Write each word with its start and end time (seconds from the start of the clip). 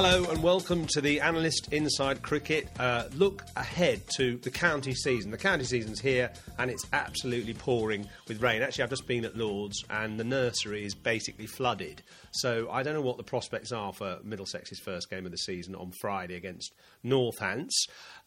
Hello 0.00 0.30
and 0.30 0.40
welcome 0.44 0.86
to 0.90 1.00
the 1.00 1.20
Analyst 1.20 1.72
Inside 1.72 2.22
Cricket. 2.22 2.68
Uh, 2.78 3.08
look 3.16 3.44
ahead 3.56 4.00
to 4.16 4.36
the 4.36 4.48
county 4.48 4.94
season. 4.94 5.32
The 5.32 5.36
county 5.36 5.64
season's 5.64 5.98
here 5.98 6.30
and 6.56 6.70
it's 6.70 6.86
absolutely 6.92 7.52
pouring 7.52 8.08
with 8.28 8.40
rain. 8.40 8.62
Actually, 8.62 8.84
I've 8.84 8.90
just 8.90 9.08
been 9.08 9.24
at 9.24 9.36
Lords 9.36 9.82
and 9.90 10.16
the 10.16 10.22
nursery 10.22 10.84
is 10.84 10.94
basically 10.94 11.46
flooded. 11.46 12.00
So 12.30 12.70
I 12.70 12.84
don't 12.84 12.94
know 12.94 13.02
what 13.02 13.16
the 13.16 13.24
prospects 13.24 13.72
are 13.72 13.92
for 13.92 14.20
Middlesex's 14.22 14.78
first 14.78 15.10
game 15.10 15.26
of 15.26 15.32
the 15.32 15.38
season 15.38 15.74
on 15.74 15.90
Friday 16.00 16.36
against 16.36 16.74
Northants. 17.04 17.74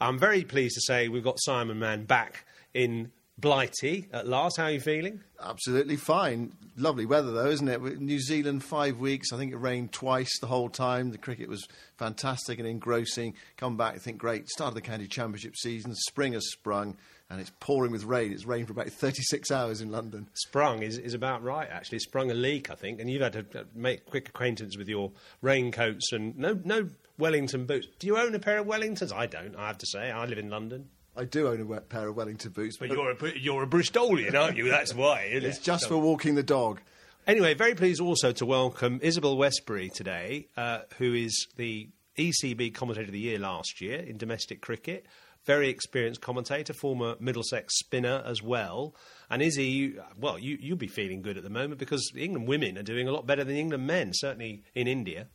I'm 0.01 0.19
very 0.19 0.43
pleased 0.43 0.75
to 0.75 0.81
say 0.81 1.07
we've 1.07 1.23
got 1.23 1.39
Simon 1.39 1.79
Mann 1.79 2.03
back 2.03 2.45
in 2.73 3.13
Blighty 3.37 4.07
at 4.13 4.27
last. 4.27 4.57
How 4.57 4.65
are 4.65 4.71
you 4.71 4.79
feeling? 4.79 5.21
Absolutely 5.41 5.95
fine. 5.95 6.53
Lovely 6.77 7.05
weather, 7.07 7.31
though, 7.31 7.47
isn't 7.47 7.67
it? 7.67 7.81
New 7.99 8.19
Zealand, 8.19 8.63
five 8.63 8.99
weeks. 8.99 9.33
I 9.33 9.37
think 9.37 9.51
it 9.51 9.57
rained 9.57 9.91
twice 9.91 10.37
the 10.39 10.47
whole 10.47 10.69
time. 10.69 11.09
The 11.09 11.17
cricket 11.17 11.49
was 11.49 11.67
fantastic 11.97 12.59
and 12.59 12.67
engrossing. 12.67 13.33
Come 13.57 13.77
back, 13.77 13.95
I 13.95 13.97
think, 13.97 14.19
great. 14.19 14.47
Started 14.47 14.75
the 14.75 14.81
county 14.81 15.07
championship 15.07 15.55
season. 15.55 15.95
Spring 15.95 16.33
has 16.33 16.51
sprung, 16.51 16.97
and 17.31 17.41
it's 17.41 17.51
pouring 17.59 17.91
with 17.91 18.03
rain. 18.03 18.31
It's 18.31 18.45
rained 18.45 18.67
for 18.67 18.73
about 18.73 18.89
36 18.91 19.49
hours 19.49 19.81
in 19.81 19.91
London. 19.91 20.29
Sprung 20.33 20.83
is, 20.83 20.99
is 20.99 21.15
about 21.15 21.41
right, 21.41 21.67
actually. 21.71 21.99
Sprung 21.99 22.29
a 22.29 22.35
leak, 22.35 22.69
I 22.69 22.75
think, 22.75 22.99
and 22.99 23.09
you've 23.09 23.23
had 23.23 23.33
to 23.33 23.59
uh, 23.59 23.63
make 23.73 24.05
quick 24.05 24.29
acquaintance 24.29 24.77
with 24.77 24.87
your 24.87 25.11
raincoats 25.41 26.11
and 26.11 26.37
no, 26.37 26.59
no 26.63 26.89
Wellington 27.17 27.65
boots. 27.65 27.87
Do 27.97 28.05
you 28.05 28.17
own 28.17 28.35
a 28.35 28.39
pair 28.39 28.59
of 28.59 28.67
Wellingtons? 28.67 29.11
I 29.11 29.25
don't, 29.25 29.55
I 29.55 29.67
have 29.67 29.79
to 29.79 29.87
say. 29.87 30.11
I 30.11 30.25
live 30.25 30.37
in 30.37 30.49
London. 30.49 30.89
I 31.15 31.25
do 31.25 31.47
own 31.47 31.61
a 31.73 31.81
pair 31.81 32.07
of 32.07 32.15
Wellington 32.15 32.51
boots, 32.51 32.77
But 32.77 32.89
you're 32.89 33.11
a, 33.11 33.37
you're 33.37 33.63
a 33.63 33.67
Bristolian, 33.67 34.33
aren't 34.33 34.57
you? 34.57 34.69
That's 34.69 34.93
why. 34.93 35.21
It's 35.23 35.57
it? 35.57 35.63
just 35.63 35.83
So- 35.83 35.89
for 35.89 35.97
walking 35.97 36.35
the 36.35 36.43
dog. 36.43 36.81
Anyway, 37.27 37.53
very 37.53 37.75
pleased 37.75 38.01
also 38.01 38.31
to 38.31 38.45
welcome 38.45 38.99
Isabelle 39.03 39.37
Westbury 39.37 39.89
today, 39.89 40.47
uh, 40.57 40.79
who 40.97 41.13
is 41.13 41.47
the 41.55 41.89
ECB 42.17 42.73
Commentator 42.73 43.05
of 43.07 43.11
the 43.11 43.19
Year 43.19 43.37
last 43.37 43.79
year 43.79 43.99
in 43.99 44.17
domestic 44.17 44.59
cricket. 44.61 45.05
Very 45.45 45.69
experienced 45.69 46.21
commentator, 46.21 46.73
former 46.73 47.15
Middlesex 47.19 47.77
spinner 47.79 48.23
as 48.25 48.41
well. 48.43 48.95
And 49.29 49.41
Izzy, 49.41 49.65
you, 49.65 50.03
well, 50.17 50.37
you, 50.37 50.57
you'll 50.59 50.77
be 50.77 50.87
feeling 50.87 51.21
good 51.21 51.37
at 51.37 51.43
the 51.43 51.49
moment 51.49 51.79
because 51.79 52.11
England 52.15 52.47
women 52.47 52.77
are 52.77 52.83
doing 52.83 53.07
a 53.07 53.11
lot 53.11 53.25
better 53.25 53.43
than 53.43 53.55
England 53.55 53.85
men, 53.87 54.11
certainly 54.13 54.63
in 54.75 54.87
India. 54.87 55.27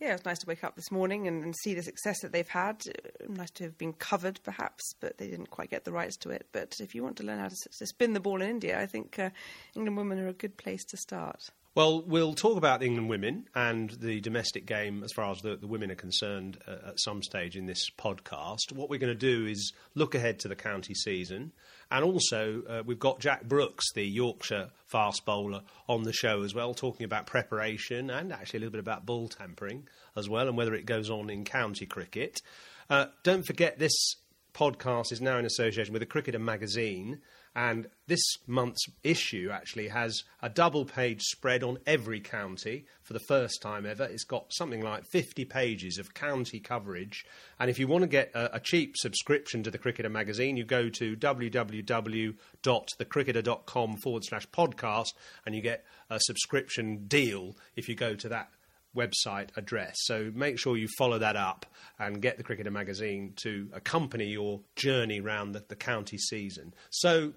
Yeah, 0.00 0.10
it 0.10 0.12
was 0.12 0.24
nice 0.24 0.38
to 0.38 0.46
wake 0.46 0.62
up 0.62 0.76
this 0.76 0.92
morning 0.92 1.26
and, 1.26 1.42
and 1.42 1.54
see 1.56 1.74
the 1.74 1.82
success 1.82 2.20
that 2.22 2.30
they've 2.32 2.48
had. 2.48 2.84
Uh, 2.86 3.08
Nice 3.28 3.50
to 3.52 3.64
have 3.64 3.76
been 3.76 3.92
covered, 3.92 4.40
perhaps, 4.44 4.94
but 5.00 5.18
they 5.18 5.28
didn't 5.28 5.50
quite 5.50 5.70
get 5.70 5.84
the 5.84 5.92
rights 5.92 6.16
to 6.18 6.30
it. 6.30 6.46
But 6.52 6.76
if 6.80 6.94
you 6.94 7.02
want 7.02 7.16
to 7.16 7.24
learn 7.24 7.40
how 7.40 7.48
to, 7.48 7.56
to 7.78 7.86
spin 7.86 8.12
the 8.12 8.20
ball 8.20 8.40
in 8.40 8.48
India, 8.48 8.80
I 8.80 8.86
think 8.86 9.18
uh, 9.18 9.30
England 9.74 9.96
women 9.96 10.18
are 10.20 10.28
a 10.28 10.32
good 10.32 10.56
place 10.56 10.84
to 10.86 10.96
start. 10.96 11.50
Well, 11.74 12.02
we'll 12.02 12.34
talk 12.34 12.56
about 12.56 12.80
the 12.80 12.86
England 12.86 13.08
women 13.08 13.48
and 13.54 13.90
the 13.90 14.20
domestic 14.20 14.66
game 14.66 15.04
as 15.04 15.12
far 15.12 15.30
as 15.30 15.38
the, 15.42 15.56
the 15.56 15.66
women 15.66 15.90
are 15.90 15.96
concerned 15.96 16.58
uh, 16.66 16.88
at 16.88 17.00
some 17.00 17.22
stage 17.22 17.56
in 17.56 17.66
this 17.66 17.90
podcast. 17.90 18.72
What 18.72 18.90
we're 18.90 18.98
going 18.98 19.16
to 19.16 19.18
do 19.18 19.46
is 19.46 19.72
look 19.94 20.14
ahead 20.14 20.40
to 20.40 20.48
the 20.48 20.56
county 20.56 20.94
season. 20.94 21.52
And 21.90 22.04
also, 22.04 22.62
uh, 22.68 22.82
we've 22.84 22.98
got 22.98 23.18
Jack 23.18 23.44
Brooks, 23.44 23.92
the 23.94 24.04
Yorkshire 24.04 24.70
fast 24.86 25.24
bowler, 25.24 25.62
on 25.88 26.02
the 26.02 26.12
show 26.12 26.42
as 26.42 26.54
well, 26.54 26.74
talking 26.74 27.04
about 27.04 27.26
preparation 27.26 28.10
and 28.10 28.32
actually 28.32 28.58
a 28.58 28.60
little 28.60 28.72
bit 28.72 28.80
about 28.80 29.06
ball 29.06 29.28
tampering 29.28 29.88
as 30.16 30.28
well 30.28 30.48
and 30.48 30.56
whether 30.56 30.74
it 30.74 30.84
goes 30.84 31.08
on 31.08 31.30
in 31.30 31.44
county 31.44 31.86
cricket. 31.86 32.42
Uh, 32.90 33.06
don't 33.22 33.46
forget, 33.46 33.78
this 33.78 34.16
podcast 34.52 35.12
is 35.12 35.20
now 35.20 35.38
in 35.38 35.46
association 35.46 35.92
with 35.92 36.00
the 36.00 36.06
Cricketer 36.06 36.38
magazine. 36.38 37.20
And 37.58 37.88
this 38.06 38.22
month's 38.46 38.86
issue 39.02 39.50
actually 39.52 39.88
has 39.88 40.22
a 40.40 40.48
double 40.48 40.84
page 40.84 41.22
spread 41.22 41.64
on 41.64 41.78
every 41.88 42.20
county 42.20 42.84
for 43.02 43.14
the 43.14 43.18
first 43.18 43.60
time 43.60 43.84
ever. 43.84 44.04
It's 44.04 44.22
got 44.22 44.52
something 44.52 44.80
like 44.80 45.02
50 45.10 45.44
pages 45.44 45.98
of 45.98 46.14
county 46.14 46.60
coverage. 46.60 47.26
And 47.58 47.68
if 47.68 47.80
you 47.80 47.88
want 47.88 48.02
to 48.02 48.08
get 48.08 48.30
a, 48.32 48.54
a 48.54 48.60
cheap 48.60 48.96
subscription 48.96 49.64
to 49.64 49.72
the 49.72 49.78
Cricketer 49.78 50.08
magazine, 50.08 50.56
you 50.56 50.62
go 50.62 50.88
to 50.88 51.16
www.thecricketer.com 51.16 53.96
forward 53.96 54.24
slash 54.24 54.48
podcast 54.50 55.14
and 55.44 55.56
you 55.56 55.60
get 55.60 55.84
a 56.10 56.20
subscription 56.20 57.08
deal 57.08 57.56
if 57.74 57.88
you 57.88 57.96
go 57.96 58.14
to 58.14 58.28
that 58.28 58.50
website 58.96 59.48
address. 59.56 59.96
So 60.02 60.30
make 60.32 60.60
sure 60.60 60.76
you 60.76 60.86
follow 60.96 61.18
that 61.18 61.34
up 61.34 61.66
and 61.98 62.22
get 62.22 62.36
the 62.36 62.44
Cricketer 62.44 62.70
magazine 62.70 63.32
to 63.42 63.68
accompany 63.72 64.26
your 64.26 64.60
journey 64.76 65.20
round 65.20 65.56
the, 65.56 65.64
the 65.66 65.74
county 65.74 66.18
season. 66.18 66.72
So 66.90 67.32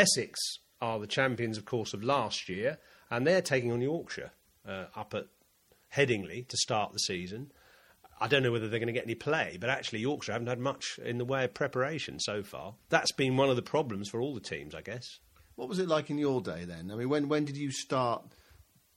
Essex 0.00 0.40
are 0.80 0.98
the 0.98 1.06
champions, 1.06 1.58
of 1.58 1.66
course, 1.66 1.92
of 1.92 2.02
last 2.02 2.48
year, 2.48 2.78
and 3.10 3.26
they're 3.26 3.42
taking 3.42 3.70
on 3.70 3.82
Yorkshire 3.82 4.30
uh, 4.66 4.86
up 4.96 5.12
at 5.14 5.26
Headingley 5.94 6.48
to 6.48 6.56
start 6.56 6.92
the 6.92 6.98
season. 6.98 7.52
I 8.18 8.28
don't 8.28 8.42
know 8.42 8.52
whether 8.52 8.68
they're 8.68 8.80
going 8.80 8.86
to 8.86 8.92
get 8.94 9.04
any 9.04 9.14
play, 9.14 9.58
but 9.60 9.68
actually 9.68 10.00
Yorkshire 10.00 10.32
haven't 10.32 10.48
had 10.48 10.58
much 10.58 10.98
in 11.04 11.18
the 11.18 11.24
way 11.24 11.44
of 11.44 11.54
preparation 11.54 12.18
so 12.18 12.42
far. 12.42 12.74
That's 12.88 13.12
been 13.12 13.36
one 13.36 13.50
of 13.50 13.56
the 13.56 13.62
problems 13.62 14.08
for 14.08 14.20
all 14.20 14.34
the 14.34 14.40
teams, 14.40 14.74
I 14.74 14.80
guess. 14.80 15.18
What 15.56 15.68
was 15.68 15.78
it 15.78 15.88
like 15.88 16.08
in 16.08 16.18
your 16.18 16.40
day 16.40 16.64
then? 16.64 16.90
I 16.90 16.94
mean, 16.94 17.10
when, 17.10 17.28
when 17.28 17.44
did 17.44 17.56
you 17.56 17.70
start 17.70 18.24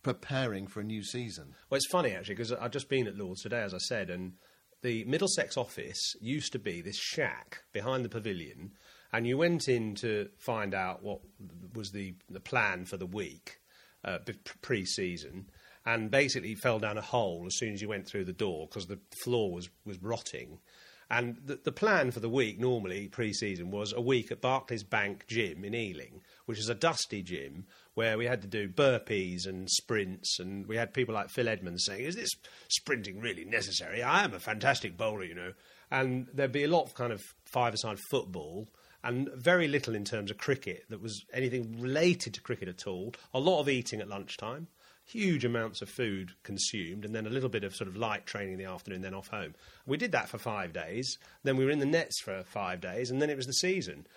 preparing 0.03 0.67
for 0.67 0.79
a 0.79 0.85
new 0.85 1.03
season? 1.03 1.53
Well, 1.69 1.77
it's 1.77 1.91
funny 1.91 2.11
actually 2.11 2.35
because 2.35 2.53
I've 2.53 2.71
just 2.71 2.89
been 2.89 3.07
at 3.07 3.17
Lords 3.17 3.41
today, 3.41 3.61
as 3.61 3.73
I 3.73 3.79
said, 3.79 4.09
and 4.09 4.33
the 4.81 5.03
Middlesex 5.05 5.57
office 5.57 6.15
used 6.21 6.51
to 6.53 6.59
be 6.59 6.81
this 6.81 6.97
shack 6.97 7.63
behind 7.71 8.03
the 8.03 8.09
pavilion, 8.09 8.71
and 9.13 9.27
you 9.27 9.37
went 9.37 9.67
in 9.67 9.93
to 9.95 10.27
find 10.39 10.73
out 10.73 11.03
what 11.03 11.19
was 11.73 11.91
the 11.91 12.15
the 12.29 12.39
plan 12.39 12.85
for 12.85 12.97
the 12.97 13.05
week 13.05 13.59
uh, 14.03 14.17
pre-season, 14.61 15.45
and 15.85 16.11
basically 16.11 16.55
fell 16.55 16.79
down 16.79 16.97
a 16.97 17.01
hole 17.01 17.43
as 17.45 17.57
soon 17.57 17.73
as 17.73 17.81
you 17.81 17.87
went 17.87 18.07
through 18.07 18.25
the 18.25 18.33
door 18.33 18.67
because 18.67 18.87
the 18.87 18.99
floor 19.23 19.53
was 19.53 19.69
was 19.85 20.01
rotting. 20.01 20.59
And 21.11 21.37
the, 21.45 21.59
the 21.63 21.71
plan 21.71 22.09
for 22.09 22.21
the 22.21 22.29
week 22.29 22.59
normally 22.59 23.07
pre-season 23.07 23.69
was 23.69 23.93
a 23.93 24.01
week 24.01 24.31
at 24.31 24.41
Barclays 24.41 24.83
Bank 24.83 25.25
Gym 25.27 25.63
in 25.63 25.75
Ealing, 25.75 26.21
which 26.45 26.57
is 26.57 26.69
a 26.69 26.75
dusty 26.75 27.21
gym 27.21 27.67
where 27.93 28.17
we 28.17 28.25
had 28.25 28.41
to 28.41 28.47
do 28.47 28.67
burpees 28.67 29.45
and 29.45 29.69
sprints, 29.69 30.39
and 30.39 30.65
we 30.65 30.75
had 30.75 30.93
people 30.93 31.13
like 31.13 31.29
Phil 31.29 31.49
Edmonds 31.49 31.85
saying, 31.85 32.03
"Is 32.03 32.15
this 32.15 32.31
sprinting 32.69 33.19
really 33.19 33.45
necessary? 33.45 34.01
I 34.01 34.23
am 34.23 34.33
a 34.33 34.39
fantastic 34.39 34.97
bowler, 34.97 35.23
you 35.23 35.35
know." 35.35 35.53
And 35.91 36.27
there'd 36.33 36.51
be 36.51 36.63
a 36.63 36.67
lot 36.67 36.85
of 36.85 36.95
kind 36.95 37.13
of 37.13 37.21
five-a-side 37.45 37.99
football 38.09 38.69
and 39.03 39.29
very 39.33 39.67
little 39.67 39.95
in 39.95 40.05
terms 40.05 40.31
of 40.31 40.37
cricket 40.37 40.85
that 40.89 41.01
was 41.01 41.25
anything 41.33 41.79
related 41.79 42.33
to 42.33 42.41
cricket 42.41 42.67
at 42.67 42.87
all. 42.87 43.13
A 43.33 43.39
lot 43.39 43.59
of 43.59 43.69
eating 43.69 43.99
at 43.99 44.07
lunchtime, 44.07 44.67
huge 45.05 45.43
amounts 45.43 45.81
of 45.81 45.89
food 45.89 46.31
consumed, 46.43 47.03
and 47.03 47.13
then 47.13 47.27
a 47.27 47.29
little 47.29 47.49
bit 47.49 47.63
of 47.63 47.75
sort 47.75 47.89
of 47.89 47.97
light 47.97 48.25
training 48.25 48.53
in 48.53 48.59
the 48.59 48.65
afternoon, 48.65 49.01
then 49.01 49.13
off 49.13 49.27
home. 49.27 49.53
We 49.85 49.97
did 49.97 50.13
that 50.13 50.29
for 50.29 50.37
five 50.37 50.71
days. 50.71 51.17
Then 51.43 51.57
we 51.57 51.65
were 51.65 51.71
in 51.71 51.79
the 51.79 51.85
nets 51.85 52.21
for 52.21 52.43
five 52.43 52.79
days, 52.79 53.11
and 53.11 53.21
then 53.21 53.29
it 53.29 53.37
was 53.37 53.47
the 53.47 53.53
season. 53.53 54.07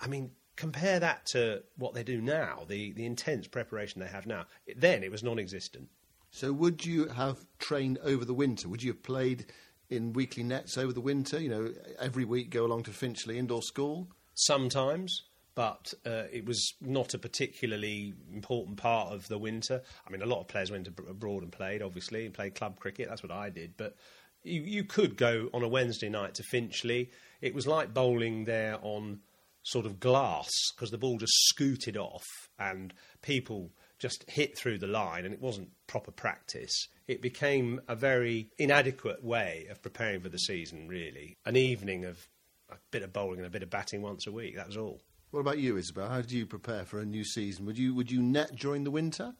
I 0.00 0.06
mean, 0.06 0.30
compare 0.54 1.00
that 1.00 1.26
to 1.26 1.62
what 1.76 1.94
they 1.94 2.04
do 2.04 2.20
now, 2.20 2.64
the, 2.68 2.92
the 2.92 3.06
intense 3.06 3.48
preparation 3.48 4.00
they 4.00 4.06
have 4.06 4.26
now. 4.26 4.46
Then 4.76 5.02
it 5.02 5.10
was 5.10 5.24
non 5.24 5.38
existent. 5.38 5.88
So, 6.30 6.52
would 6.52 6.84
you 6.86 7.08
have 7.08 7.38
trained 7.58 7.98
over 8.04 8.24
the 8.24 8.34
winter? 8.34 8.68
Would 8.68 8.84
you 8.84 8.92
have 8.92 9.02
played 9.02 9.46
in 9.88 10.12
weekly 10.12 10.44
nets 10.44 10.78
over 10.78 10.92
the 10.92 11.00
winter? 11.00 11.40
You 11.40 11.48
know, 11.48 11.72
every 11.98 12.24
week 12.24 12.50
go 12.50 12.64
along 12.64 12.84
to 12.84 12.92
Finchley 12.92 13.36
Indoor 13.36 13.62
School? 13.62 14.06
Sometimes, 14.40 15.22
but 15.54 15.92
uh, 16.06 16.24
it 16.32 16.44
was 16.44 16.74
not 16.80 17.14
a 17.14 17.18
particularly 17.18 18.14
important 18.32 18.76
part 18.76 19.12
of 19.12 19.28
the 19.28 19.38
winter. 19.38 19.82
I 20.06 20.10
mean, 20.10 20.22
a 20.22 20.26
lot 20.26 20.40
of 20.40 20.48
players 20.48 20.70
went 20.70 20.88
abroad 20.88 21.42
and 21.42 21.52
played, 21.52 21.82
obviously, 21.82 22.24
and 22.24 22.34
played 22.34 22.54
club 22.54 22.78
cricket. 22.78 23.08
That's 23.08 23.22
what 23.22 23.32
I 23.32 23.50
did. 23.50 23.76
But 23.76 23.96
you, 24.42 24.62
you 24.62 24.84
could 24.84 25.16
go 25.16 25.50
on 25.52 25.62
a 25.62 25.68
Wednesday 25.68 26.08
night 26.08 26.34
to 26.34 26.42
Finchley. 26.44 27.10
It 27.40 27.54
was 27.54 27.66
like 27.66 27.92
bowling 27.92 28.44
there 28.44 28.78
on 28.82 29.20
sort 29.62 29.86
of 29.86 30.00
glass 30.00 30.48
because 30.74 30.90
the 30.90 30.98
ball 30.98 31.18
just 31.18 31.34
scooted 31.48 31.96
off 31.96 32.24
and 32.58 32.94
people 33.22 33.70
just 33.98 34.24
hit 34.28 34.56
through 34.56 34.78
the 34.78 34.86
line 34.86 35.24
and 35.24 35.34
it 35.34 35.40
wasn't 35.40 35.68
proper 35.86 36.10
practice. 36.10 36.88
It 37.06 37.20
became 37.20 37.80
a 37.86 37.94
very 37.94 38.48
inadequate 38.58 39.22
way 39.22 39.66
of 39.70 39.82
preparing 39.82 40.22
for 40.22 40.30
the 40.30 40.38
season, 40.38 40.88
really. 40.88 41.36
An 41.44 41.56
evening 41.56 42.06
of 42.06 42.26
a 42.72 42.78
bit 42.90 43.02
of 43.02 43.12
bowling 43.12 43.38
and 43.38 43.46
a 43.46 43.50
bit 43.50 43.62
of 43.62 43.70
batting 43.70 44.02
once 44.02 44.26
a 44.26 44.32
week, 44.32 44.56
that 44.56 44.66
was 44.66 44.76
all. 44.76 45.00
What 45.30 45.40
about 45.40 45.58
you, 45.58 45.76
Isabelle? 45.76 46.08
How 46.08 46.22
do 46.22 46.36
you 46.36 46.46
prepare 46.46 46.84
for 46.84 47.00
a 47.00 47.06
new 47.06 47.24
season? 47.24 47.64
Would 47.66 47.78
you 47.78 47.94
would 47.94 48.10
you 48.10 48.20
net 48.20 48.56
during 48.56 48.84
the 48.84 48.90
winter? 48.90 49.32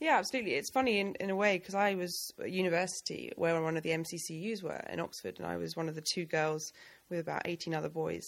Yeah, 0.00 0.18
absolutely. 0.18 0.54
It's 0.54 0.70
funny 0.70 0.98
in, 0.98 1.14
in 1.20 1.30
a 1.30 1.36
way 1.36 1.58
because 1.58 1.76
I 1.76 1.94
was 1.94 2.32
at 2.40 2.50
university 2.50 3.30
where 3.36 3.60
one 3.62 3.76
of 3.76 3.84
the 3.84 3.90
MCCUs 3.90 4.62
were 4.62 4.82
in 4.90 4.98
Oxford, 4.98 5.38
and 5.38 5.46
I 5.46 5.56
was 5.56 5.76
one 5.76 5.88
of 5.88 5.94
the 5.94 6.04
two 6.14 6.24
girls 6.26 6.72
with 7.08 7.20
about 7.20 7.42
18 7.44 7.74
other 7.74 7.88
boys. 7.88 8.24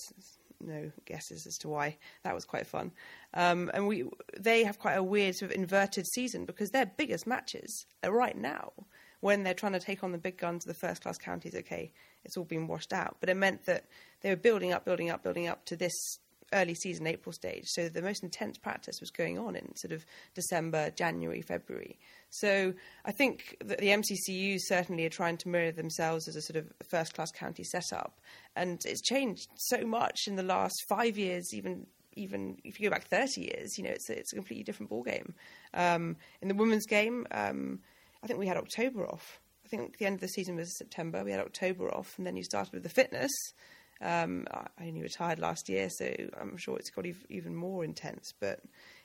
No 0.60 0.92
guesses 1.04 1.46
as 1.46 1.58
to 1.58 1.68
why. 1.68 1.98
That 2.22 2.34
was 2.34 2.44
quite 2.44 2.66
fun. 2.66 2.92
Um, 3.34 3.70
and 3.74 3.86
we 3.86 4.04
they 4.38 4.64
have 4.64 4.78
quite 4.78 4.94
a 4.94 5.02
weird 5.02 5.34
sort 5.34 5.50
of 5.50 5.56
inverted 5.56 6.06
season 6.06 6.44
because 6.46 6.70
their 6.70 6.86
biggest 6.86 7.26
matches 7.26 7.86
are 8.02 8.12
right 8.12 8.36
now 8.36 8.72
when 9.24 9.42
they're 9.42 9.54
trying 9.54 9.72
to 9.72 9.80
take 9.80 10.04
on 10.04 10.12
the 10.12 10.18
big 10.18 10.36
guns 10.36 10.66
of 10.66 10.68
the 10.68 10.86
first 10.86 11.00
class 11.00 11.16
counties. 11.16 11.54
Okay, 11.54 11.90
it's 12.26 12.36
all 12.36 12.44
been 12.44 12.66
washed 12.66 12.92
out, 12.92 13.16
but 13.20 13.30
it 13.30 13.36
meant 13.38 13.64
that 13.64 13.86
they 14.20 14.28
were 14.28 14.36
building 14.36 14.70
up, 14.70 14.84
building 14.84 15.08
up, 15.08 15.22
building 15.22 15.48
up 15.48 15.64
to 15.64 15.76
this 15.76 16.18
early 16.52 16.74
season 16.74 17.06
April 17.06 17.32
stage. 17.32 17.64
So 17.68 17.88
the 17.88 18.02
most 18.02 18.22
intense 18.22 18.58
practice 18.58 19.00
was 19.00 19.10
going 19.10 19.38
on 19.38 19.56
in 19.56 19.74
sort 19.76 19.92
of 19.92 20.04
December, 20.34 20.90
January, 20.90 21.40
February. 21.40 21.98
So 22.28 22.74
I 23.06 23.12
think 23.12 23.56
that 23.64 23.78
the 23.78 23.86
MCCU 23.86 24.58
certainly 24.60 25.06
are 25.06 25.10
trying 25.10 25.38
to 25.38 25.48
mirror 25.48 25.72
themselves 25.72 26.28
as 26.28 26.36
a 26.36 26.42
sort 26.42 26.58
of 26.58 26.70
first 26.90 27.14
class 27.14 27.30
county 27.30 27.64
setup, 27.64 28.20
and 28.54 28.78
it's 28.84 29.00
changed 29.00 29.48
so 29.56 29.86
much 29.86 30.18
in 30.26 30.36
the 30.36 30.42
last 30.42 30.76
five 30.86 31.16
years, 31.16 31.48
even. 31.54 31.86
Even 32.16 32.58
if 32.62 32.78
you 32.78 32.88
go 32.88 32.94
back 32.94 33.08
30 33.08 33.40
years, 33.40 33.76
you 33.76 33.82
know, 33.82 33.90
it's 33.90 34.08
it's 34.08 34.32
a 34.32 34.36
completely 34.36 34.62
different 34.62 34.88
ballgame. 34.88 35.32
Um, 35.72 36.16
in 36.40 36.46
the 36.46 36.54
women's 36.54 36.86
game, 36.86 37.26
um, 37.32 37.80
I 38.24 38.26
think 38.26 38.38
we 38.38 38.46
had 38.46 38.56
October 38.56 39.06
off. 39.06 39.40
I 39.64 39.68
think 39.68 39.98
the 39.98 40.06
end 40.06 40.14
of 40.14 40.20
the 40.20 40.28
season 40.28 40.56
was 40.56 40.76
September. 40.78 41.22
We 41.22 41.30
had 41.30 41.40
October 41.40 41.94
off, 41.94 42.14
and 42.16 42.26
then 42.26 42.36
you 42.36 42.42
started 42.42 42.72
with 42.72 42.82
the 42.82 42.88
fitness. 42.88 43.30
Um, 44.00 44.46
I 44.50 44.86
only 44.86 45.02
retired 45.02 45.38
last 45.38 45.68
year, 45.68 45.88
so 45.90 46.10
I'm 46.40 46.56
sure 46.56 46.78
it's 46.78 46.90
got 46.90 47.06
ev- 47.06 47.26
even 47.28 47.54
more 47.54 47.84
intense. 47.84 48.32
But 48.40 48.60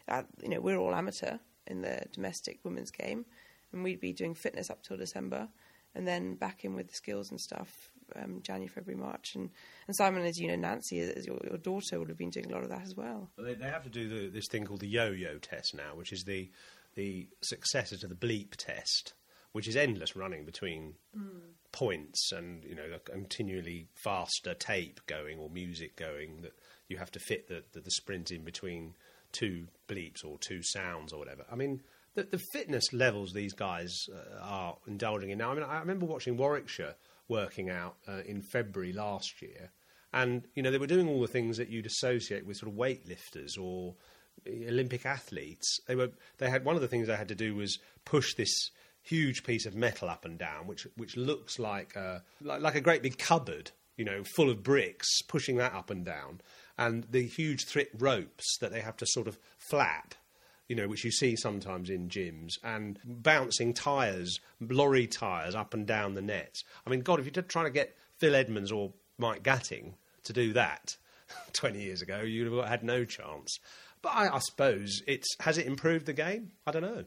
uh, 0.07 0.23
you 0.41 0.49
know, 0.49 0.61
we're 0.61 0.77
all 0.77 0.95
amateur 0.95 1.37
in 1.67 1.81
the 1.81 2.03
domestic 2.13 2.59
women's 2.63 2.91
game, 2.91 3.25
and 3.73 3.83
we'd 3.83 3.99
be 3.99 4.13
doing 4.13 4.33
fitness 4.35 4.69
up 4.69 4.83
till 4.83 4.97
December, 4.97 5.49
and 5.95 6.07
then 6.07 6.35
back 6.35 6.63
in 6.63 6.75
with 6.75 6.87
the 6.87 6.95
skills 6.95 7.29
and 7.29 7.39
stuff 7.39 7.91
um, 8.15 8.41
January, 8.41 8.67
February, 8.67 9.01
March. 9.01 9.35
And, 9.35 9.49
and 9.87 9.95
Simon, 9.95 10.25
as 10.25 10.37
you 10.37 10.47
know, 10.47 10.55
Nancy, 10.55 10.99
as 10.99 11.25
your, 11.25 11.39
your 11.47 11.57
daughter, 11.57 11.99
would 11.99 12.09
have 12.09 12.17
been 12.17 12.29
doing 12.29 12.51
a 12.51 12.53
lot 12.53 12.63
of 12.63 12.69
that 12.69 12.83
as 12.83 12.95
well. 12.95 13.29
They, 13.37 13.53
they 13.53 13.67
have 13.67 13.83
to 13.83 13.89
do 13.89 14.09
the, 14.09 14.27
this 14.29 14.47
thing 14.47 14.65
called 14.65 14.81
the 14.81 14.87
yo-yo 14.87 15.37
test 15.37 15.75
now, 15.75 15.95
which 15.95 16.11
is 16.11 16.23
the 16.23 16.49
the 16.95 17.29
successor 17.41 17.97
to 17.97 18.07
the 18.07 18.15
bleep 18.15 18.55
test, 18.55 19.13
which 19.51 19.67
is 19.67 19.75
endless 19.75 20.15
running 20.15 20.45
between 20.45 20.95
points 21.71 22.31
and 22.31 22.63
you 22.63 22.75
know 22.75 22.87
a 22.95 22.99
continually 22.99 23.87
faster 23.93 24.53
tape 24.53 24.99
going 25.07 25.37
or 25.39 25.49
music 25.49 25.95
going 25.95 26.41
that 26.41 26.53
you 26.87 26.97
have 26.97 27.11
to 27.11 27.19
fit 27.19 27.47
the, 27.47 27.63
the, 27.73 27.79
the 27.81 27.91
sprint 27.91 28.31
in 28.31 28.43
between 28.43 28.95
two 29.31 29.67
bleeps 29.87 30.25
or 30.25 30.37
two 30.39 30.61
sounds 30.63 31.13
or 31.13 31.19
whatever. 31.19 31.45
I 31.51 31.55
mean, 31.55 31.81
the, 32.15 32.23
the 32.23 32.41
fitness 32.51 32.91
levels 32.91 33.31
these 33.31 33.53
guys 33.53 34.07
uh, 34.11 34.41
are 34.41 34.77
indulging 34.87 35.29
in 35.29 35.37
now. 35.37 35.51
I 35.51 35.55
mean, 35.55 35.63
I 35.63 35.79
remember 35.79 36.05
watching 36.05 36.37
Warwickshire 36.37 36.95
working 37.27 37.69
out 37.69 37.97
uh, 38.07 38.21
in 38.25 38.41
February 38.41 38.91
last 38.91 39.41
year, 39.41 39.71
and 40.13 40.43
you 40.55 40.63
know 40.63 40.71
they 40.71 40.79
were 40.79 40.87
doing 40.87 41.07
all 41.07 41.21
the 41.21 41.27
things 41.27 41.57
that 41.57 41.69
you'd 41.69 41.85
associate 41.85 42.45
with 42.45 42.57
sort 42.57 42.71
of 42.71 42.77
weightlifters 42.77 43.59
or 43.59 43.95
Olympic 44.47 45.05
athletes. 45.05 45.79
They 45.87 45.95
were 45.95 46.11
they 46.37 46.49
had 46.49 46.65
one 46.65 46.75
of 46.75 46.81
the 46.81 46.87
things 46.87 47.07
they 47.07 47.15
had 47.15 47.27
to 47.29 47.35
do 47.35 47.55
was 47.55 47.79
push 48.05 48.33
this 48.35 48.71
huge 49.01 49.43
piece 49.43 49.65
of 49.65 49.75
metal 49.75 50.09
up 50.09 50.25
and 50.25 50.37
down, 50.37 50.67
which 50.67 50.87
which 50.95 51.17
looks 51.17 51.59
like 51.59 51.95
a, 51.95 52.23
like, 52.41 52.61
like 52.61 52.75
a 52.75 52.81
great 52.81 53.01
big 53.01 53.17
cupboard, 53.17 53.71
you 53.97 54.05
know, 54.05 54.23
full 54.35 54.49
of 54.49 54.63
bricks, 54.63 55.21
pushing 55.23 55.57
that 55.57 55.73
up 55.73 55.89
and 55.89 56.05
down, 56.05 56.41
and 56.77 57.05
the 57.09 57.25
huge 57.25 57.65
thick 57.65 57.89
ropes 57.97 58.57
that 58.59 58.71
they 58.71 58.81
have 58.81 58.97
to 58.97 59.05
sort 59.07 59.27
of 59.27 59.37
flap. 59.57 60.15
You 60.67 60.75
know, 60.75 60.87
which 60.87 61.03
you 61.03 61.09
see 61.09 61.35
sometimes 61.35 61.89
in 61.89 62.09
gyms, 62.09 62.51
and 62.63 62.99
bouncing 63.03 63.73
tyres, 63.73 64.39
lorry 64.61 65.07
tyres 65.07 65.55
up 65.55 65.73
and 65.73 65.87
down 65.87 66.13
the 66.13 66.21
nets. 66.21 66.63
I 66.85 66.91
mean, 66.91 66.99
God, 66.99 67.19
if 67.19 67.25
you're 67.25 67.41
trying 67.41 67.65
to 67.65 67.71
get 67.71 67.97
Phil 68.19 68.35
Edmonds 68.35 68.71
or 68.71 68.93
Mike 69.17 69.41
Gatting 69.41 69.93
to 70.25 70.33
do 70.33 70.53
that 70.53 70.95
20 71.53 71.81
years 71.81 72.03
ago, 72.03 72.21
you'd 72.21 72.53
have 72.53 72.67
had 72.67 72.83
no 72.83 73.03
chance. 73.03 73.59
But 74.01 74.09
I, 74.09 74.35
I 74.35 74.39
suppose 74.39 75.01
it's 75.07 75.27
has 75.41 75.57
it 75.57 75.67
improved 75.67 76.05
the 76.05 76.13
game? 76.13 76.51
I 76.65 76.71
don't 76.71 76.81
know. 76.81 77.05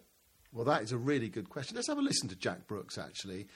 Well, 0.53 0.67
that 0.67 0.83
is 0.83 0.93
a 0.93 0.99
really 0.99 1.31
good 1.31 1.49
question. 1.49 1.77
Let's 1.77 1.89
have 1.89 1.99
a 1.99 2.03
listen 2.03 2.29
to 2.29 2.37
Jack 2.37 2.67
Brooks, 2.67 2.99
actually. 2.99 3.47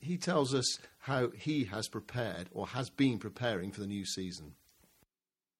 He 0.00 0.16
tells 0.16 0.52
us 0.52 0.78
how 0.98 1.30
he 1.30 1.64
has 1.64 1.86
prepared 1.86 2.48
or 2.50 2.66
has 2.68 2.90
been 2.90 3.18
preparing 3.18 3.70
for 3.70 3.80
the 3.80 3.86
new 3.86 4.04
season. 4.04 4.54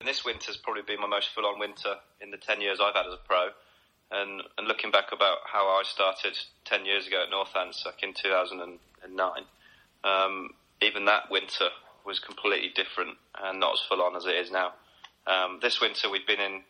And 0.01 0.09
this 0.09 0.25
winter's 0.25 0.57
probably 0.57 0.83
been 0.83 1.01
my 1.01 1.07
most 1.07 1.29
full-on 1.33 1.61
winter 1.61 1.95
in 2.21 2.33
the 2.33 2.37
10 2.37 2.61
years 2.61 2.81
I've 2.83 2.95
had 2.95 3.07
as 3.07 3.15
a 3.15 3.29
pro. 3.29 3.51
And, 4.11 4.43
and 4.59 4.67
looking 4.67 4.91
back 4.91 5.13
about 5.13 5.39
how 5.47 5.69
I 5.69 5.83
started 5.85 6.37
10 6.65 6.85
years 6.85 7.07
ago 7.07 7.23
at 7.23 7.33
Northants 7.33 7.85
back 7.85 8.03
in 8.03 8.13
2009, 8.13 9.31
um, 10.03 10.51
even 10.83 11.05
that 11.05 11.31
winter 11.31 11.69
was 12.05 12.19
completely 12.19 12.73
different 12.75 13.17
and 13.41 13.61
not 13.61 13.75
as 13.75 13.81
full-on 13.89 14.17
as 14.17 14.27
it 14.27 14.35
is 14.35 14.51
now. 14.51 14.73
Um, 15.29 15.61
this 15.63 15.81
winter 15.81 16.11
we've 16.11 16.27
been 16.27 16.41
in 16.41 16.63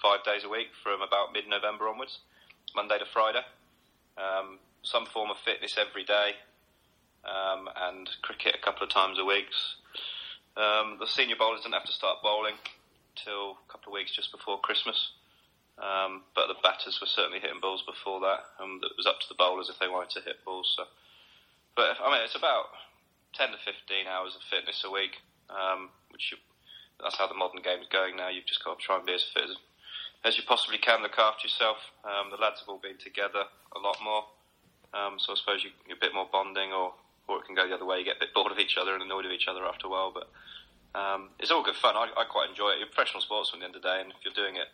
five 0.00 0.24
days 0.24 0.44
a 0.44 0.48
week 0.48 0.68
from 0.82 1.02
about 1.02 1.32
mid-November 1.32 1.88
onwards, 1.88 2.20
Monday 2.74 2.98
to 2.98 3.06
Friday. 3.12 3.42
Um, 4.16 4.58
some 4.82 5.06
form 5.06 5.30
of 5.30 5.38
fitness 5.44 5.78
every 5.78 6.04
day, 6.04 6.36
um, 7.24 7.68
and 7.76 8.08
cricket 8.22 8.54
a 8.54 8.64
couple 8.64 8.82
of 8.82 8.90
times 8.90 9.18
a 9.18 9.24
week. 9.24 9.46
Um, 10.56 10.98
the 11.00 11.06
senior 11.06 11.36
bowlers 11.36 11.62
didn't 11.62 11.74
have 11.74 11.86
to 11.86 11.92
start 11.92 12.22
bowling 12.22 12.56
till 13.16 13.56
a 13.56 13.72
couple 13.72 13.92
of 13.92 13.94
weeks 13.94 14.12
just 14.14 14.32
before 14.32 14.60
Christmas. 14.60 15.12
Um, 15.80 16.22
but 16.34 16.48
the 16.48 16.60
batters 16.62 17.00
were 17.00 17.08
certainly 17.08 17.40
hitting 17.40 17.60
balls 17.60 17.82
before 17.82 18.20
that, 18.20 18.44
and 18.60 18.84
it 18.84 18.92
was 18.96 19.06
up 19.06 19.20
to 19.20 19.28
the 19.28 19.34
bowlers 19.38 19.70
if 19.70 19.78
they 19.78 19.88
wanted 19.88 20.10
to 20.10 20.20
hit 20.20 20.44
balls. 20.44 20.74
So, 20.76 20.84
but 21.74 21.96
I 21.96 22.12
mean, 22.12 22.20
it's 22.20 22.36
about 22.36 22.76
ten 23.32 23.48
to 23.48 23.56
fifteen 23.64 24.04
hours 24.06 24.36
of 24.36 24.42
fitness 24.52 24.84
a 24.84 24.92
week, 24.92 25.16
um, 25.48 25.88
which 26.10 26.28
you, 26.30 26.38
that's 27.00 27.16
how 27.16 27.26
the 27.26 27.34
modern 27.34 27.62
game 27.62 27.80
is 27.80 27.88
going 27.88 28.16
now. 28.16 28.28
You've 28.28 28.44
just 28.46 28.62
got 28.62 28.78
to 28.78 28.84
try 28.84 29.00
and 29.00 29.06
be 29.06 29.14
as 29.14 29.24
fit 29.32 29.48
as, 29.48 29.56
as 30.24 30.36
you 30.36 30.42
possibly 30.46 30.78
can. 30.78 31.02
Look 31.02 31.18
after 31.18 31.46
yourself. 31.46 31.78
Um, 32.04 32.30
the 32.30 32.36
lads 32.36 32.60
have 32.60 32.68
all 32.68 32.78
been 32.78 32.98
together 32.98 33.44
a 33.74 33.78
lot 33.78 33.98
more, 34.02 34.24
um, 34.94 35.18
so 35.18 35.32
I 35.32 35.36
suppose 35.36 35.64
you, 35.64 35.70
you're 35.86 35.96
a 35.96 36.00
bit 36.00 36.14
more 36.14 36.28
bonding, 36.30 36.72
or 36.72 36.94
or 37.28 37.38
it 37.38 37.46
can 37.46 37.54
go 37.54 37.66
the 37.66 37.74
other 37.74 37.86
way. 37.86 37.98
You 37.98 38.04
get 38.04 38.16
a 38.16 38.26
bit 38.26 38.34
bored 38.34 38.52
of 38.52 38.58
each 38.58 38.76
other 38.76 38.94
and 38.94 39.02
annoyed 39.02 39.26
of 39.26 39.32
each 39.32 39.46
other 39.48 39.64
after 39.64 39.86
a 39.86 39.90
while, 39.90 40.12
but. 40.12 40.28
Um, 40.92 41.30
it's 41.40 41.50
all 41.50 41.64
good 41.64 41.80
fun. 41.80 41.96
I, 41.96 42.12
I 42.20 42.28
quite 42.28 42.50
enjoy 42.50 42.76
it. 42.76 42.78
You're 42.78 42.92
professional 42.92 43.22
sportsman 43.22 43.64
at 43.64 43.72
the 43.72 43.72
end 43.72 43.76
of 43.76 43.80
the 43.80 43.88
day, 43.88 43.98
and 44.04 44.12
if 44.12 44.20
you're 44.20 44.36
doing 44.36 44.60
it 44.60 44.68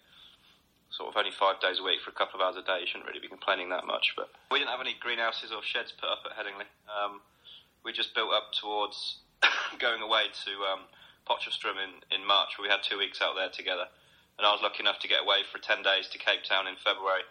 sort 0.91 1.13
of 1.13 1.17
only 1.17 1.31
five 1.31 1.61
days 1.61 1.79
a 1.81 1.85
week 1.85 2.01
for 2.01 2.11
a 2.11 2.17
couple 2.17 2.41
of 2.41 2.45
hours 2.45 2.57
a 2.57 2.65
day, 2.65 2.81
you 2.81 2.87
shouldn't 2.87 3.07
really 3.07 3.21
be 3.21 3.29
complaining 3.29 3.69
that 3.71 3.87
much. 3.87 4.15
But 4.17 4.33
we 4.51 4.59
didn't 4.59 4.71
have 4.71 4.81
any 4.81 4.97
greenhouses 4.99 5.53
or 5.53 5.63
sheds 5.63 5.93
put 5.93 6.09
up 6.09 6.25
at 6.25 6.33
Headingley. 6.33 6.69
Um, 6.89 7.21
we 7.85 7.93
just 7.93 8.15
built 8.15 8.33
up 8.33 8.53
towards 8.57 9.21
going 9.79 10.03
away 10.03 10.33
to 10.45 10.53
um, 10.65 10.89
Potchefstroom 11.29 11.77
in, 11.77 12.01
in 12.11 12.27
March, 12.27 12.57
where 12.57 12.69
we 12.69 12.73
had 12.73 12.81
two 12.83 12.99
weeks 12.99 13.21
out 13.21 13.37
there 13.37 13.51
together. 13.53 13.87
And 14.39 14.47
I 14.47 14.55
was 14.55 14.63
lucky 14.63 14.87
enough 14.87 15.03
to 15.03 15.11
get 15.11 15.27
away 15.27 15.43
for 15.51 15.59
10 15.59 15.83
days 15.83 16.07
to 16.15 16.19
Cape 16.19 16.47
Town 16.47 16.71
in 16.71 16.79
February, 16.79 17.27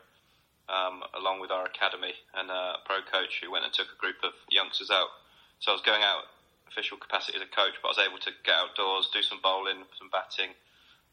um, 0.68 1.08
along 1.16 1.40
with 1.40 1.56
our 1.56 1.64
academy 1.64 2.12
and 2.36 2.52
a 2.52 2.84
pro 2.84 3.00
coach 3.08 3.40
who 3.40 3.48
went 3.48 3.64
and 3.64 3.72
took 3.72 3.88
a 3.88 3.96
group 3.96 4.20
of 4.28 4.36
youngsters 4.52 4.92
out. 4.92 5.08
So 5.64 5.72
I 5.72 5.76
was 5.80 5.88
going 5.88 6.04
out 6.04 6.28
official 6.68 7.00
capacity 7.00 7.40
as 7.40 7.48
a 7.48 7.50
coach, 7.50 7.80
but 7.80 7.88
I 7.88 7.96
was 7.96 8.04
able 8.04 8.20
to 8.28 8.32
get 8.44 8.60
outdoors, 8.60 9.08
do 9.16 9.24
some 9.24 9.40
bowling, 9.40 9.88
some 9.96 10.12
batting, 10.12 10.52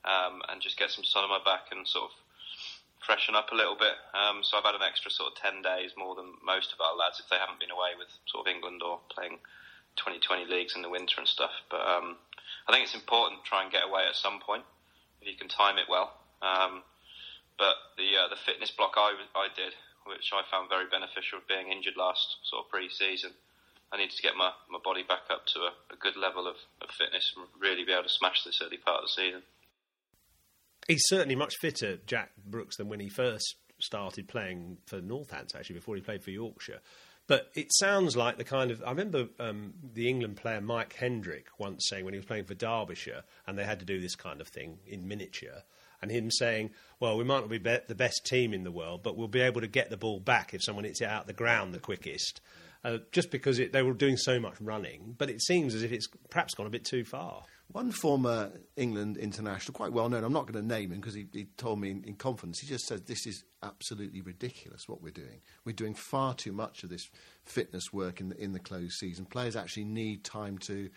um, 0.02 0.42
and 0.50 0.58
just 0.58 0.76
get 0.76 0.90
some 0.90 1.06
sun 1.06 1.22
on 1.22 1.30
my 1.30 1.40
back 1.46 1.70
and 1.70 1.86
sort 1.86 2.10
of 2.10 2.14
freshen 2.98 3.38
up 3.38 3.54
a 3.54 3.56
little 3.56 3.78
bit. 3.78 3.94
Um, 4.18 4.42
so 4.42 4.58
I've 4.58 4.66
had 4.66 4.74
an 4.74 4.82
extra 4.82 5.14
sort 5.14 5.30
of 5.30 5.38
10 5.38 5.62
days 5.62 5.94
more 5.94 6.18
than 6.18 6.34
most 6.42 6.74
of 6.74 6.82
our 6.82 6.98
lads 6.98 7.22
if 7.22 7.30
they 7.30 7.38
haven't 7.38 7.62
been 7.62 7.70
away 7.70 7.94
with 7.94 8.10
sort 8.26 8.44
of 8.44 8.50
England 8.50 8.82
or 8.82 8.98
playing 9.14 9.38
2020 9.94 10.50
leagues 10.50 10.74
in 10.74 10.82
the 10.82 10.90
winter 10.90 11.22
and 11.22 11.28
stuff. 11.28 11.54
But 11.70 11.86
um, 11.86 12.18
I 12.66 12.74
think 12.74 12.82
it's 12.82 12.98
important 12.98 13.44
to 13.44 13.48
try 13.48 13.62
and 13.62 13.70
get 13.70 13.86
away 13.86 14.10
at 14.10 14.18
some 14.18 14.42
point 14.42 14.66
you 15.26 15.37
can 15.37 15.49
time 15.49 15.78
it 15.78 15.88
well. 15.88 16.12
Um, 16.43 16.83
but 17.59 17.75
the 17.97 18.09
uh, 18.19 18.28
the 18.28 18.40
fitness 18.45 18.71
block 18.71 18.95
I, 18.97 19.14
I 19.35 19.49
did, 19.54 19.73
which 20.07 20.31
I 20.33 20.43
found 20.50 20.69
very 20.69 20.87
beneficial, 20.90 21.40
being 21.49 21.71
injured 21.71 21.97
last 21.97 22.25
sort 22.45 22.66
of 22.66 22.71
pre-season, 22.71 23.31
I 23.93 23.97
needed 23.97 24.16
to 24.16 24.23
get 24.23 24.37
my, 24.37 24.50
my 24.69 24.78
body 24.83 25.02
back 25.02 25.31
up 25.31 25.47
to 25.54 25.59
a, 25.61 25.73
a 25.95 25.97
good 25.97 26.16
level 26.16 26.47
of, 26.47 26.57
of 26.83 26.90
fitness 26.90 27.33
and 27.37 27.47
really 27.61 27.85
be 27.85 27.93
able 27.93 28.02
to 28.04 28.09
smash 28.09 28.43
this 28.45 28.61
early 28.62 28.78
part 28.78 29.02
of 29.02 29.04
the 29.04 29.23
season. 29.23 29.43
He's 30.88 31.04
certainly 31.07 31.37
much 31.37 31.54
fitter, 31.61 31.99
Jack 32.04 32.33
Brooks, 32.45 32.76
than 32.76 32.88
when 32.88 33.00
he 33.00 33.09
first 33.09 33.57
started 33.81 34.28
playing 34.28 34.78
for 34.87 35.00
Northants, 35.00 35.54
actually, 35.54 35.76
before 35.76 35.97
he 35.97 36.02
played 36.02 36.23
for 36.23 36.31
Yorkshire. 36.31 36.81
But 37.26 37.50
it 37.54 37.73
sounds 37.73 38.16
like 38.16 38.37
the 38.37 38.45
kind 38.45 38.71
of. 38.71 38.83
I 38.85 38.90
remember 38.90 39.28
um, 39.40 39.73
the 39.95 40.09
England 40.09 40.37
player 40.37 40.61
Mike 40.61 40.95
Hendrick 40.95 41.47
once 41.59 41.87
saying 41.88 42.04
when 42.04 42.12
he 42.12 42.19
was 42.19 42.26
playing 42.26 42.45
for 42.45 42.54
Derbyshire 42.54 43.23
and 43.47 43.59
they 43.59 43.64
had 43.64 43.78
to 43.78 43.87
do 43.87 44.00
this 44.00 44.14
kind 44.14 44.40
of 44.43 44.49
thing 44.49 44.78
in 44.87 45.09
miniature, 45.09 45.62
and 46.02 46.11
him 46.11 46.31
saying, 46.31 46.71
well, 47.00 47.16
we 47.16 47.25
might 47.25 47.40
not 47.40 47.49
be, 47.49 47.59
be 47.59 47.78
the 47.88 47.95
best 47.95 48.26
team 48.26 48.52
in 48.52 48.62
the 48.62 48.71
world, 48.71 49.02
but 49.02 49.16
we'll 49.16 49.28
be 49.28 49.40
able 49.40 49.62
to 49.62 49.66
get 49.66 49.88
the 49.88 49.97
ball 49.97 50.21
back 50.21 50.52
if 50.52 50.62
someone 50.62 50.85
hits 50.85 51.00
it 51.00 51.09
out 51.09 51.26
the 51.26 51.33
ground 51.33 51.73
the 51.73 51.78
quickest. 51.78 52.43
Uh, 52.85 52.99
just 53.12 53.31
because 53.31 53.59
it, 53.59 53.73
they 53.73 53.83
were 53.83 53.95
doing 53.95 54.19
so 54.19 54.38
much 54.38 54.61
running, 54.61 55.14
but 55.16 55.31
it 55.31 55.40
seems 55.40 55.75
as 55.75 55.83
if 55.83 55.90
it's 55.90 56.07
perhaps 56.28 56.52
gone 56.52 56.66
a 56.66 56.71
bit 56.71 56.85
too 56.85 57.02
far. 57.02 57.43
One 57.68 57.90
former 57.90 58.52
England 58.76 59.16
international, 59.16 59.75
quite 59.75 59.92
well 59.92 60.09
known, 60.09 60.23
I'm 60.23 60.33
not 60.33 60.47
going 60.47 60.62
to 60.62 60.75
name 60.75 60.92
him 60.92 61.00
because 61.00 61.14
he, 61.14 61.26
he, 61.33 61.47
told 61.56 61.80
me 61.80 61.90
in, 61.90 62.04
in, 62.04 62.14
confidence, 62.14 62.61
he 62.61 62.66
just 62.66 62.87
said, 62.87 63.06
This 63.06 63.26
is 63.26 63.44
absolutely 63.62 64.21
ridiculous 64.21 64.88
what 64.88 65.02
we're 65.02 65.11
doing. 65.11 65.40
We're 65.64 65.73
doing 65.73 65.94
far 65.94 66.35
too 66.35 66.52
much 66.52 66.85
of 66.85 66.90
this 66.90 67.11
fitness 67.44 67.92
work 67.92 68.21
in 68.21 68.28
the, 68.28 68.40
in 68.40 68.52
the 68.52 68.61
closed 68.61 68.92
season. 68.92 69.25
Players 69.25 69.56
actually 69.56 69.87
need 69.87 70.25
time 70.25 70.59
to 70.59 70.90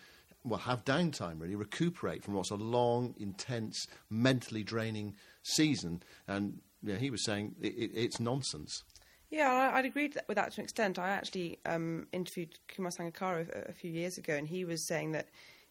well, 0.44 0.60
have 0.60 0.84
downtime, 0.84 1.40
really, 1.40 1.56
recuperate 1.56 2.22
from 2.22 2.34
what's 2.34 2.50
a 2.50 2.56
long, 2.56 3.14
intense, 3.18 3.86
mentally 4.08 4.62
draining 4.62 5.16
season. 5.42 6.02
And 6.26 6.60
he 6.98 7.10
was 7.10 7.24
saying 7.24 7.56
it, 7.60 7.74
it, 7.74 7.90
it's 7.94 8.20
nonsense. 8.20 8.84
Yeah, 9.30 9.72
I'd 9.74 9.84
agree 9.84 10.10
with 10.26 10.36
that 10.36 10.52
to 10.52 10.60
an 10.60 10.64
extent. 10.64 10.98
I 10.98 11.10
actually 11.10 11.58
um, 11.66 12.06
interviewed 12.12 12.58
Kumar 12.68 12.90
Sangakkara 12.90 13.66
a, 13.66 13.70
a 13.70 13.72
few 13.72 13.90
years 13.90 14.16
ago, 14.16 14.34
and 14.34 14.48
he 14.48 14.64
was 14.64 14.86
saying 14.86 15.12
that 15.12 15.28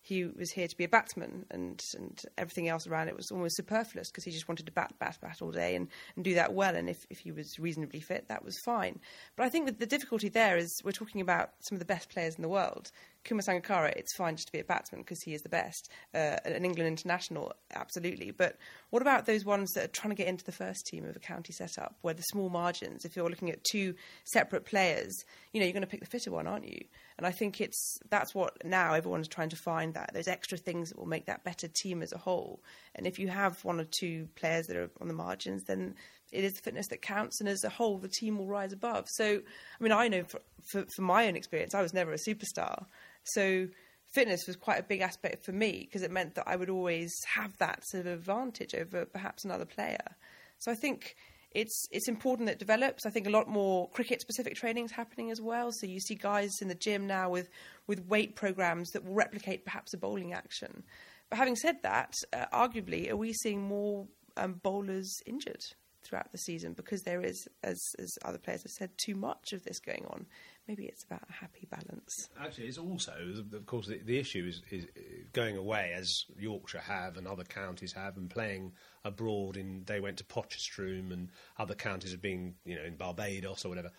he 0.07 0.23
was 0.23 0.51
here 0.51 0.69
to 0.69 0.77
be 0.77 0.85
a 0.85 0.87
batsman, 0.87 1.45
and, 1.51 1.83
and 1.97 2.21
everything 2.37 2.69
else 2.69 2.87
around 2.87 3.09
it 3.09 3.15
was 3.17 3.29
almost 3.29 3.57
superfluous 3.57 4.09
because 4.09 4.23
he 4.23 4.31
just 4.31 4.47
wanted 4.47 4.65
to 4.65 4.71
bat, 4.71 4.93
bat, 4.99 5.17
bat 5.21 5.41
all 5.41 5.51
day 5.51 5.75
and, 5.75 5.89
and 6.15 6.23
do 6.23 6.33
that 6.35 6.53
well. 6.53 6.77
And 6.77 6.89
if, 6.89 7.05
if 7.09 7.19
he 7.19 7.31
was 7.33 7.59
reasonably 7.59 7.99
fit, 7.99 8.29
that 8.29 8.45
was 8.45 8.57
fine. 8.57 9.01
But 9.35 9.45
I 9.45 9.49
think 9.49 9.65
that 9.65 9.79
the 9.79 9.85
difficulty 9.85 10.29
there 10.29 10.55
is 10.55 10.81
we're 10.85 10.91
talking 10.93 11.19
about 11.19 11.49
some 11.59 11.75
of 11.75 11.79
the 11.79 11.85
best 11.85 12.09
players 12.09 12.35
in 12.35 12.41
the 12.41 12.47
world. 12.47 12.89
Kumar 13.27 13.41
Sangakkara, 13.41 13.93
it's 13.95 14.15
fine 14.15 14.35
just 14.35 14.47
to 14.47 14.51
be 14.51 14.59
a 14.59 14.63
batsman 14.63 15.01
because 15.01 15.21
he 15.21 15.33
is 15.33 15.41
the 15.41 15.49
best. 15.49 15.89
Uh, 16.13 16.37
an 16.45 16.65
England 16.65 16.87
international, 16.87 17.53
absolutely. 17.73 18.31
But 18.31 18.57
what 18.89 19.01
about 19.01 19.25
those 19.25 19.45
ones 19.45 19.71
that 19.73 19.85
are 19.85 19.91
trying 19.91 20.11
to 20.11 20.15
get 20.15 20.27
into 20.27 20.45
the 20.45 20.51
first 20.51 20.87
team 20.87 21.05
of 21.05 21.15
a 21.15 21.19
county 21.19 21.53
setup 21.53 21.95
where 22.01 22.13
the 22.13 22.23
small 22.23 22.49
margins, 22.49 23.05
if 23.05 23.15
you're 23.15 23.29
looking 23.29 23.51
at 23.51 23.63
two 23.63 23.95
separate 24.23 24.65
players, 24.65 25.13
you 25.53 25.59
know, 25.59 25.65
you're 25.65 25.73
going 25.73 25.81
to 25.81 25.87
pick 25.87 25.99
the 25.99 26.07
fitter 26.07 26.31
one, 26.31 26.47
aren't 26.47 26.67
you? 26.67 26.79
And 27.17 27.25
I 27.25 27.31
think 27.31 27.59
it's 27.61 27.99
that's 28.09 28.33
what 28.33 28.63
now 28.63 28.93
everyone's 28.93 29.27
trying 29.27 29.49
to 29.49 29.55
find 29.55 29.93
that 29.95 30.13
those 30.13 30.27
extra 30.27 30.57
things 30.57 30.89
that 30.89 30.99
will 30.99 31.07
make 31.07 31.25
that 31.25 31.43
better 31.43 31.67
team 31.67 32.01
as 32.01 32.13
a 32.13 32.17
whole. 32.17 32.61
And 32.95 33.07
if 33.07 33.19
you 33.19 33.27
have 33.27 33.63
one 33.65 33.79
or 33.79 33.87
two 33.99 34.29
players 34.35 34.67
that 34.67 34.77
are 34.77 34.89
on 35.01 35.07
the 35.07 35.13
margins, 35.13 35.63
then 35.63 35.95
it 36.31 36.43
is 36.43 36.53
the 36.53 36.61
fitness 36.61 36.87
that 36.87 37.01
counts, 37.01 37.39
and 37.39 37.49
as 37.49 37.63
a 37.63 37.69
whole, 37.69 37.97
the 37.97 38.07
team 38.09 38.37
will 38.37 38.47
rise 38.47 38.73
above. 38.73 39.07
So, 39.09 39.25
I 39.25 39.83
mean, 39.83 39.91
I 39.91 40.07
know 40.07 40.23
for, 40.23 40.41
for, 40.71 40.85
for 40.95 41.01
my 41.01 41.27
own 41.27 41.35
experience, 41.35 41.73
I 41.73 41.81
was 41.81 41.93
never 41.93 42.11
a 42.11 42.17
superstar, 42.17 42.85
so 43.23 43.67
fitness 44.13 44.47
was 44.47 44.55
quite 44.55 44.79
a 44.79 44.83
big 44.83 45.01
aspect 45.01 45.45
for 45.45 45.51
me 45.51 45.85
because 45.85 46.01
it 46.01 46.11
meant 46.11 46.35
that 46.35 46.47
I 46.47 46.55
would 46.55 46.69
always 46.69 47.13
have 47.25 47.57
that 47.57 47.85
sort 47.85 48.05
of 48.05 48.13
advantage 48.13 48.73
over 48.73 49.05
perhaps 49.05 49.45
another 49.45 49.65
player. 49.65 50.15
So 50.59 50.71
I 50.71 50.75
think 50.75 51.15
it's 51.51 51.87
it's 51.91 52.07
important 52.07 52.47
that 52.47 52.53
it 52.53 52.59
develops. 52.59 53.05
I 53.05 53.09
think 53.09 53.27
a 53.27 53.31
lot 53.31 53.47
more 53.47 53.89
cricket 53.89 54.21
specific 54.21 54.55
training 54.55 54.85
is 54.85 54.91
happening 54.91 55.31
as 55.31 55.41
well. 55.41 55.71
So 55.71 55.87
you 55.87 55.99
see 55.99 56.15
guys 56.15 56.51
in 56.61 56.67
the 56.67 56.75
gym 56.75 57.07
now 57.07 57.29
with 57.29 57.49
with 57.87 58.05
weight 58.07 58.35
programs 58.35 58.91
that 58.91 59.03
will 59.03 59.13
replicate 59.13 59.65
perhaps 59.65 59.93
a 59.93 59.97
bowling 59.97 60.33
action. 60.33 60.83
But 61.29 61.39
having 61.39 61.55
said 61.55 61.77
that, 61.83 62.13
uh, 62.31 62.45
arguably, 62.53 63.09
are 63.09 63.17
we 63.17 63.33
seeing 63.33 63.61
more 63.61 64.07
um, 64.37 64.59
bowlers 64.63 65.21
injured 65.25 65.63
throughout 66.07 66.31
the 66.31 66.37
season 66.37 66.73
because 66.73 67.03
there 67.03 67.21
is, 67.21 67.47
as 67.63 67.95
as 67.99 68.17
other 68.23 68.37
players 68.37 68.63
have 68.63 68.71
said, 68.71 68.97
too 68.97 69.15
much 69.15 69.53
of 69.53 69.63
this 69.63 69.79
going 69.79 70.05
on? 70.09 70.25
Maybe 70.67 70.85
it's 70.85 71.03
about 71.03 71.23
a 71.29 71.33
happy 71.33 71.67
balance. 71.69 72.29
Actually, 72.39 72.67
it's 72.67 72.77
also, 72.77 73.13
of 73.53 73.65
course, 73.65 73.87
the, 73.87 73.99
the 73.99 74.17
issue 74.17 74.45
is, 74.47 74.61
is 74.69 74.85
going 75.31 75.55
away 75.55 75.93
as 75.95 76.25
Yorkshire 76.37 76.79
have 76.79 77.17
and 77.17 77.27
other 77.27 77.43
counties 77.43 77.93
have, 77.93 78.17
and 78.17 78.29
playing 78.29 78.73
abroad. 79.05 79.57
In 79.57 79.83
they 79.85 79.99
went 79.99 80.17
to 80.17 80.23
Potchefstroom, 80.23 81.11
and 81.11 81.29
other 81.57 81.75
counties 81.75 82.11
have 82.11 82.21
been, 82.21 82.55
you 82.65 82.75
know, 82.75 82.83
in 82.83 82.95
Barbados 82.95 83.65
or 83.65 83.69
whatever 83.69 83.91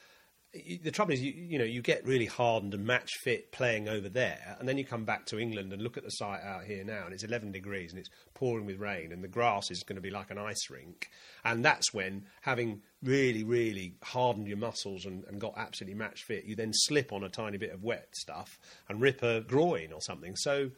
the 0.53 0.91
trouble 0.91 1.13
is, 1.13 1.23
you, 1.23 1.33
you 1.33 1.59
know, 1.59 1.65
you 1.65 1.83
get 1.83 2.07
really 2.07 2.25
hardened 2.25 2.73
and 2.73 2.87
match 2.87 3.11
fit 3.23 3.53
playing 3.53 3.89
over 3.89 4.09
there, 4.09 4.57
and 4.59 4.67
then 4.69 4.79
you 4.79 4.85
come 4.85 5.05
back 5.05 5.27
to 5.27 5.39
England 5.39 5.73
and 5.73 5.83
look 5.83 5.99
at 5.99 6.05
the 6.05 6.11
site 6.11 6.43
out 6.43 6.65
here 6.65 6.83
now, 6.85 7.05
and 7.05 7.13
it's 7.13 7.23
11 7.23 7.53
degrees 7.53 7.93
and 7.93 8.01
it's 8.01 8.09
pouring 8.33 8.65
with 8.65 8.79
rain, 8.79 9.13
and 9.13 9.23
the 9.23 9.29
grass 9.29 9.71
is 9.71 9.83
going 9.83 9.97
to 9.97 10.03
be 10.03 10.11
like 10.11 10.31
an 10.31 10.39
ice 10.39 10.71
rink, 10.71 11.09
and 11.45 11.63
that's 11.65 11.93
when 11.93 12.25
having 12.41 12.81
really, 13.03 13.45
really 13.45 13.97
hardened 14.03 14.49
your 14.49 14.57
muscles 14.57 15.05
and, 15.05 15.25
and 15.25 15.39
got 15.41 15.53
absolutely 15.57 15.95
match 15.95 16.25
fit, 16.25 16.45
you 16.45 16.57
then 16.57 16.73
slip 16.73 17.13
on 17.13 17.25
a 17.25 17.29
tiny 17.29 17.59
bit 17.59 17.71
of 17.71 17.83
wet 17.83 18.09
stuff 18.13 18.59
and 18.89 19.01
rip 19.03 19.23
a 19.23 19.43
groin 19.43 19.93
or 19.93 20.01
something. 20.01 20.35
So 20.37 20.71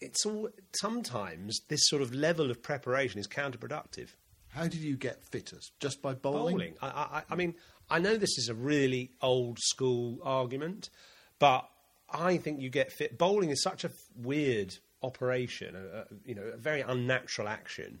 it's 0.00 0.26
all 0.26 0.50
sometimes 0.78 1.60
this 1.68 1.80
sort 1.84 2.02
of 2.02 2.14
level 2.14 2.50
of 2.50 2.62
preparation 2.62 3.18
is 3.18 3.26
counterproductive. 3.26 4.10
How 4.48 4.64
did 4.64 4.80
you 4.80 4.96
get 4.96 5.22
fitter? 5.30 5.58
Just 5.78 6.02
by 6.02 6.14
bowling? 6.14 6.54
Bowling. 6.54 6.74
I, 6.82 6.88
I, 6.88 7.22
I 7.30 7.34
mean, 7.36 7.54
I 7.90 7.98
know 7.98 8.16
this 8.16 8.38
is 8.38 8.48
a 8.48 8.54
really 8.54 9.10
old 9.20 9.58
school 9.58 10.18
argument, 10.22 10.90
but 11.38 11.68
I 12.08 12.36
think 12.36 12.60
you 12.60 12.70
get 12.70 12.92
fit. 12.92 13.18
Bowling 13.18 13.50
is 13.50 13.62
such 13.62 13.84
a 13.84 13.90
weird 14.16 14.76
operation, 15.02 15.74
a, 15.76 15.98
a, 16.00 16.04
you 16.24 16.34
know, 16.34 16.42
a 16.42 16.56
very 16.56 16.82
unnatural 16.82 17.48
action, 17.48 18.00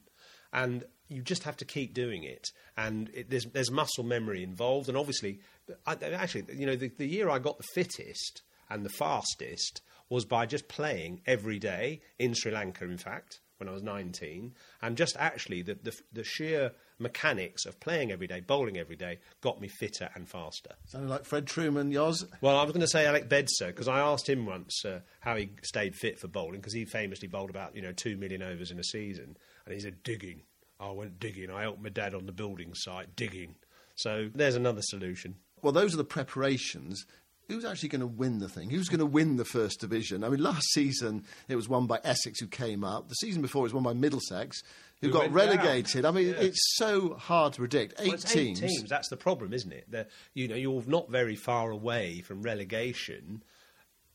and 0.52 0.84
you 1.08 1.22
just 1.22 1.42
have 1.42 1.56
to 1.58 1.64
keep 1.64 1.92
doing 1.92 2.22
it. 2.24 2.48
And 2.76 3.10
it, 3.14 3.30
there's 3.30 3.46
there's 3.46 3.70
muscle 3.70 4.04
memory 4.04 4.42
involved, 4.42 4.88
and 4.88 4.96
obviously, 4.96 5.40
I, 5.86 5.94
actually, 5.94 6.44
you 6.54 6.66
know, 6.66 6.76
the, 6.76 6.90
the 6.96 7.06
year 7.06 7.28
I 7.28 7.38
got 7.38 7.58
the 7.58 7.66
fittest 7.74 8.42
and 8.68 8.84
the 8.84 8.90
fastest 8.90 9.82
was 10.08 10.24
by 10.24 10.46
just 10.46 10.68
playing 10.68 11.22
every 11.26 11.58
day 11.58 12.00
in 12.18 12.34
Sri 12.34 12.52
Lanka. 12.52 12.84
In 12.84 12.98
fact, 12.98 13.40
when 13.58 13.68
I 13.68 13.72
was 13.72 13.82
19, 13.82 14.54
and 14.82 14.96
just 14.96 15.16
actually 15.18 15.62
the, 15.62 15.78
the, 15.82 15.92
the 16.12 16.24
sheer 16.24 16.72
mechanics 17.00 17.66
of 17.66 17.80
playing 17.80 18.12
every 18.12 18.26
day, 18.26 18.40
bowling 18.40 18.78
every 18.78 18.96
day, 18.96 19.18
got 19.40 19.60
me 19.60 19.68
fitter 19.68 20.10
and 20.14 20.28
faster. 20.28 20.74
Sounded 20.86 21.08
like 21.08 21.24
Fred 21.24 21.46
Trueman, 21.46 21.92
yours. 21.92 22.24
Well, 22.40 22.56
I 22.56 22.62
was 22.62 22.72
going 22.72 22.82
to 22.82 22.88
say 22.88 23.06
Alec 23.06 23.28
Bedser 23.28 23.68
because 23.68 23.88
I 23.88 24.00
asked 24.00 24.28
him 24.28 24.46
once 24.46 24.84
uh, 24.84 25.00
how 25.20 25.36
he 25.36 25.50
stayed 25.62 25.94
fit 25.94 26.18
for 26.18 26.28
bowling 26.28 26.60
because 26.60 26.74
he 26.74 26.84
famously 26.84 27.28
bowled 27.28 27.50
about 27.50 27.74
you 27.74 27.82
know 27.82 27.92
two 27.92 28.16
million 28.16 28.42
overs 28.42 28.70
in 28.70 28.78
a 28.78 28.84
season, 28.84 29.36
and 29.64 29.74
he 29.74 29.80
said 29.80 30.02
digging. 30.02 30.42
I 30.78 30.90
went 30.92 31.20
digging. 31.20 31.50
I 31.50 31.62
helped 31.62 31.82
my 31.82 31.90
dad 31.90 32.14
on 32.14 32.26
the 32.26 32.32
building 32.32 32.72
site 32.74 33.14
digging. 33.14 33.56
So 33.96 34.30
there's 34.34 34.56
another 34.56 34.80
solution. 34.82 35.36
Well, 35.60 35.72
those 35.72 35.92
are 35.92 35.98
the 35.98 36.04
preparations 36.04 37.04
who's 37.50 37.64
actually 37.64 37.88
going 37.88 38.00
to 38.00 38.06
win 38.06 38.38
the 38.38 38.48
thing? 38.48 38.70
Who's 38.70 38.88
going 38.88 39.00
to 39.00 39.06
win 39.06 39.36
the 39.36 39.44
first 39.44 39.80
division? 39.80 40.22
I 40.22 40.28
mean, 40.28 40.42
last 40.42 40.72
season 40.72 41.24
it 41.48 41.56
was 41.56 41.68
won 41.68 41.86
by 41.86 42.00
Essex, 42.04 42.40
who 42.40 42.46
came 42.46 42.84
up. 42.84 43.08
The 43.08 43.14
season 43.14 43.42
before 43.42 43.60
it 43.60 43.64
was 43.64 43.74
won 43.74 43.82
by 43.82 43.92
Middlesex, 43.92 44.62
who, 45.00 45.08
who 45.08 45.12
got 45.12 45.32
relegated. 45.32 46.02
Down. 46.02 46.14
I 46.14 46.18
mean, 46.18 46.28
yeah. 46.28 46.40
it's 46.40 46.76
so 46.76 47.14
hard 47.14 47.54
to 47.54 47.60
predict. 47.60 48.00
Eight 48.00 48.08
well, 48.08 48.18
teams. 48.18 48.62
Eight 48.62 48.68
teams. 48.68 48.88
That's 48.88 49.08
the 49.08 49.16
problem, 49.16 49.52
isn't 49.52 49.72
it? 49.72 49.86
They're, 49.88 50.08
you 50.34 50.48
know, 50.48 50.56
you're 50.56 50.82
not 50.86 51.10
very 51.10 51.36
far 51.36 51.70
away 51.70 52.20
from 52.20 52.42
relegation, 52.42 53.42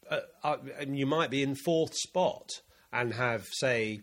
uh, 0.10 0.20
uh, 0.44 0.58
and 0.80 0.98
you 0.98 1.06
might 1.06 1.30
be 1.30 1.42
in 1.42 1.56
fourth 1.56 1.96
spot 1.96 2.50
and 2.94 3.13
have, 3.13 3.46
say, 3.51 4.01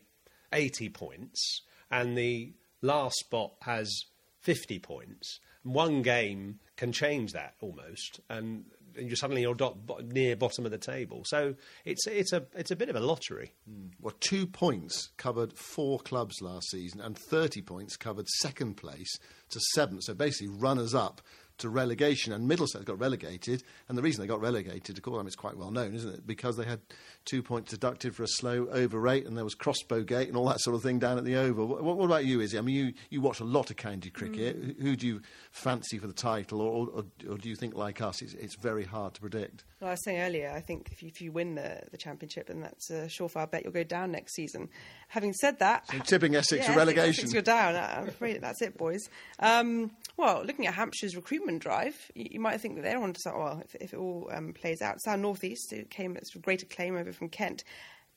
eighty 0.53 0.89
points, 0.89 1.63
and 1.91 2.17
the 2.17 2.53
last 2.81 3.17
spot 3.17 3.53
has 3.63 4.05
fifty 4.41 4.79
points. 4.79 5.41
One 5.63 6.03
game 6.03 6.59
can 6.77 6.91
change 6.91 7.33
that 7.33 7.55
almost, 7.61 8.21
and 8.29 8.65
and 8.97 9.09
you're 9.09 9.17
suddenly 9.17 9.43
you're 9.43 9.55
dot, 9.55 9.77
near 10.05 10.37
bottom 10.37 10.65
of 10.65 10.71
the 10.71 10.79
table. 10.79 11.23
So 11.27 11.55
it's 11.85 12.07
it's 12.07 12.33
a 12.33 12.45
it's 12.55 12.71
a 12.71 12.77
bit 12.77 12.89
of 12.89 12.97
a 12.97 13.01
lottery. 13.01 13.53
Mm. 13.71 13.91
Well, 14.01 14.15
two 14.21 14.47
points 14.47 15.11
covered 15.17 15.53
four 15.53 15.99
clubs 16.01 16.41
last 16.41 16.71
season, 16.71 17.01
and 17.01 17.17
thirty 17.17 17.63
points 17.63 17.97
covered 17.97 18.29
second 18.29 18.77
place 18.77 19.19
to 19.51 19.61
seventh. 19.75 20.05
So 20.05 20.15
basically, 20.15 20.55
runners 20.55 20.95
up 20.95 21.21
to 21.63 21.69
relegation, 21.69 22.33
and 22.33 22.47
Middlesex 22.47 22.85
got 22.85 22.99
relegated. 22.99 23.63
And 23.89 23.97
the 23.99 24.03
reason 24.03 24.21
they 24.21 24.29
got 24.29 24.41
relegated, 24.41 24.97
of 24.97 25.03
course, 25.03 25.17
I 25.17 25.19
mean, 25.19 25.27
it's 25.27 25.37
quite 25.37 25.57
well 25.57 25.71
known, 25.71 25.95
isn't 25.95 26.15
it? 26.15 26.27
Because 26.27 26.57
they 26.57 26.65
had 26.65 26.81
two 27.25 27.43
points 27.43 27.71
deducted 27.71 28.15
for 28.15 28.23
a 28.23 28.29
slow 28.29 28.69
over 28.71 28.99
rate, 28.99 29.27
and 29.27 29.37
there 29.37 29.45
was 29.45 29.55
crossbow 29.55 30.03
gate 30.03 30.29
and 30.29 30.37
all 30.37 30.49
that 30.49 30.61
sort 30.61 30.77
of 30.77 30.83
thing 30.83 30.99
down 30.99 31.19
at 31.19 31.25
the 31.25 31.37
Oval. 31.37 31.67
What, 31.67 31.97
what 31.97 32.05
about 32.05 32.25
you, 32.25 32.41
Izzy? 32.41 32.59
I 32.59 32.61
mean, 32.61 32.75
you, 32.75 32.93
you 33.11 33.21
watch 33.21 33.41
a 33.41 33.45
lot 33.45 33.71
of 33.71 33.77
county 33.77 34.11
cricket. 34.11 34.61
Mm. 34.61 34.83
Who 34.83 34.97
do 34.97 35.07
you 35.07 35.23
fancy 35.51 35.99
for 35.99 36.07
the 36.07 36.13
title, 36.13 36.61
or, 36.61 36.89
or, 36.89 37.05
or 37.31 37.39
do 37.39 37.49
you 37.49 37.57
think, 37.57 37.75
like 37.75 38.01
us, 38.01 38.23
it's, 38.23 38.35
it's 38.35 38.57
very 38.57 38.85
hard 38.85 39.15
to 39.15 39.21
predict? 39.21 39.65
Well, 39.81 39.89
I 39.89 39.93
was 39.95 40.05
saying 40.05 40.21
earlier, 40.21 40.53
I 40.55 40.61
think 40.61 40.91
if 40.93 41.03
you, 41.03 41.09
if 41.09 41.21
you 41.21 41.33
win 41.33 41.57
the, 41.57 41.81
the 41.91 41.97
championship, 41.97 42.47
then 42.47 42.61
that's 42.61 42.91
a 42.91 43.07
surefire 43.07 43.51
bet 43.51 43.65
you'll 43.65 43.73
go 43.73 43.83
down 43.83 44.13
next 44.13 44.35
season. 44.35 44.69
Having 45.09 45.33
said 45.35 45.59
that, 45.59 45.91
So 45.91 45.99
tipping 45.99 46.37
Essex 46.37 46.65
yeah, 46.67 46.73
to 46.73 46.79
relegation. 46.79 47.25
Essex, 47.25 47.33
you're 47.33 47.43
down. 47.43 47.77
I'm 47.77 48.09
afraid 48.09 48.41
that's 48.41 48.63
it, 48.63 48.77
boys. 48.79 49.01
Um, 49.39 49.91
well, 50.17 50.45
looking 50.45 50.67
at 50.67 50.75
Hampshire's 50.75 51.17
recruitment 51.17 51.52
drive, 51.59 52.11
you, 52.15 52.29
you 52.33 52.41
might 52.41 52.61
think 52.61 52.77
that 52.77 52.83
they're 52.83 53.03
on 53.03 53.13
to 53.13 53.21
something. 53.21 53.43
Well, 53.43 53.63
if, 53.65 53.75
if 53.77 53.95
it 53.95 53.97
all 53.97 54.31
um, 54.33 54.53
plays 54.53 54.83
out, 54.83 55.01
Sam 55.01 55.23
Northeast 55.23 55.73
it 55.73 55.91
came 55.91 56.17
at 56.17 56.27
sort 56.27 56.37
of 56.37 56.43
great 56.43 56.63
acclaim 56.63 56.97
over 56.97 57.13
from 57.13 57.29
Kent, 57.29 57.65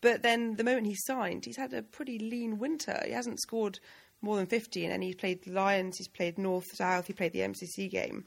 but 0.01 0.21
then 0.21 0.55
the 0.55 0.63
moment 0.63 0.87
he 0.87 0.95
signed, 0.95 1.45
he's 1.45 1.57
had 1.57 1.73
a 1.73 1.81
pretty 1.81 2.19
lean 2.19 2.59
winter. 2.59 3.01
He 3.05 3.11
hasn't 3.11 3.39
scored 3.39 3.79
more 4.21 4.35
than 4.35 4.45
50, 4.45 4.85
and 4.85 5.03
he's 5.03 5.15
played 5.15 5.47
Lions, 5.47 5.97
he's 5.97 6.07
played 6.07 6.37
North 6.37 6.75
South, 6.75 7.07
he 7.07 7.13
played 7.13 7.33
the 7.33 7.39
MCC 7.39 7.89
game. 7.89 8.25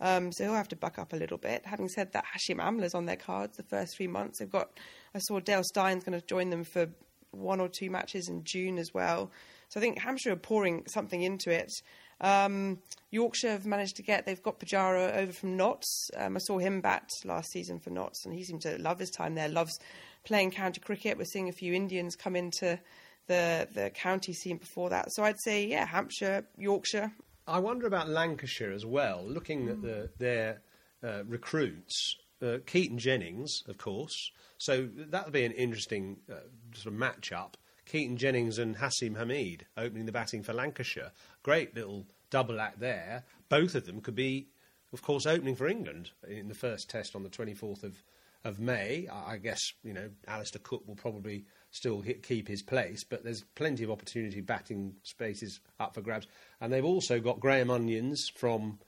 Um, 0.00 0.32
so 0.32 0.44
he'll 0.44 0.54
have 0.54 0.68
to 0.68 0.76
buck 0.76 0.98
up 0.98 1.12
a 1.12 1.16
little 1.16 1.36
bit. 1.36 1.66
Having 1.66 1.90
said 1.90 2.12
that, 2.12 2.24
Hashim 2.24 2.60
Amla's 2.60 2.94
on 2.94 3.04
their 3.04 3.16
cards 3.16 3.56
the 3.56 3.62
first 3.64 3.96
three 3.96 4.06
months. 4.06 4.38
They've 4.38 4.50
got, 4.50 4.70
I 5.14 5.18
saw 5.18 5.40
Dale 5.40 5.62
Steyn's 5.62 6.04
going 6.04 6.18
to 6.18 6.26
join 6.26 6.48
them 6.50 6.64
for 6.64 6.88
one 7.32 7.60
or 7.60 7.68
two 7.68 7.90
matches 7.90 8.28
in 8.28 8.44
June 8.44 8.78
as 8.78 8.94
well. 8.94 9.30
So 9.68 9.78
I 9.78 9.82
think 9.82 9.98
Hampshire 9.98 10.32
are 10.32 10.36
pouring 10.36 10.84
something 10.86 11.22
into 11.22 11.50
it. 11.50 11.70
Um, 12.20 12.78
Yorkshire 13.10 13.50
have 13.50 13.66
managed 13.66 13.96
to 13.96 14.02
get, 14.02 14.26
they've 14.26 14.42
got 14.42 14.60
Pujara 14.60 15.16
over 15.16 15.32
from 15.32 15.56
Notts. 15.56 16.10
Um, 16.16 16.36
I 16.36 16.40
saw 16.40 16.58
him 16.58 16.80
bat 16.80 17.08
last 17.24 17.50
season 17.50 17.78
for 17.78 17.90
Notts, 17.90 18.24
and 18.24 18.34
he 18.34 18.44
seemed 18.44 18.62
to 18.62 18.78
love 18.78 18.98
his 18.98 19.10
time 19.10 19.34
there, 19.34 19.48
loves 19.48 19.78
playing 20.24 20.50
county 20.50 20.80
cricket. 20.80 21.18
We're 21.18 21.24
seeing 21.24 21.48
a 21.48 21.52
few 21.52 21.72
Indians 21.72 22.16
come 22.16 22.36
into 22.36 22.78
the, 23.26 23.68
the 23.72 23.90
county 23.90 24.32
scene 24.32 24.58
before 24.58 24.90
that. 24.90 25.12
So 25.12 25.24
I'd 25.24 25.40
say, 25.40 25.66
yeah, 25.66 25.86
Hampshire, 25.86 26.44
Yorkshire, 26.58 27.12
I 27.46 27.58
wonder 27.58 27.86
about 27.86 28.08
Lancashire 28.08 28.70
as 28.70 28.86
well. 28.86 29.24
Looking 29.26 29.68
at 29.68 29.82
the, 29.82 30.10
their 30.18 30.60
uh, 31.02 31.24
recruits, 31.26 32.16
uh, 32.42 32.58
Keaton 32.64 32.98
Jennings, 32.98 33.64
of 33.66 33.76
course. 33.76 34.30
So 34.58 34.88
that 35.08 35.24
would 35.24 35.32
be 35.32 35.44
an 35.44 35.52
interesting 35.52 36.18
uh, 36.30 36.34
sort 36.74 36.94
of 36.94 36.98
match-up. 37.00 37.56
Keaton 37.90 38.16
Jennings 38.16 38.58
and 38.58 38.76
Haseeb 38.76 39.16
Hameed 39.16 39.62
opening 39.76 40.06
the 40.06 40.12
batting 40.12 40.44
for 40.44 40.52
Lancashire. 40.52 41.10
Great 41.42 41.74
little 41.74 42.06
double 42.30 42.60
act 42.60 42.78
there. 42.78 43.24
Both 43.48 43.74
of 43.74 43.84
them 43.84 44.00
could 44.00 44.14
be, 44.14 44.46
of 44.92 45.02
course, 45.02 45.26
opening 45.26 45.56
for 45.56 45.66
England 45.66 46.12
in 46.28 46.46
the 46.46 46.54
first 46.54 46.88
test 46.88 47.16
on 47.16 47.24
the 47.24 47.28
24th 47.28 47.82
of, 47.82 47.96
of 48.44 48.60
May. 48.60 49.08
I 49.10 49.38
guess, 49.38 49.58
you 49.82 49.92
know, 49.92 50.08
Alastair 50.28 50.60
Cook 50.62 50.86
will 50.86 50.94
probably 50.94 51.46
still 51.72 52.00
hit, 52.00 52.22
keep 52.22 52.46
his 52.46 52.62
place, 52.62 53.02
but 53.02 53.24
there's 53.24 53.42
plenty 53.56 53.82
of 53.82 53.90
opportunity 53.90 54.40
batting 54.40 54.94
spaces 55.02 55.58
up 55.80 55.94
for 55.94 56.00
grabs. 56.00 56.28
And 56.60 56.72
they've 56.72 56.84
also 56.84 57.18
got 57.18 57.40
Graham 57.40 57.72
Onions 57.72 58.30
from 58.36 58.78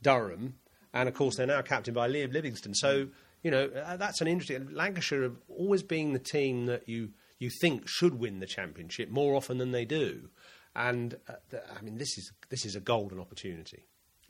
Durham, 0.00 0.54
and 0.94 1.06
of 1.06 1.14
course 1.14 1.36
they're 1.36 1.46
now 1.46 1.60
captained 1.60 1.94
by 1.94 2.08
Liam 2.08 2.32
Livingstone. 2.32 2.74
So 2.74 3.08
you 3.42 3.50
know 3.50 3.66
uh, 3.66 3.98
that's 3.98 4.22
an 4.22 4.26
interesting. 4.26 4.72
Lancashire 4.72 5.22
have 5.24 5.36
always 5.48 5.82
been 5.82 6.14
the 6.14 6.18
team 6.18 6.66
that 6.66 6.88
you 6.88 7.10
you 7.38 7.50
think 7.60 7.88
should 7.88 8.18
win 8.18 8.40
the 8.40 8.46
championship 8.46 9.10
more 9.10 9.34
often 9.34 9.58
than 9.58 9.72
they 9.72 9.84
do, 9.84 10.28
and 10.74 11.14
uh, 11.28 11.34
th- 11.50 11.62
I 11.76 11.82
mean 11.82 11.98
this 11.98 12.16
is 12.18 12.32
this 12.50 12.64
is 12.64 12.76
a 12.76 12.80
golden 12.80 13.20
opportunity. 13.20 13.84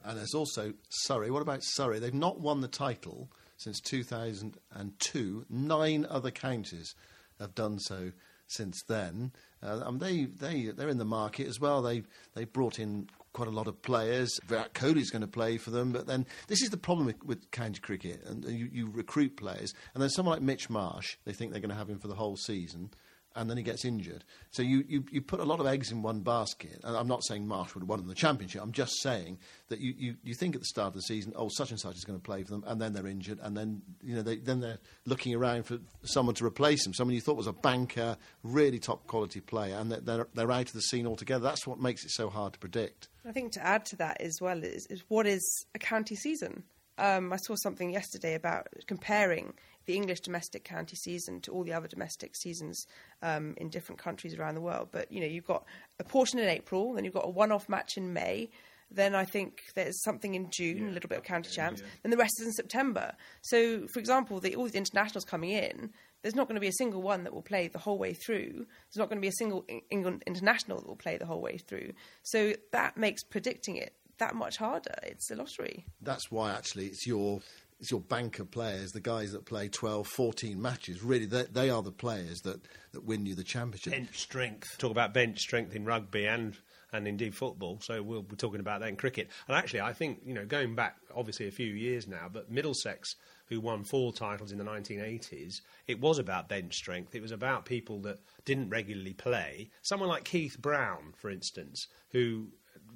And 0.04 0.16
there's 0.16 0.34
also 0.34 0.74
Surrey. 0.88 1.30
What 1.30 1.42
about 1.42 1.64
Surrey? 1.64 1.98
They've 1.98 2.14
not 2.14 2.40
won 2.40 2.60
the 2.60 2.68
title 2.68 3.30
since 3.56 3.80
2002. 3.80 5.46
Nine 5.50 6.06
other 6.08 6.30
counties 6.30 6.94
have 7.40 7.54
done 7.54 7.78
so 7.80 8.12
since 8.46 8.82
then. 8.88 9.32
Uh, 9.62 9.80
and 9.84 10.00
they, 10.00 10.24
they, 10.24 10.66
they're 10.66 10.88
in 10.88 10.98
the 10.98 11.04
market 11.04 11.46
as 11.46 11.60
well. 11.60 11.82
They, 11.82 12.04
they 12.34 12.44
brought 12.44 12.78
in 12.78 13.08
quite 13.38 13.47
a 13.47 13.52
lot 13.52 13.68
of 13.68 13.80
players. 13.83 14.37
Virat 14.48 14.74
Kohli's 14.74 15.11
going 15.11 15.22
to 15.22 15.29
play 15.29 15.59
for 15.59 15.70
them. 15.70 15.92
But 15.92 16.09
then 16.09 16.27
this 16.48 16.61
is 16.61 16.70
the 16.70 16.77
problem 16.77 17.07
with, 17.07 17.24
with 17.24 17.48
county 17.53 17.79
cricket. 17.79 18.20
And 18.27 18.44
you, 18.44 18.68
you 18.72 18.90
recruit 18.92 19.37
players. 19.37 19.72
And 19.94 20.03
then 20.03 20.11
someone 20.11 20.35
like 20.35 20.42
Mitch 20.42 20.68
Marsh, 20.68 21.16
they 21.24 21.33
think 21.33 21.53
they're 21.53 21.61
going 21.61 21.70
to 21.70 21.77
have 21.77 21.88
him 21.88 22.01
for 22.01 22.09
the 22.09 22.16
whole 22.16 22.37
season. 22.37 22.90
And 23.38 23.48
then 23.48 23.57
he 23.57 23.62
gets 23.62 23.85
injured. 23.85 24.24
So 24.51 24.62
you, 24.62 24.85
you, 24.88 25.05
you 25.12 25.22
put 25.22 25.38
a 25.38 25.44
lot 25.44 25.61
of 25.61 25.66
eggs 25.66 25.92
in 25.92 26.03
one 26.03 26.20
basket. 26.20 26.81
And 26.83 26.96
I'm 26.96 27.07
not 27.07 27.24
saying 27.24 27.46
Marsh 27.46 27.74
would 27.74 27.83
have 27.83 27.88
won 27.88 28.05
the 28.05 28.14
championship. 28.14 28.61
I'm 28.61 28.72
just 28.72 29.01
saying 29.01 29.38
that 29.68 29.79
you, 29.79 29.94
you, 29.96 30.16
you 30.24 30.35
think 30.35 30.57
at 30.57 30.61
the 30.61 30.66
start 30.66 30.88
of 30.88 30.94
the 30.94 31.03
season, 31.03 31.33
oh, 31.37 31.48
such 31.48 31.70
and 31.70 31.79
such 31.79 31.94
is 31.94 32.05
going 32.05 32.18
to 32.18 32.22
play 32.22 32.42
for 32.42 32.51
them, 32.51 32.64
and 32.66 32.81
then 32.81 32.92
they're 32.92 33.07
injured, 33.07 33.38
and 33.42 33.57
then 33.57 33.83
you 34.03 34.16
know 34.16 34.22
they, 34.22 34.37
then 34.37 34.61
they're 34.61 34.79
looking 35.07 35.35
around 35.35 35.64
for 35.64 35.79
someone 36.03 36.35
to 36.37 36.44
replace 36.44 36.85
them, 36.85 36.94
someone 36.94 37.14
you 37.14 37.20
thought 37.20 37.37
was 37.37 37.46
a 37.46 37.53
banker, 37.53 38.16
really 38.42 38.79
top 38.79 39.07
quality 39.07 39.40
player, 39.40 39.77
and 39.77 39.92
they're, 39.92 40.27
they're, 40.35 40.51
out 40.51 40.66
of 40.66 40.72
the 40.72 40.81
scene 40.81 41.07
altogether. 41.07 41.44
That's 41.44 41.66
what 41.66 41.81
makes 41.81 42.05
it 42.05 42.11
so 42.11 42.31
hard 42.31 42.55
to 42.55 42.59
predict. 42.59 43.09
I 43.27 43.33
think 43.33 43.53
to 43.53 43.64
add 43.64 43.85
to 43.87 43.96
that 43.96 44.20
as 44.20 44.38
well 44.40 44.64
is, 44.64 44.87
is 44.87 45.03
what 45.09 45.27
is 45.27 45.66
a 45.74 45.79
county 45.79 46.16
season? 46.16 46.64
Um, 46.96 47.33
I 47.33 47.37
saw 47.37 47.55
something 47.62 47.90
yesterday 47.90 48.35
about 48.35 48.66
comparing 48.87 49.55
the 49.88 49.96
English 49.96 50.20
domestic 50.20 50.64
county 50.64 50.96
season 50.96 51.40
to 51.40 51.51
all 51.51 51.64
the 51.64 51.72
other 51.72 51.88
domestic 51.88 52.37
seasons 52.37 52.87
um, 53.22 53.55
in 53.57 53.70
different 53.70 53.98
countries 53.98 54.35
around 54.35 54.55
the 54.55 54.61
world. 54.61 54.90
But 54.92 55.11
you 55.11 55.18
know, 55.18 55.27
you've 55.27 55.46
got 55.46 55.64
a 55.98 56.05
portion 56.05 56.38
in 56.38 56.46
April, 56.46 56.92
then 56.92 57.07
you've 57.07 57.14
got 57.14 57.24
a 57.24 57.31
one-off 57.31 57.70
match 57.70 57.96
in 57.96 58.12
May. 58.12 58.51
Then 58.90 59.14
I 59.14 59.24
think 59.24 59.62
there's 59.74 60.03
something 60.03 60.35
in 60.35 60.51
June, 60.51 60.88
a 60.88 60.92
little 60.92 61.09
bit 61.09 61.18
of 61.18 61.24
county 61.24 61.51
champs. 61.51 61.83
Then 62.03 62.11
the 62.11 62.18
rest 62.18 62.35
is 62.38 62.48
in 62.48 62.53
September. 62.53 63.14
So, 63.40 63.87
for 63.87 63.98
example, 63.98 64.40
the, 64.40 64.57
all 64.57 64.68
the 64.68 64.79
internationals 64.79 65.24
coming 65.24 65.51
in, 65.51 65.90
there's 66.22 66.35
not 66.35 66.48
going 66.48 66.57
to 66.57 66.61
be 66.61 66.68
a 66.68 66.72
single 66.72 67.01
one 67.01 67.24
that 67.24 67.33
will 67.33 67.42
play 67.42 67.68
the 67.68 67.79
whole 67.79 67.98
way 67.98 68.12
through. 68.12 68.53
There's 68.53 68.96
not 68.96 69.09
going 69.09 69.18
to 69.18 69.22
be 69.22 69.29
a 69.29 69.33
single 69.33 69.64
England 69.90 70.22
international 70.27 70.81
that 70.81 70.87
will 70.87 70.96
play 70.96 71.16
the 71.16 71.27
whole 71.27 71.40
way 71.40 71.57
through. 71.57 71.92
So 72.22 72.55
that 72.72 72.98
makes 72.98 73.22
predicting 73.24 73.77
it 73.77 73.94
that 74.18 74.35
much 74.35 74.57
harder. 74.59 74.96
It's 75.03 75.31
a 75.31 75.37
lottery. 75.37 75.87
That's 76.03 76.31
why 76.31 76.53
actually 76.53 76.87
it's 76.87 77.07
your 77.07 77.40
it's 77.80 77.90
your 77.90 78.00
banker 78.00 78.44
players, 78.44 78.92
the 78.92 79.00
guys 79.00 79.32
that 79.32 79.44
play 79.44 79.68
12, 79.68 80.06
14 80.06 80.60
matches. 80.60 81.02
Really, 81.02 81.26
they, 81.26 81.44
they 81.44 81.70
are 81.70 81.82
the 81.82 81.92
players 81.92 82.40
that, 82.42 82.60
that 82.92 83.04
win 83.04 83.24
you 83.24 83.34
the 83.34 83.44
championship. 83.44 83.92
Bench 83.92 84.18
strength. 84.18 84.76
Talk 84.78 84.90
about 84.90 85.14
bench 85.14 85.38
strength 85.38 85.74
in 85.74 85.84
rugby 85.84 86.26
and 86.26 86.56
and 86.92 87.06
indeed 87.06 87.34
football. 87.34 87.78
So 87.82 88.02
we'll 88.02 88.22
be 88.22 88.36
talking 88.36 88.60
about 88.60 88.80
that 88.80 88.88
in 88.88 88.96
cricket. 88.96 89.28
And 89.46 89.56
actually, 89.56 89.82
I 89.82 89.92
think 89.92 90.20
you 90.24 90.34
know 90.34 90.44
going 90.44 90.74
back 90.74 90.96
obviously 91.14 91.46
a 91.46 91.52
few 91.52 91.72
years 91.72 92.08
now, 92.08 92.28
but 92.32 92.50
Middlesex, 92.50 93.14
who 93.46 93.60
won 93.60 93.84
four 93.84 94.12
titles 94.12 94.52
in 94.52 94.58
the 94.58 94.64
1980s, 94.64 95.60
it 95.86 96.00
was 96.00 96.18
about 96.18 96.48
bench 96.48 96.74
strength. 96.74 97.14
It 97.14 97.22
was 97.22 97.32
about 97.32 97.64
people 97.64 98.00
that 98.00 98.18
didn't 98.44 98.70
regularly 98.70 99.12
play. 99.12 99.68
Someone 99.82 100.08
like 100.08 100.24
Keith 100.24 100.58
Brown, 100.58 101.12
for 101.16 101.30
instance, 101.30 101.86
who 102.10 102.48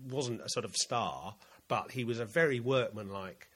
wasn't 0.09 0.41
a 0.41 0.49
sort 0.49 0.65
of 0.65 0.75
star, 0.75 1.37
but 1.69 1.93
he 1.93 2.05
was 2.05 2.19
a 2.19 2.25
very 2.25 2.61
workmanlike 2.61 3.49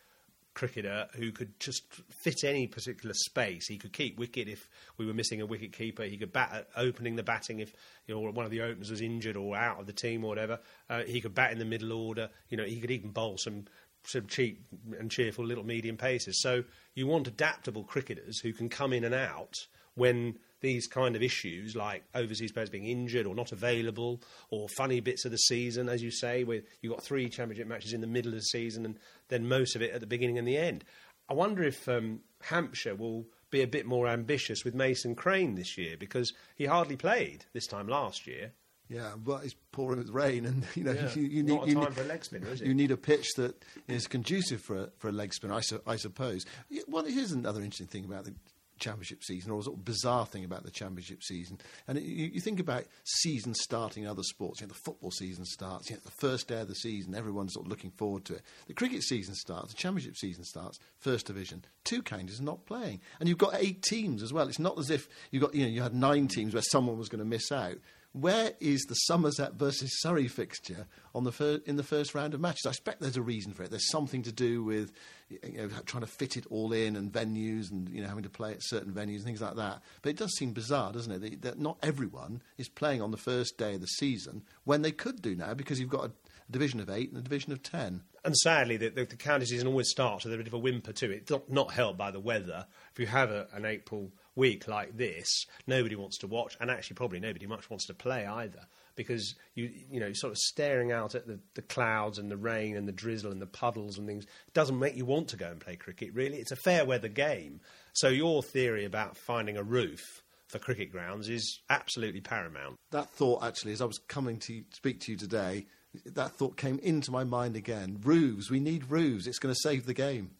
cricketer 0.57 1.07
who 1.15 1.31
could 1.33 1.61
just 1.61 1.85
fit 2.09 2.43
any 2.43 2.67
particular 2.67 3.15
space. 3.15 3.69
He 3.69 3.77
could 3.77 3.93
keep 3.93 4.19
wicket 4.19 4.49
if 4.49 4.67
we 4.97 5.05
were 5.05 5.13
missing 5.13 5.43
a 5.43 5.47
wicket 5.47 5.75
keeper. 5.75 6.05
He 6.05 6.17
could 6.17 6.33
bat 6.33 6.51
at 6.53 6.69
opening 6.77 7.15
the 7.15 7.23
batting 7.23 7.61
if 7.61 7.75
you 8.07 8.15
know 8.15 8.31
one 8.31 8.47
of 8.47 8.51
the 8.51 8.63
openers 8.63 8.91
was 8.91 9.03
injured 9.03 9.37
or 9.37 9.55
out 9.55 9.79
of 9.79 9.87
the 9.87 9.93
team 9.93 10.25
or 10.25 10.29
whatever. 10.29 10.59
Uh, 10.89 11.03
he 11.03 11.21
could 11.21 11.35
bat 11.35 11.53
in 11.53 11.59
the 11.59 11.67
middle 11.67 11.93
order. 11.93 12.31
You 12.49 12.57
know, 12.57 12.65
he 12.65 12.81
could 12.81 12.91
even 12.91 13.11
bowl 13.11 13.37
some 13.37 13.67
some 14.05 14.27
cheap 14.29 14.65
and 14.99 15.11
cheerful 15.11 15.45
little 15.45 15.65
medium 15.65 15.99
paces. 15.99 16.41
So 16.41 16.65
you 16.95 17.07
want 17.07 17.29
adaptable 17.29 17.85
cricketers 17.85 18.41
who 18.41 18.55
can 18.55 18.71
come 18.71 18.95
in 18.95 19.05
and 19.05 19.15
out 19.15 19.67
when 19.95 20.39
these 20.61 20.87
kind 20.87 21.15
of 21.17 21.23
issues 21.23 21.77
like 21.77 22.05
overseas 22.15 22.53
players 22.53 22.71
being 22.71 22.87
injured 22.87 23.27
or 23.27 23.35
not 23.35 23.53
available 23.53 24.23
or 24.51 24.69
funny 24.77 25.01
bits 25.01 25.25
of 25.25 25.31
the 25.31 25.37
season, 25.39 25.89
as 25.89 26.03
you 26.03 26.11
say, 26.11 26.45
where 26.45 26.63
you've 26.81 26.93
got 26.93 27.03
three 27.05 27.29
championship 27.29 27.67
matches 27.69 27.93
in 27.93 28.01
the 28.01 28.07
middle 28.07 28.31
of 28.33 28.39
the 28.39 28.43
season 28.43 28.85
and 28.87 28.99
then 29.29 29.47
most 29.49 29.77
of 29.77 29.83
it 29.83 29.93
at 29.93 30.01
the 30.01 30.07
beginning 30.07 30.39
and 30.39 30.49
the 30.49 30.57
end. 30.57 30.85
I 31.29 31.35
wonder 31.35 31.63
if 31.63 31.89
um, 31.89 32.21
Hampshire 32.43 32.95
will 32.95 33.27
be 33.51 33.61
a 33.63 33.67
bit 33.67 33.85
more 33.87 34.09
ambitious 34.09 34.65
with 34.65 34.75
Mason 34.75 35.15
Crane 35.15 35.55
this 35.57 35.77
year 35.77 35.97
because 35.99 36.33
he 36.55 36.67
hardly 36.67 36.97
played 36.97 37.45
this 37.53 37.67
time 37.67 37.89
last 37.89 38.27
year. 38.27 38.53
Yeah, 38.89 39.15
but 39.17 39.43
it's 39.45 39.57
pouring 39.73 39.99
with 39.99 40.11
rain, 40.11 40.47
and 40.47 40.65
you 40.77 40.85
know 40.85 40.93
Yeah. 40.93 41.11
you, 41.15 41.23
you 41.23 41.43
need 41.43 41.61
a 41.61 41.67
you 41.67 41.75
time 41.75 41.85
need- 41.85 41.95
for 41.95 42.03
a 42.03 42.07
leg 42.07 42.25
spinner? 42.25 42.55
You 42.55 42.73
need 42.73 42.93
a 42.93 42.97
pitch 42.97 43.27
that 43.37 43.65
is 43.89 44.07
conducive 44.07 44.61
for 44.61 44.77
a, 44.85 44.91
for 44.99 45.09
a 45.09 45.13
leg 45.13 45.35
spinner, 45.35 45.55
I, 45.55 45.61
su- 45.61 45.83
I 45.87 45.97
suppose. 45.97 46.45
Well, 46.87 47.05
here's 47.05 47.33
another 47.33 47.61
interesting 47.63 47.89
thing 47.89 48.05
about 48.05 48.25
the 48.27 48.35
championship 48.79 49.23
season, 49.23 49.51
or 49.51 49.61
a 49.61 49.63
sort 49.63 49.79
of 49.79 49.85
bizarre 49.85 50.27
thing 50.27 50.45
about 50.45 50.65
the 50.65 50.71
championship 50.71 51.23
season. 51.23 51.59
And 51.89 51.99
it, 51.99 52.05
you, 52.05 52.27
you 52.35 52.41
think 52.41 52.61
about 52.61 52.85
seasons 53.05 53.59
starting 53.63 54.05
in 54.05 54.09
other 54.09 54.23
sports. 54.23 54.61
You 54.61 54.67
know, 54.67 54.73
the 54.73 54.81
football 54.85 55.11
season 55.11 55.45
starts. 55.45 55.91
You 55.91 55.97
know, 55.97 56.03
the 56.05 56.11
first 56.13 56.49
day 56.49 56.61
of 56.61 56.69
the 56.69 56.75
season, 56.75 57.15
everyone's 57.15 57.55
sort 57.55 57.67
of 57.67 57.71
looking 57.71 57.91
forward 57.91 58.25
to 58.27 58.35
it. 58.35 58.43
The 58.67 58.75
cricket 58.75 59.03
season 59.03 59.35
starts. 59.35 59.73
The 59.73 59.79
championship 59.79 60.17
season 60.17 60.45
starts. 60.45 60.79
First 60.99 61.27
division, 61.27 61.65
two 61.85 62.03
counties 62.03 62.41
are 62.41 62.45
not 62.45 62.67
playing, 62.67 63.01
and 63.21 63.29
you've 63.29 63.39
got 63.39 63.55
eight 63.55 63.83
teams 63.83 64.23
as 64.23 64.33
well. 64.33 64.49
It's 64.49 64.59
not 64.59 64.79
as 64.79 64.91
if 64.91 65.09
you 65.31 65.41
got 65.41 65.55
you 65.55 65.65
know 65.65 65.71
you 65.71 65.83
had 65.83 65.95
nine 65.95 66.29
teams 66.29 66.55
where 66.55 66.63
someone 66.63 66.99
was 66.99 67.09
going 67.09 67.21
to 67.21 67.25
miss 67.25 67.51
out. 67.53 67.77
Where 68.19 68.53
is 68.61 68.87
the 68.89 68.95
Somerset 68.95 69.57
versus 69.57 70.01
Surrey 70.01 70.27
fixture 70.27 70.87
on 71.15 71.25
the 71.25 71.33
fir- 71.33 71.61
in 71.67 71.77
the 71.77 71.83
first 71.83 72.15
round 72.15 72.33
of 72.33 72.41
matches? 72.41 72.65
I 72.65 72.71
expect 72.71 73.03
there's 73.03 73.19
a 73.19 73.23
reason 73.23 73.53
for 73.53 73.63
it. 73.63 73.69
There's 73.69 73.91
something 73.91 74.23
to 74.23 74.33
do 74.33 74.65
with 74.65 74.91
you 75.29 75.39
know, 75.53 75.69
trying 75.85 76.01
to 76.01 76.07
fit 76.07 76.39
it 76.39 76.47
all 76.49 76.73
in 76.73 76.97
and 76.97 77.13
venues 77.13 77.71
and 77.71 77.91
you 77.91 78.01
know 78.01 78.09
having 78.09 78.23
to 78.23 78.31
play 78.31 78.53
at 78.53 78.63
certain 78.63 78.91
venues 78.91 79.17
and 79.17 79.25
things 79.25 79.43
like 79.43 79.57
that. 79.57 79.83
But 80.01 80.09
it 80.09 80.17
does 80.17 80.35
seem 80.35 80.55
bizarre, 80.55 80.93
doesn't 80.93 81.13
it, 81.13 81.21
that, 81.21 81.43
that 81.43 81.59
not 81.59 81.77
everyone 81.83 82.41
is 82.57 82.71
playing 82.71 83.03
on 83.03 83.11
the 83.11 83.19
first 83.19 83.59
day 83.59 83.75
of 83.75 83.83
the 83.83 83.87
season 83.87 84.45
when 84.65 84.81
they 84.81 84.93
could 84.93 85.21
do 85.21 85.35
now 85.35 85.53
because 85.53 85.79
you've 85.79 85.91
got 85.91 86.07
a, 86.07 86.11
division 86.51 86.81
of 86.81 86.89
eight 86.89 87.11
and 87.11 87.19
a 87.19 87.23
division 87.23 87.53
of 87.53 87.63
ten. 87.63 88.03
And 88.25 88.37
sadly, 88.37 88.77
the, 88.77 88.89
the, 88.89 89.05
the 89.05 89.17
county 89.17 89.47
season 89.47 89.67
always 89.67 89.91
starts 89.91 90.25
with 90.25 90.33
a 90.33 90.37
bit 90.37 90.47
of 90.47 90.55
a 90.55 90.59
whimper 90.59 90.93
too. 90.93 91.11
It's 91.11 91.31
not, 91.31 91.51
not 91.51 91.73
helped 91.73 91.99
by 91.99 92.11
the 92.11 92.21
weather. 92.21 92.67
If 92.93 93.01
you 93.01 93.07
have 93.07 93.31
a, 93.31 93.47
an 93.53 93.65
April 93.65 94.11
week 94.37 94.69
like 94.69 94.97
this, 94.97 95.47
nobody 95.67 95.97
wants 95.97 96.19
to 96.19 96.27
watch, 96.27 96.57
and 96.61 96.71
actually 96.71 96.95
probably 96.95 97.19
nobody 97.19 97.47
much 97.47 97.69
wants 97.69 97.87
to 97.87 97.95
play 97.95 98.25
either, 98.25 98.61
because 98.95 99.35
you 99.55 99.71
you 99.91 99.99
know 99.99 100.13
sort 100.13 100.31
of 100.31 100.39
staring 100.39 100.93
out 100.93 101.15
at 101.15 101.27
the, 101.27 101.41
the 101.55 101.63
clouds 101.63 102.19
and 102.19 102.31
the 102.31 102.37
rain 102.37 102.77
and 102.77 102.87
the 102.87 102.93
drizzle 102.93 103.33
and 103.33 103.43
the 103.43 103.47
puddles 103.47 103.99
and 103.99 104.07
things 104.07 104.27
doesn't 104.55 104.79
make 104.79 104.97
you 104.97 105.05
want 105.05 105.29
to 105.29 105.37
go 105.37 105.49
and 105.49 105.61
play 105.61 105.75
cricket. 105.75 106.15
Really, 106.15 106.39
it's 106.39 106.53
a 106.53 106.57
fair 106.57 106.85
weather 106.85 107.09
game. 107.09 107.61
So 107.95 108.09
your 108.09 108.43
theory 108.43 108.85
about 108.85 109.17
finding 109.17 109.57
a 109.57 109.63
roof 109.63 110.23
for 110.49 110.59
cricket 110.59 110.93
grounds 110.93 111.29
is 111.29 111.61
absolutely 111.71 112.21
paramount. 112.21 112.77
That 112.91 113.11
thought, 113.11 113.43
actually, 113.43 113.73
as 113.73 113.81
I 113.81 113.87
was 113.87 113.99
coming 114.07 114.39
to 114.41 114.63
speak 114.73 115.01
to 115.01 115.13
you 115.13 115.19
today, 115.19 115.67
that 116.05 116.33
thought 116.33 116.57
came 116.57 116.79
into 116.81 117.11
my 117.11 117.25
mind 117.25 117.57
again. 117.57 117.99
Roofs, 118.03 118.51
we 118.51 118.61
need 118.61 118.91
roofs. 118.91 119.27
It's 119.27 119.39
going 119.39 119.55
to 119.55 119.61
save 119.61 119.87
the 119.87 119.95
game. 119.95 120.33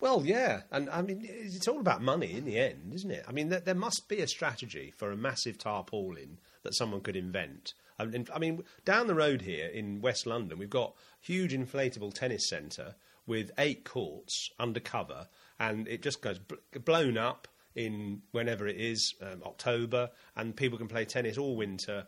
Well, 0.00 0.24
yeah, 0.24 0.62
and 0.70 0.90
I 0.90 1.02
mean 1.02 1.20
it's 1.24 1.68
all 1.68 1.80
about 1.80 2.02
money 2.02 2.32
in 2.32 2.44
the 2.44 2.58
end, 2.58 2.92
isn't 2.94 3.10
it? 3.10 3.24
I 3.26 3.32
mean 3.32 3.48
there, 3.48 3.60
there 3.60 3.74
must 3.74 4.08
be 4.08 4.20
a 4.20 4.26
strategy 4.26 4.92
for 4.96 5.10
a 5.10 5.16
massive 5.16 5.58
tarpaulin 5.58 6.38
that 6.62 6.74
someone 6.74 7.00
could 7.00 7.16
invent. 7.16 7.74
I 7.98 8.06
mean, 8.06 8.26
I 8.34 8.38
mean, 8.38 8.64
down 8.84 9.06
the 9.06 9.14
road 9.14 9.42
here 9.42 9.68
in 9.68 10.00
West 10.00 10.26
London, 10.26 10.58
we've 10.58 10.68
got 10.68 10.94
huge 11.20 11.52
inflatable 11.52 12.12
tennis 12.12 12.48
centre 12.48 12.96
with 13.26 13.52
eight 13.56 13.84
courts 13.84 14.50
undercover, 14.58 15.28
and 15.58 15.86
it 15.88 16.02
just 16.02 16.20
goes 16.20 16.38
bl- 16.38 16.56
blown 16.84 17.16
up 17.16 17.48
in 17.74 18.22
whenever 18.32 18.66
it 18.66 18.76
is 18.76 19.14
um, 19.22 19.42
October, 19.44 20.10
and 20.36 20.56
people 20.56 20.78
can 20.78 20.88
play 20.88 21.04
tennis 21.04 21.38
all 21.38 21.56
winter. 21.56 22.06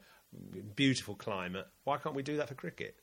Beautiful 0.74 1.14
climate. 1.14 1.66
Why 1.84 1.98
can't 1.98 2.14
we 2.14 2.22
do 2.22 2.36
that 2.36 2.48
for 2.48 2.54
cricket? 2.54 2.96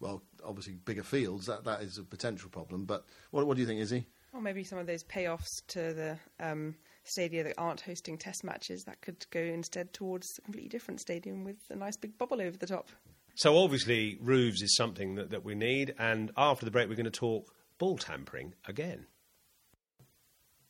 Well, 0.00 0.22
obviously, 0.44 0.74
bigger 0.74 1.02
fields, 1.02 1.46
that, 1.46 1.64
that 1.64 1.82
is 1.82 1.98
a 1.98 2.04
potential 2.04 2.50
problem. 2.50 2.84
But 2.84 3.04
what, 3.30 3.46
what 3.46 3.56
do 3.56 3.60
you 3.60 3.66
think, 3.66 3.80
Izzy? 3.80 4.06
Or 4.32 4.40
maybe 4.40 4.62
some 4.62 4.78
of 4.78 4.86
those 4.86 5.02
payoffs 5.04 5.48
to 5.68 5.92
the 5.94 6.18
um, 6.38 6.76
stadia 7.04 7.42
that 7.44 7.54
aren't 7.58 7.80
hosting 7.80 8.18
test 8.18 8.44
matches 8.44 8.84
that 8.84 9.00
could 9.00 9.26
go 9.30 9.40
instead 9.40 9.92
towards 9.92 10.26
a 10.38 10.42
completely 10.42 10.68
different 10.68 11.00
stadium 11.00 11.44
with 11.44 11.56
a 11.70 11.76
nice 11.76 11.96
big 11.96 12.16
bubble 12.18 12.40
over 12.40 12.56
the 12.56 12.66
top. 12.66 12.90
So 13.34 13.56
obviously, 13.56 14.18
roofs 14.20 14.62
is 14.62 14.76
something 14.76 15.14
that, 15.14 15.30
that 15.30 15.44
we 15.44 15.54
need, 15.54 15.94
and 15.98 16.30
after 16.36 16.64
the 16.64 16.70
break, 16.70 16.88
we're 16.88 16.96
going 16.96 17.04
to 17.04 17.10
talk 17.10 17.52
ball 17.78 17.96
tampering 17.96 18.54
again. 18.66 19.06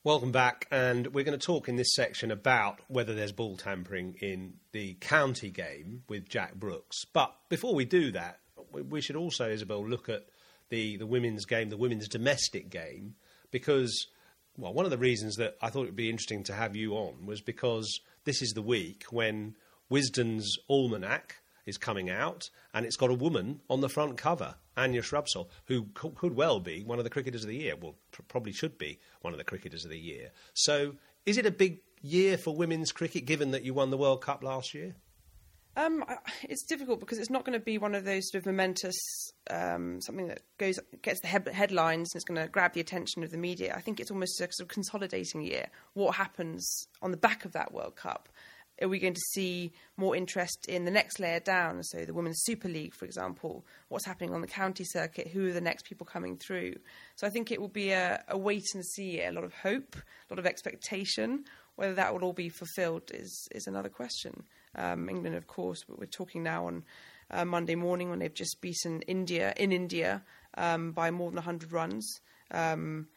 Welcome 0.05 0.33
back, 0.33 0.69
and 0.71 1.09
we're 1.09 1.25
going 1.25 1.39
to 1.39 1.45
talk 1.45 1.69
in 1.69 1.77
this 1.77 1.95
section 1.95 2.31
about 2.31 2.81
whether 2.89 3.15
there's 3.15 3.33
ball 3.33 3.57
tampering 3.57 4.17
in 4.21 4.55
the 4.73 4.95
county 5.01 5.51
game 5.51 6.05
with 6.09 6.29
Jack 6.29 6.55
Brooks. 6.55 7.05
But 7.13 7.35
before 7.49 7.75
we 7.75 7.85
do 7.85 8.13
that, 8.13 8.39
we- 8.73 9.01
should 9.01 9.17
also, 9.17 9.49
Isabelle, 9.49 9.87
look 9.87 10.09
at 10.09 10.27
the, 10.69 10.97
the 10.97 11.07
women's 11.07 11.45
game, 11.45 11.71
the 11.71 11.77
women's 11.77 12.09
domestic 12.09 12.71
game, 12.71 13.15
because, 13.51 14.07
well, 14.57 14.73
one 14.75 14.85
of 14.85 14.91
the 14.91 14.99
reasons 14.99 15.37
that 15.37 15.57
I 15.63 15.71
thought 15.71 15.83
it 15.83 15.87
would 15.87 15.97
be 15.97 16.11
interesting 16.11 16.45
to 16.45 16.53
have 16.55 16.77
you 16.77 16.95
on 16.95 17.27
was 17.27 17.41
because 17.41 18.01
this 18.25 18.43
is 18.43 18.53
the 18.53 18.63
week 18.63 19.05
when 19.11 19.57
Wisden's 19.89 20.57
Almanac 20.69 21.37
is 21.65 21.79
coming 21.79 22.09
out, 22.11 22.49
and 22.73 22.87
it's 22.87 22.97
got 22.97 23.11
a 23.11 23.15
woman 23.15 23.61
on 23.69 23.81
the 23.81 23.89
front 23.89 24.17
cover, 24.17 24.55
Anya 24.77 25.03
Shrubsole, 25.03 25.49
who 25.67 25.85
co- 25.95 26.11
could 26.11 26.35
well 26.35 26.61
be 26.61 26.83
one 26.83 26.99
of 26.99 27.05
the 27.05 27.11
cricketers 27.11 27.43
of 27.45 27.49
the 27.49 27.57
year. 27.57 27.75
Well, 27.77 27.95
pr- 28.11 28.23
probably 28.23 28.53
should 28.53 28.79
be 28.79 28.99
one 29.21 29.35
of 29.35 29.39
the 29.39 29.45
cricketers 29.45 29.85
of 29.85 29.91
the 29.91 29.99
year. 29.99 30.31
So, 30.55 30.95
is 31.27 31.37
it 31.37 31.45
a 31.47 31.51
big 31.51 31.81
year 32.01 32.39
for 32.39 32.55
women's 32.57 32.93
cricket, 32.93 33.27
given 33.27 33.51
that 33.51 33.65
you 33.65 33.75
won 33.75 33.91
the 33.91 33.99
World 33.99 34.23
Cup 34.23 34.43
last 34.43 34.73
year? 34.73 34.95
Um, 35.79 36.05
it's 36.43 36.65
difficult 36.65 36.99
because 36.99 37.19
it's 37.19 37.31
not 37.31 37.45
going 37.45 37.57
to 37.57 37.65
be 37.65 37.79
one 37.79 37.95
of 37.95 38.05
those 38.05 38.29
sort 38.31 38.43
of 38.43 38.47
momentous 38.47 38.97
um, 39.49 40.01
something 40.01 40.27
that 40.27 40.43
goes 40.59 40.81
gets 41.03 41.21
the 41.21 41.29
head- 41.29 41.47
headlines 41.47 42.11
and 42.13 42.19
it's 42.19 42.25
going 42.25 42.41
to 42.41 42.49
grab 42.49 42.73
the 42.73 42.81
attention 42.81 43.23
of 43.23 43.31
the 43.31 43.39
media. 43.39 43.75
I 43.77 43.81
think 43.81 44.01
it's 44.01 44.11
almost 44.11 44.41
a 44.41 44.49
sort 44.51 44.61
of 44.61 44.69
consolidating 44.69 45.43
year. 45.43 45.67
What 45.95 46.17
happens 46.17 46.89
on 47.01 47.13
the 47.13 47.17
back 47.17 47.45
of 47.45 47.53
that 47.53 47.73
World 47.73 47.95
Cup? 47.95 48.29
Are 48.83 48.89
we 48.89 48.99
going 48.99 49.15
to 49.15 49.21
see 49.33 49.73
more 49.97 50.17
interest 50.17 50.67
in 50.69 50.85
the 50.85 50.91
next 50.91 51.21
layer 51.21 51.41
down? 51.41 51.83
So 51.85 52.05
the 52.05 52.15
Women's 52.15 52.43
Super 52.43 52.69
League, 52.69 52.95
for 52.95 53.05
example, 53.05 53.65
what's 53.89 54.07
happening 54.07 54.35
on 54.35 54.41
the 54.41 54.47
county 54.49 54.85
circuit? 54.85 55.29
Who 55.29 55.49
are 55.49 55.53
the 55.53 55.61
next 55.61 55.85
people 55.85 56.07
coming 56.07 56.37
through? 56.37 56.75
So 57.15 57.27
I 57.27 57.31
think 57.31 57.53
it 57.53 57.61
will 57.61 57.69
be 57.69 57.91
a, 57.91 58.23
a 58.29 58.37
wait 58.37 58.67
and 58.75 58.85
see, 58.85 59.23
a 59.23 59.31
lot 59.31 59.45
of 59.45 59.55
hope, 59.55 59.95
a 59.95 60.33
lot 60.33 60.41
of 60.41 60.47
expectation. 60.47 61.45
Whether 61.77 61.95
that 61.95 62.13
will 62.13 62.25
all 62.25 62.33
be 62.33 62.49
fulfilled 62.49 63.13
is 63.15 63.49
is 63.53 63.69
another 63.69 63.89
question. 63.89 64.45
Um, 64.75 65.09
England, 65.09 65.37
of 65.37 65.47
course, 65.47 65.85
but 65.89 65.99
we're 65.99 66.07
talking 66.07 66.43
now 66.43 66.67
on 66.67 66.85
uh, 67.31 67.45
Monday 67.45 67.75
morning 67.75 68.11
when 68.11 68.19
they've 68.19 68.35
just 68.35 68.61
beaten 68.61 69.03
India 69.03 69.53
in 69.57 69.73
India 69.73 70.23
um, 70.57 70.93
by 70.93 71.11
more 71.11 71.31
than 71.31 71.37
100 71.37 71.73
runs. 71.73 72.21
Um, 72.51 73.09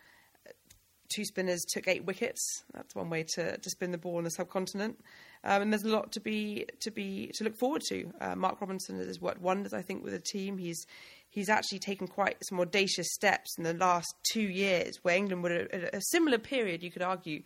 two 1.14 1.26
spinners 1.26 1.66
took 1.68 1.88
eight 1.88 2.06
wickets. 2.06 2.64
That's 2.74 2.96
one 2.96 3.10
way 3.10 3.24
to, 3.36 3.58
to 3.58 3.70
spin 3.70 3.92
the 3.92 3.98
ball 3.98 4.18
on 4.18 4.24
the 4.24 4.32
subcontinent. 4.32 5.00
Um, 5.44 5.64
and 5.64 5.74
there's 5.74 5.84
a 5.84 5.90
lot 5.90 6.12
to 6.14 6.20
be 6.20 6.66
to 6.82 6.92
be 6.92 7.32
to 7.36 7.44
look 7.44 7.58
forward 7.58 7.82
to. 7.90 8.12
Uh, 8.22 8.36
Mark 8.36 8.62
Robinson 8.62 8.98
has 8.98 9.20
worked 9.20 9.42
wonders, 9.42 9.74
I 9.74 9.82
think, 9.82 10.04
with 10.04 10.14
the 10.14 10.20
team. 10.20 10.58
He's 10.58 10.86
he's 11.30 11.50
actually 11.50 11.80
taken 11.80 12.08
quite 12.08 12.38
some 12.44 12.60
audacious 12.60 13.12
steps 13.12 13.58
in 13.58 13.64
the 13.64 13.74
last 13.74 14.14
two 14.32 14.42
years, 14.42 15.00
where 15.02 15.16
England 15.16 15.42
would 15.44 15.52
at 15.52 15.96
a 15.96 16.02
similar 16.10 16.38
period, 16.38 16.84
you 16.84 16.92
could 16.92 17.02
argue, 17.02 17.42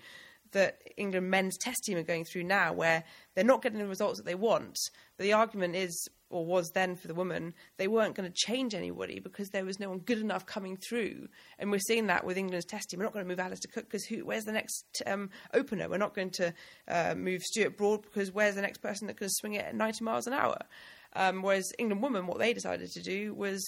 that 0.52 0.82
England 0.98 1.30
men's 1.30 1.58
test 1.58 1.84
team 1.86 1.98
are 1.98 2.04
going 2.04 2.26
through 2.26 2.44
now, 2.44 2.74
where 2.74 3.04
they're 3.34 3.44
not 3.44 3.62
getting 3.62 3.80
the 3.80 3.88
results 3.88 4.20
that 4.20 4.26
they 4.26 4.36
want. 4.36 4.78
The 5.18 5.34
argument 5.34 5.76
is, 5.76 6.08
or 6.30 6.46
was 6.46 6.70
then 6.74 6.96
for 6.96 7.08
the 7.08 7.14
women, 7.14 7.54
they 7.78 7.88
weren't 7.88 8.16
going 8.16 8.30
to 8.30 8.36
change 8.36 8.74
anybody 8.74 9.20
because 9.20 9.50
there 9.50 9.66
was 9.66 9.80
no 9.80 9.90
one 9.90 10.00
good 10.00 10.20
enough 10.20 10.46
coming 10.46 10.78
through. 10.78 11.28
And 11.60 11.72
we're 11.72 11.80
seeing 11.80 12.08
that 12.08 12.26
with 12.26 12.38
England's 12.38 12.66
test 12.66 12.90
team. 12.90 13.00
We're 13.00 13.06
not 13.06 13.14
going 13.14 13.26
to 13.26 13.30
move 13.30 13.40
Alastair 13.40 13.72
Cook 13.74 13.86
because 13.86 14.06
who, 14.06 14.26
where's 14.26 14.44
the 14.44 14.52
next 14.52 15.02
um, 15.06 15.30
opener? 15.54 15.90
We're 15.90 15.98
not 15.98 16.16
going 16.16 16.32
to 16.32 16.54
uh, 16.88 17.16
move 17.16 17.42
Stuart 17.42 17.78
Broad 17.78 18.02
because 18.02 18.32
where's 18.32 18.56
the 18.56 18.62
next 18.62 18.80
person 18.80 19.08
that 19.08 19.18
can 19.18 19.30
swing 19.30 19.54
it 19.54 19.66
at 19.66 19.76
90 19.76 20.04
miles 20.04 20.28
an 20.28 20.34
hour? 20.34 20.58
Um, 21.16 21.42
whereas 21.42 21.72
England 21.80 22.04
women, 22.04 22.28
what 22.28 22.40
they 22.40 22.54
decided 22.54 22.92
to 22.92 23.02
do 23.02 23.34
was 23.34 23.64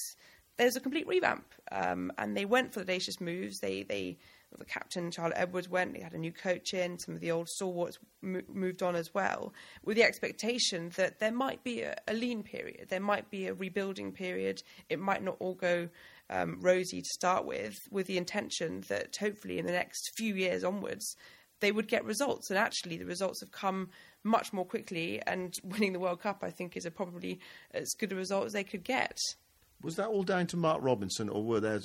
there's 0.57 0.75
a 0.75 0.81
complete 0.81 1.07
revamp, 1.07 1.45
um, 1.71 2.11
and 2.17 2.35
they 2.35 2.45
went 2.45 2.73
for 2.73 2.79
the 2.79 2.85
audacious 2.91 3.21
moves. 3.21 3.59
They 3.59 3.83
they 3.83 4.17
the 4.57 4.65
captain 4.65 5.11
Charlotte 5.11 5.37
Edwards 5.37 5.69
went. 5.69 5.93
They 5.93 5.99
had 5.99 6.13
a 6.13 6.17
new 6.17 6.31
coach 6.31 6.73
in. 6.73 6.97
Some 6.97 7.15
of 7.15 7.21
the 7.21 7.31
old 7.31 7.49
stalwarts 7.49 7.99
mo- 8.21 8.41
moved 8.47 8.81
on 8.81 8.95
as 8.95 9.13
well, 9.13 9.53
with 9.83 9.97
the 9.97 10.03
expectation 10.03 10.89
that 10.95 11.19
there 11.19 11.31
might 11.31 11.63
be 11.63 11.81
a, 11.81 11.95
a 12.07 12.13
lean 12.13 12.43
period. 12.43 12.87
There 12.89 12.99
might 12.99 13.29
be 13.29 13.47
a 13.47 13.53
rebuilding 13.53 14.13
period. 14.13 14.61
It 14.89 14.99
might 14.99 15.23
not 15.23 15.37
all 15.39 15.55
go 15.55 15.89
um, 16.29 16.59
rosy 16.61 17.01
to 17.01 17.09
start 17.09 17.45
with, 17.45 17.75
with 17.91 18.07
the 18.07 18.17
intention 18.17 18.83
that 18.87 19.15
hopefully 19.17 19.59
in 19.59 19.65
the 19.65 19.71
next 19.71 20.11
few 20.17 20.35
years 20.35 20.63
onwards 20.63 21.15
they 21.59 21.71
would 21.71 21.87
get 21.87 22.05
results. 22.05 22.49
And 22.49 22.59
actually, 22.59 22.97
the 22.97 23.05
results 23.05 23.39
have 23.41 23.51
come 23.51 23.89
much 24.23 24.53
more 24.53 24.65
quickly. 24.65 25.21
And 25.25 25.53
winning 25.63 25.93
the 25.93 25.99
World 25.99 26.21
Cup, 26.21 26.39
I 26.43 26.51
think, 26.51 26.77
is 26.77 26.85
a 26.85 26.91
probably 26.91 27.39
as 27.73 27.93
good 27.97 28.11
a 28.11 28.15
result 28.15 28.45
as 28.45 28.53
they 28.53 28.63
could 28.63 28.83
get. 28.83 29.17
Was 29.81 29.95
that 29.95 30.07
all 30.07 30.23
down 30.23 30.47
to 30.47 30.57
Mark 30.57 30.79
Robinson, 30.81 31.29
or 31.29 31.43
were 31.43 31.59
there 31.59 31.79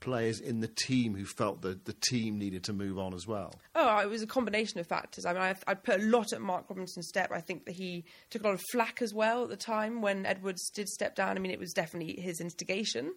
players 0.00 0.40
in 0.40 0.60
the 0.60 0.68
team 0.68 1.14
who 1.14 1.24
felt 1.24 1.62
that 1.62 1.84
the 1.84 1.92
team 1.92 2.38
needed 2.38 2.64
to 2.64 2.72
move 2.72 2.98
on 2.98 3.14
as 3.14 3.26
well? 3.26 3.54
Oh, 3.74 3.98
it 3.98 4.08
was 4.08 4.22
a 4.22 4.26
combination 4.26 4.80
of 4.80 4.86
factors. 4.86 5.24
I 5.24 5.32
mean, 5.32 5.54
I'd 5.66 5.82
put 5.84 6.00
a 6.00 6.04
lot 6.04 6.32
at 6.32 6.40
Mark 6.40 6.68
Robinson's 6.68 7.08
step. 7.08 7.30
I 7.32 7.40
think 7.40 7.66
that 7.66 7.72
he 7.72 8.04
took 8.28 8.42
a 8.42 8.46
lot 8.46 8.54
of 8.54 8.62
flack 8.72 9.00
as 9.00 9.14
well 9.14 9.44
at 9.44 9.48
the 9.48 9.56
time 9.56 10.02
when 10.02 10.26
Edwards 10.26 10.70
did 10.70 10.88
step 10.88 11.14
down. 11.14 11.36
I 11.36 11.40
mean, 11.40 11.52
it 11.52 11.60
was 11.60 11.72
definitely 11.72 12.20
his 12.20 12.40
instigation. 12.40 13.12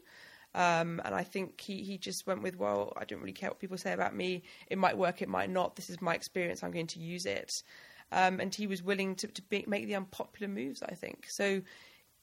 Um, 0.53 1.01
and 1.03 1.13
I 1.13 1.23
think 1.23 1.59
he, 1.59 1.83
he 1.83 1.97
just 1.97 2.25
went 2.25 2.41
with, 2.41 2.55
well, 2.55 2.93
I 2.95 3.03
don't 3.03 3.19
really 3.19 3.33
care 3.33 3.49
what 3.49 3.59
people 3.59 3.77
say 3.77 3.91
about 3.91 4.15
me. 4.15 4.43
It 4.69 4.77
might 4.77 4.97
work, 4.97 5.21
it 5.21 5.27
might 5.27 5.49
not. 5.49 5.75
This 5.75 5.89
is 5.89 6.01
my 6.01 6.13
experience. 6.13 6.63
I'm 6.63 6.71
going 6.71 6.87
to 6.87 6.99
use 6.99 7.25
it. 7.25 7.51
Um, 8.11 8.39
and 8.39 8.53
he 8.55 8.67
was 8.67 8.81
willing 8.81 9.15
to, 9.15 9.27
to 9.27 9.41
be, 9.41 9.65
make 9.67 9.87
the 9.87 9.95
unpopular 9.95 10.51
moves, 10.51 10.81
I 10.81 10.93
think. 10.93 11.25
So 11.29 11.61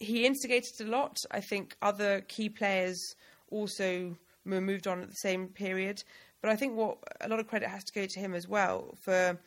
he 0.02 0.26
instigated 0.26 0.80
a 0.80 0.90
lot. 0.90 1.16
I 1.30 1.40
think 1.40 1.76
other 1.80 2.20
key 2.22 2.48
players 2.48 2.98
also 3.50 4.16
moved 4.44 4.86
on 4.86 5.02
at 5.02 5.08
the 5.08 5.16
same 5.16 5.48
period. 5.48 6.02
But 6.40 6.50
I 6.50 6.56
think 6.56 6.76
what 6.76 6.98
a 7.20 7.28
lot 7.28 7.38
of 7.38 7.46
credit 7.46 7.68
has 7.68 7.84
to 7.84 7.92
go 7.92 8.06
to 8.06 8.20
him 8.20 8.34
as 8.34 8.48
well 8.48 8.96
for 9.00 9.38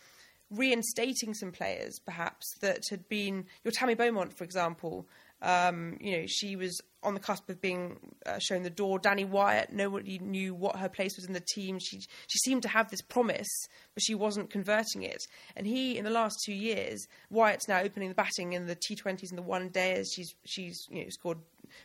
reinstating 0.51 1.33
some 1.33 1.51
players 1.51 1.99
perhaps 2.05 2.55
that 2.61 2.81
had 2.89 3.09
been 3.09 3.45
your 3.63 3.71
Tammy 3.71 3.95
Beaumont, 3.95 4.33
for 4.33 4.43
example. 4.43 5.05
Um, 5.41 5.97
you 5.99 6.17
know, 6.17 6.25
she 6.27 6.55
was 6.55 6.81
on 7.03 7.13
the 7.13 7.19
cusp 7.19 7.49
of 7.49 7.61
being 7.61 7.97
uh, 8.25 8.39
shown 8.39 8.63
the 8.63 8.69
door. 8.69 8.99
Danni 8.99 9.27
Wyatt, 9.27 9.71
nobody 9.71 10.17
knew 10.19 10.55
what 10.55 10.77
her 10.77 10.89
place 10.89 11.15
was 11.15 11.25
in 11.25 11.33
the 11.33 11.43
team. 11.53 11.77
She 11.79 11.99
she 11.99 12.39
seemed 12.39 12.63
to 12.63 12.67
have 12.67 12.89
this 12.89 13.01
promise, 13.01 13.47
but 13.93 14.03
she 14.03 14.15
wasn't 14.15 14.49
converting 14.49 15.03
it. 15.03 15.21
And 15.55 15.67
he, 15.67 15.97
in 15.97 16.03
the 16.03 16.09
last 16.09 16.37
two 16.45 16.53
years, 16.53 17.07
Wyatt's 17.29 17.67
now 17.67 17.79
opening 17.81 18.09
the 18.09 18.15
batting 18.15 18.53
in 18.53 18.65
the 18.65 18.75
T20s 18.75 19.29
and 19.29 19.37
the 19.37 19.43
one 19.43 19.69
days. 19.69 20.11
She's 20.13 20.33
she's 20.45 20.87
you 20.89 21.03
know 21.03 21.09
scored 21.09 21.37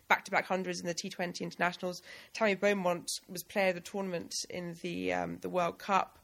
back 0.09 0.25
to 0.25 0.31
back 0.31 0.47
hundreds 0.47 0.81
in 0.81 0.87
the 0.87 0.95
T20 0.95 1.41
internationals. 1.41 2.03
Tammy 2.33 2.55
Beaumont 2.55 3.09
was 3.29 3.43
player 3.43 3.71
of 3.71 3.75
the 3.75 3.81
tournament 3.81 4.33
in 4.49 4.77
the 4.83 5.13
um, 5.13 5.39
the 5.41 5.51
World 5.51 5.79
Cup. 5.79 6.19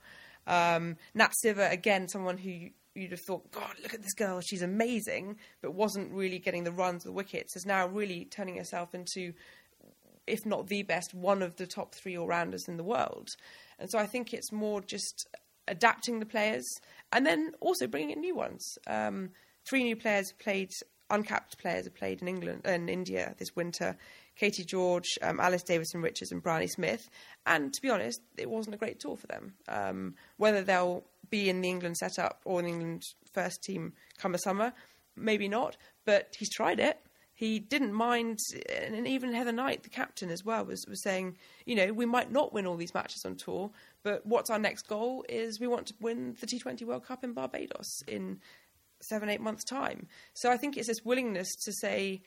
Um, 0.47 0.97
Nat 1.15 1.33
Sciver, 1.45 1.71
again, 1.71 2.09
someone 2.09 2.39
who 2.39 2.69
you'd 2.97 3.13
have 3.13 3.21
thought, 3.21 3.51
God, 3.51 3.75
look 3.83 3.95
at 3.95 4.03
this 4.03 4.15
girl, 4.15 4.41
she's 4.41 4.63
amazing, 4.63 5.37
but 5.63 5.75
wasn't 5.75 6.13
really 6.13 6.39
getting 6.39 6.65
the 6.65 6.73
runs 6.73 7.05
the 7.05 7.13
wickets, 7.13 7.57
is 7.57 7.67
now 7.67 7.87
really 7.87 8.25
turning 8.27 8.57
herself 8.57 8.95
into, 8.95 9.33
if 10.27 10.47
not 10.47 10.67
the 10.69 10.83
best, 10.83 11.15
one 11.15 11.43
of 11.43 11.57
the 11.57 11.67
top 11.67 11.95
three 11.95 12.17
all 12.17 12.27
rounders 12.27 12.69
in 12.69 12.77
the 12.77 12.85
world. 12.85 13.29
And 13.79 13.91
so 13.91 13.99
I 13.99 14.07
think 14.07 14.33
it's 14.33 14.53
more 14.53 14.81
just 14.81 15.29
adapting 15.69 16.21
the 16.21 16.27
players 16.27 16.67
and 17.13 17.27
then 17.27 17.53
also 17.61 17.87
bringing 17.87 18.11
in 18.11 18.21
new 18.21 18.35
ones. 18.35 18.79
Um, 18.87 19.31
three 19.69 19.83
new 19.83 19.97
players 19.97 20.33
played, 20.39 20.71
uncapped 21.11 21.59
players 21.59 21.85
have 21.85 21.95
played 21.95 22.23
in 22.23 22.29
England 22.29 22.63
and 22.65 22.89
India 22.89 23.35
this 23.39 23.55
winter. 23.55 23.97
Katie 24.37 24.64
George, 24.64 25.18
um, 25.22 25.40
Alice 25.40 25.62
Davidson 25.62 26.03
Richards, 26.03 26.33
and 26.33 26.42
Bryony 26.42 26.66
Smith. 26.66 27.09
And 27.46 27.72
to 27.72 27.83
be 27.83 27.90
honest, 27.90 28.20
it 28.37 28.49
wasn't 28.49 28.75
a 28.75 28.79
great 28.79 29.01
tour 29.01 29.16
for 29.16 29.27
them. 29.27 29.55
Um, 29.68 30.14
whether 30.37 30.62
they'll 30.62 31.05
be 31.31 31.49
in 31.49 31.61
the 31.61 31.68
England 31.68 31.96
setup 31.96 32.40
or 32.44 32.61
in 32.61 32.66
England 32.66 33.03
first 33.33 33.62
team 33.62 33.92
come 34.18 34.33
the 34.33 34.38
summer, 34.38 34.72
maybe 35.16 35.49
not. 35.49 35.77
But 36.05 36.35
he's 36.38 36.51
tried 36.51 36.81
it. 36.81 37.01
He 37.35 37.59
didn't 37.59 37.92
mind, 37.92 38.38
and 38.75 39.07
even 39.07 39.35
Heather 39.35 39.53
Knight, 39.53 39.83
the 39.83 39.90
captain 39.90 40.31
as 40.31 40.42
well, 40.42 40.64
was, 40.64 40.87
was 40.88 41.03
saying, 41.03 41.37
you 41.66 41.75
know, 41.75 41.92
we 41.92 42.07
might 42.07 42.33
not 42.33 42.55
win 42.55 42.66
all 42.66 42.77
these 42.77 42.94
matches 42.94 43.27
on 43.27 43.37
tour, 43.37 43.70
but 44.03 44.25
what's 44.25 44.49
our 44.49 44.59
next 44.59 44.88
goal 44.88 45.22
is 45.29 45.61
we 45.61 45.66
want 45.66 45.88
to 45.88 45.94
win 46.01 46.35
the 46.40 46.46
T20 46.46 46.87
World 46.87 47.05
Cup 47.05 47.25
in 47.25 47.35
Barbados 47.35 48.01
in 48.09 48.40
seven, 49.03 49.29
eight 49.29 49.42
months' 49.42 49.64
time. 49.64 50.07
So 50.33 50.51
I 50.51 50.57
think 50.57 50.79
it's 50.79 50.88
this 50.88 51.05
willingness 51.05 51.55
to 51.64 51.72
say, 51.72 52.22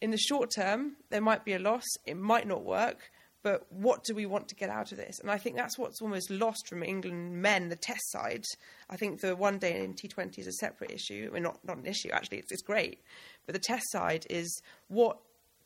in 0.00 0.10
the 0.10 0.18
short 0.18 0.50
term, 0.54 0.96
there 1.10 1.20
might 1.20 1.44
be 1.44 1.54
a 1.54 1.58
loss, 1.58 1.84
it 2.06 2.16
might 2.16 2.46
not 2.46 2.64
work, 2.64 3.10
but 3.42 3.66
what 3.70 4.04
do 4.04 4.14
we 4.14 4.26
want 4.26 4.48
to 4.48 4.54
get 4.54 4.68
out 4.68 4.90
of 4.92 4.98
this? 4.98 5.20
And 5.20 5.30
I 5.30 5.38
think 5.38 5.56
that's 5.56 5.78
what's 5.78 6.02
almost 6.02 6.30
lost 6.30 6.68
from 6.68 6.82
England 6.82 7.40
men, 7.40 7.68
the 7.68 7.76
test 7.76 8.10
side. 8.10 8.44
I 8.90 8.96
think 8.96 9.20
the 9.20 9.36
one 9.36 9.58
day 9.58 9.82
in 9.84 9.94
T20 9.94 10.38
is 10.38 10.46
a 10.46 10.52
separate 10.52 10.90
issue. 10.90 11.30
I 11.34 11.38
not, 11.38 11.64
not 11.64 11.78
an 11.78 11.86
issue, 11.86 12.10
actually, 12.10 12.38
it's, 12.38 12.52
it's 12.52 12.62
great. 12.62 13.00
But 13.46 13.54
the 13.54 13.60
test 13.60 13.90
side 13.90 14.26
is 14.28 14.60
what 14.88 15.18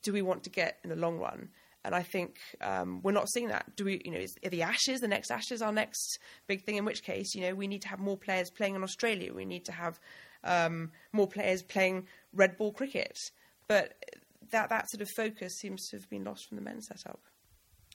do 0.02 0.12
we 0.12 0.22
want 0.22 0.44
to 0.44 0.50
get 0.50 0.78
in 0.84 0.90
the 0.90 0.96
long 0.96 1.18
run? 1.18 1.48
And 1.84 1.94
I 1.94 2.02
think 2.02 2.38
um, 2.60 3.00
we're 3.02 3.12
not 3.12 3.28
seeing 3.28 3.48
that. 3.48 3.74
Do 3.74 3.84
we, 3.84 4.00
you 4.04 4.12
know, 4.12 4.18
is, 4.18 4.36
are 4.44 4.50
the 4.50 4.62
Ashes, 4.62 5.00
the 5.00 5.08
next 5.08 5.30
Ashes, 5.30 5.62
our 5.62 5.72
next 5.72 6.18
big 6.46 6.64
thing? 6.64 6.76
In 6.76 6.84
which 6.84 7.02
case, 7.02 7.34
you 7.34 7.40
know, 7.40 7.54
we 7.54 7.66
need 7.66 7.82
to 7.82 7.88
have 7.88 7.98
more 7.98 8.16
players 8.16 8.50
playing 8.50 8.76
in 8.76 8.84
Australia. 8.84 9.32
We 9.34 9.44
need 9.44 9.64
to 9.64 9.72
have 9.72 9.98
um, 10.44 10.92
more 11.12 11.26
players 11.26 11.62
playing 11.62 12.06
red 12.32 12.56
ball 12.56 12.72
cricket. 12.72 13.18
But 13.66 13.94
that 14.52 14.68
that 14.70 14.88
sort 14.90 15.02
of 15.02 15.08
focus 15.16 15.58
seems 15.58 15.88
to 15.88 15.96
have 15.96 16.08
been 16.08 16.24
lost 16.24 16.48
from 16.48 16.56
the 16.56 16.62
men's 16.62 16.86
setup. 16.86 17.20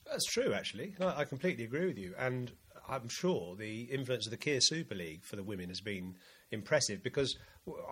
That's 0.10 0.26
true, 0.26 0.54
actually. 0.54 0.96
I 1.00 1.26
completely 1.26 1.64
agree 1.64 1.86
with 1.86 1.98
you, 1.98 2.14
and 2.18 2.52
I'm 2.88 3.10
sure 3.10 3.56
the 3.56 3.82
influence 3.84 4.26
of 4.26 4.32
the 4.32 4.38
Kia 4.38 4.60
Super 4.62 4.96
League 4.96 5.24
for 5.26 5.36
the 5.36 5.44
women 5.44 5.70
has 5.70 5.82
been 5.82 6.16
impressive 6.52 7.04
because 7.04 7.36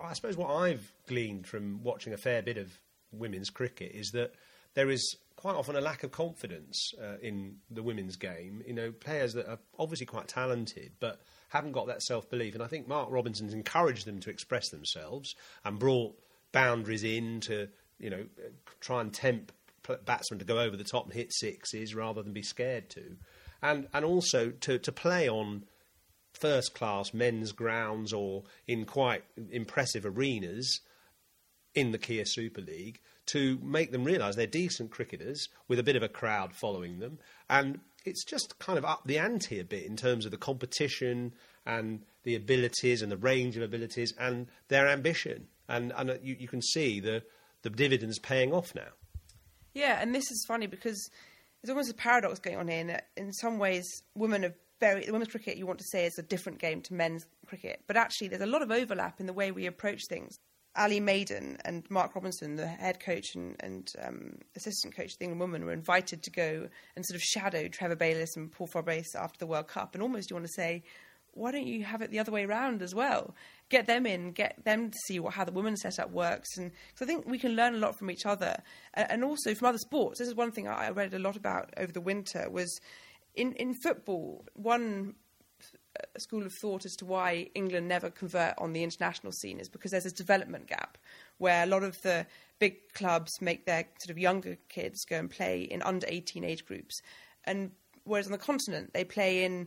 I 0.02 0.14
suppose 0.14 0.36
what 0.36 0.50
I've 0.50 0.92
gleaned 1.06 1.46
from 1.46 1.82
watching 1.82 2.12
a 2.14 2.16
fair 2.16 2.42
bit 2.42 2.56
of 2.56 2.72
women's 3.12 3.50
cricket 3.50 3.92
is 3.94 4.10
that 4.12 4.32
there 4.74 4.90
is 4.90 5.16
quite 5.36 5.54
often 5.54 5.76
a 5.76 5.80
lack 5.80 6.02
of 6.02 6.10
confidence 6.10 6.92
uh, 7.02 7.18
in 7.20 7.56
the 7.70 7.82
women's 7.82 8.16
game. 8.16 8.62
You 8.66 8.72
know, 8.72 8.92
players 8.92 9.34
that 9.34 9.48
are 9.48 9.58
obviously 9.78 10.06
quite 10.06 10.28
talented 10.28 10.92
but 11.00 11.20
haven't 11.48 11.72
got 11.72 11.86
that 11.88 12.02
self 12.02 12.28
belief, 12.30 12.54
and 12.54 12.62
I 12.62 12.66
think 12.66 12.88
Mark 12.88 13.10
Robinson's 13.10 13.52
encouraged 13.52 14.06
them 14.06 14.20
to 14.20 14.30
express 14.30 14.70
themselves 14.70 15.34
and 15.64 15.78
brought 15.78 16.16
boundaries 16.52 17.04
in 17.04 17.40
to 17.40 17.68
you 17.98 18.10
know, 18.10 18.26
try 18.80 19.00
and 19.00 19.12
tempt 19.12 19.52
batsmen 20.04 20.38
to 20.38 20.44
go 20.44 20.58
over 20.58 20.76
the 20.76 20.84
top 20.84 21.04
and 21.04 21.14
hit 21.14 21.32
sixes 21.32 21.94
rather 21.94 22.22
than 22.22 22.32
be 22.32 22.42
scared 22.42 22.90
to, 22.90 23.16
and 23.62 23.88
and 23.92 24.04
also 24.04 24.50
to 24.50 24.78
to 24.78 24.92
play 24.92 25.28
on 25.28 25.64
first 26.32 26.74
class 26.74 27.14
men's 27.14 27.52
grounds 27.52 28.12
or 28.12 28.42
in 28.66 28.84
quite 28.84 29.24
impressive 29.50 30.04
arenas 30.04 30.80
in 31.74 31.92
the 31.92 31.98
Kia 31.98 32.24
Super 32.26 32.60
League 32.60 33.00
to 33.26 33.58
make 33.62 33.90
them 33.92 34.04
realise 34.04 34.36
they're 34.36 34.46
decent 34.46 34.90
cricketers 34.90 35.48
with 35.68 35.78
a 35.78 35.82
bit 35.82 35.96
of 35.96 36.02
a 36.02 36.08
crowd 36.08 36.54
following 36.54 36.98
them, 36.98 37.18
and 37.48 37.80
it's 38.04 38.24
just 38.24 38.58
kind 38.58 38.78
of 38.78 38.84
up 38.84 39.02
the 39.04 39.18
ante 39.18 39.58
a 39.58 39.64
bit 39.64 39.84
in 39.84 39.96
terms 39.96 40.24
of 40.24 40.30
the 40.30 40.36
competition 40.36 41.34
and 41.64 42.02
the 42.22 42.36
abilities 42.36 43.02
and 43.02 43.10
the 43.10 43.16
range 43.16 43.56
of 43.56 43.62
abilities 43.62 44.14
and 44.18 44.46
their 44.68 44.88
ambition, 44.88 45.48
and 45.68 45.92
and 45.96 46.10
uh, 46.10 46.14
you, 46.22 46.36
you 46.38 46.48
can 46.48 46.62
see 46.62 47.00
the 47.00 47.22
the 47.66 47.76
dividends 47.76 48.20
paying 48.20 48.52
off 48.52 48.74
now. 48.74 48.88
Yeah, 49.74 49.98
and 50.00 50.14
this 50.14 50.30
is 50.30 50.44
funny 50.46 50.66
because 50.66 51.10
there's 51.60 51.70
almost 51.70 51.90
a 51.90 51.94
paradox 51.94 52.38
going 52.38 52.56
on 52.56 52.68
here. 52.68 52.78
In, 52.78 52.86
that 52.86 53.08
in 53.16 53.32
some 53.32 53.58
ways, 53.58 53.84
women 54.14 54.44
are 54.44 54.54
very 54.78 55.10
women's 55.10 55.28
cricket. 55.28 55.56
You 55.56 55.66
want 55.66 55.80
to 55.80 55.88
say 55.90 56.06
is 56.06 56.16
a 56.18 56.22
different 56.22 56.60
game 56.60 56.80
to 56.82 56.94
men's 56.94 57.26
cricket, 57.46 57.82
but 57.88 57.96
actually, 57.96 58.28
there's 58.28 58.42
a 58.42 58.46
lot 58.46 58.62
of 58.62 58.70
overlap 58.70 59.18
in 59.20 59.26
the 59.26 59.32
way 59.32 59.50
we 59.50 59.66
approach 59.66 60.02
things. 60.08 60.38
Ali 60.76 61.00
Maiden 61.00 61.58
and 61.64 61.84
Mark 61.90 62.14
Robinson, 62.14 62.56
the 62.56 62.66
head 62.66 63.00
coach 63.00 63.34
and, 63.34 63.56
and 63.60 63.88
um, 64.00 64.38
assistant 64.54 64.94
coach 64.94 65.12
of 65.12 65.18
the 65.18 65.24
England 65.24 65.40
women, 65.40 65.64
were 65.66 65.72
invited 65.72 66.22
to 66.22 66.30
go 66.30 66.68
and 66.94 67.04
sort 67.04 67.16
of 67.16 67.22
shadow 67.22 67.66
Trevor 67.66 67.96
Bayliss 67.96 68.36
and 68.36 68.52
Paul 68.52 68.68
Farbrace 68.68 69.16
after 69.16 69.38
the 69.38 69.46
World 69.46 69.68
Cup. 69.68 69.94
And 69.94 70.02
almost 70.02 70.30
you 70.30 70.36
want 70.36 70.46
to 70.46 70.52
say, 70.52 70.84
why 71.32 71.50
don't 71.50 71.66
you 71.66 71.84
have 71.84 72.02
it 72.02 72.10
the 72.10 72.18
other 72.18 72.32
way 72.32 72.44
around 72.44 72.82
as 72.82 72.94
well? 72.94 73.34
Get 73.68 73.86
them 73.86 74.06
in, 74.06 74.30
get 74.30 74.64
them 74.64 74.90
to 74.90 74.98
see 75.06 75.18
what, 75.18 75.34
how 75.34 75.44
the 75.44 75.50
women's 75.50 75.82
setup 75.82 76.12
works, 76.12 76.56
and 76.56 76.70
so 76.94 77.04
I 77.04 77.08
think 77.08 77.26
we 77.26 77.38
can 77.38 77.56
learn 77.56 77.74
a 77.74 77.78
lot 77.78 77.98
from 77.98 78.10
each 78.12 78.24
other, 78.24 78.56
and, 78.94 79.10
and 79.10 79.24
also 79.24 79.54
from 79.54 79.68
other 79.68 79.78
sports. 79.78 80.20
This 80.20 80.28
is 80.28 80.36
one 80.36 80.52
thing 80.52 80.68
I 80.68 80.90
read 80.90 81.12
a 81.14 81.18
lot 81.18 81.36
about 81.36 81.74
over 81.76 81.90
the 81.90 82.00
winter 82.00 82.48
was 82.48 82.80
in 83.34 83.52
in 83.54 83.74
football. 83.74 84.44
One 84.54 85.16
uh, 85.98 86.18
school 86.18 86.44
of 86.44 86.52
thought 86.60 86.84
as 86.84 86.94
to 86.96 87.04
why 87.04 87.50
England 87.54 87.88
never 87.88 88.08
convert 88.10 88.54
on 88.58 88.72
the 88.72 88.84
international 88.84 89.32
scene 89.32 89.58
is 89.58 89.68
because 89.68 89.90
there's 89.90 90.04
this 90.04 90.12
development 90.12 90.68
gap 90.68 90.98
where 91.38 91.64
a 91.64 91.66
lot 91.66 91.82
of 91.82 92.00
the 92.02 92.26
big 92.58 92.92
clubs 92.94 93.40
make 93.40 93.66
their 93.66 93.84
sort 93.98 94.10
of 94.10 94.18
younger 94.18 94.56
kids 94.68 95.04
go 95.04 95.16
and 95.16 95.30
play 95.30 95.62
in 95.62 95.82
under 95.82 96.06
18 96.08 96.44
age 96.44 96.64
groups, 96.66 97.00
and 97.44 97.72
whereas 98.04 98.26
on 98.26 98.32
the 98.32 98.38
continent 98.38 98.92
they 98.94 99.04
play 99.04 99.44
in 99.44 99.66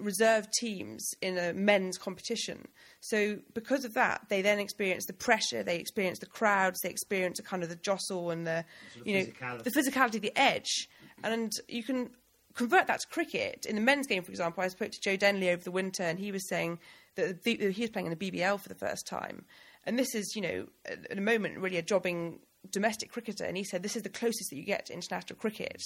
reserve 0.00 0.50
teams 0.58 1.10
in 1.20 1.38
a 1.38 1.52
men's 1.52 1.98
competition. 1.98 2.68
So 3.00 3.38
because 3.54 3.84
of 3.84 3.94
that, 3.94 4.22
they 4.28 4.42
then 4.42 4.58
experience 4.58 5.06
the 5.06 5.12
pressure, 5.12 5.62
they 5.62 5.76
experience 5.76 6.18
the 6.18 6.26
crowds, 6.26 6.80
they 6.82 6.90
experience 6.90 7.38
a 7.38 7.42
kind 7.42 7.62
of 7.62 7.68
the 7.68 7.76
jostle 7.76 8.30
and 8.30 8.46
the 8.46 8.64
sort 8.92 9.02
of 9.02 9.06
you 9.06 9.14
know 9.14 9.24
physicality. 9.24 9.62
the 9.62 9.70
physicality, 9.70 10.20
the 10.20 10.38
edge, 10.38 10.88
and 11.22 11.52
you 11.68 11.82
can 11.82 12.10
convert 12.54 12.86
that 12.88 13.00
to 13.00 13.06
cricket. 13.08 13.66
In 13.66 13.76
the 13.76 13.80
men's 13.80 14.06
game, 14.06 14.22
for 14.22 14.30
example, 14.30 14.62
I 14.62 14.68
spoke 14.68 14.90
to 14.90 15.00
Joe 15.00 15.16
Denley 15.16 15.50
over 15.50 15.62
the 15.62 15.70
winter, 15.70 16.02
and 16.02 16.18
he 16.18 16.32
was 16.32 16.48
saying 16.48 16.78
that 17.14 17.44
the, 17.44 17.70
he 17.70 17.82
was 17.82 17.90
playing 17.90 18.10
in 18.10 18.16
the 18.16 18.30
BBL 18.30 18.60
for 18.60 18.68
the 18.68 18.74
first 18.74 19.06
time. 19.06 19.44
And 19.84 19.98
this 19.98 20.14
is, 20.14 20.34
you 20.36 20.42
know, 20.42 20.66
at 20.84 21.16
a 21.16 21.20
moment 21.20 21.58
really 21.58 21.78
a 21.78 21.82
jobbing 21.82 22.40
domestic 22.70 23.10
cricketer, 23.10 23.44
and 23.44 23.56
he 23.56 23.64
said 23.64 23.82
this 23.82 23.96
is 23.96 24.02
the 24.02 24.08
closest 24.08 24.50
that 24.50 24.56
you 24.56 24.64
get 24.64 24.86
to 24.86 24.92
international 24.92 25.38
cricket. 25.38 25.82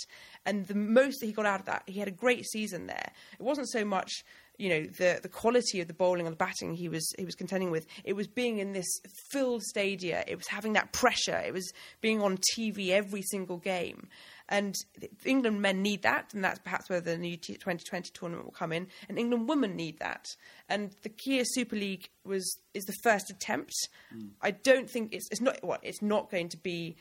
And 0.47 0.67
the 0.67 0.75
most 0.75 1.21
that 1.21 1.27
he 1.27 1.33
got 1.33 1.47
out 1.47 1.61
of 1.61 1.67
that, 1.67 1.83
he 1.87 1.99
had 1.99 2.09
a 2.09 2.13
great 2.13 2.45
season 2.45 2.87
there. 2.87 3.13
It 3.39 3.43
wasn't 3.43 3.69
so 3.69 3.85
much, 3.85 4.25
you 4.59 4.69
know, 4.69 4.83
the 4.83 5.21
the 5.23 5.29
quality 5.29 5.81
of 5.81 5.89
the 5.89 5.95
bowling 5.95 6.27
or 6.27 6.31
the 6.31 6.37
batting 6.37 6.75
he 6.75 6.89
was 6.89 7.13
he 7.19 7.25
was 7.25 7.35
contending 7.35 7.71
with. 7.71 7.87
It 8.05 8.15
was 8.15 8.27
being 8.27 8.59
in 8.59 8.73
this 8.73 9.01
filled 9.31 9.63
stadia. 9.63 10.25
It 10.27 10.37
was 10.37 10.49
having 10.49 10.73
that 10.75 10.93
pressure. 10.93 11.39
It 11.39 11.53
was 11.53 11.73
being 12.01 12.23
on 12.23 12.39
TV 12.57 12.91
every 12.91 13.23
single 13.23 13.59
game. 13.59 14.09
And 14.53 14.75
England 15.25 15.63
men 15.63 15.81
need 15.81 16.03
that, 16.03 16.35
and 16.35 16.45
that's 16.45 16.59
perhaps 16.59 16.91
where 16.91 17.01
the 17.01 17.17
new 17.17 17.39
2020 17.39 18.11
tournament 18.13 18.45
will 18.45 18.53
come 18.53 18.71
in. 18.71 18.87
And 19.09 19.19
England 19.19 19.49
women 19.49 19.77
need 19.77 19.99
that. 20.01 20.27
And 20.69 20.95
the 21.03 21.09
Kia 21.09 21.43
Super 21.47 21.75
League 21.75 22.11
was 22.27 22.61
is 22.75 22.85
the 22.85 22.95
first 23.03 23.31
attempt. 23.31 23.73
Mm. 24.15 24.33
I 24.43 24.51
don't 24.51 24.91
think 24.91 25.15
it's 25.15 25.27
it's 25.31 25.41
not 25.41 25.65
what 25.65 25.81
it's 25.83 26.03
not 26.03 26.31
going 26.31 26.51
to 26.51 26.59
be 26.59 26.97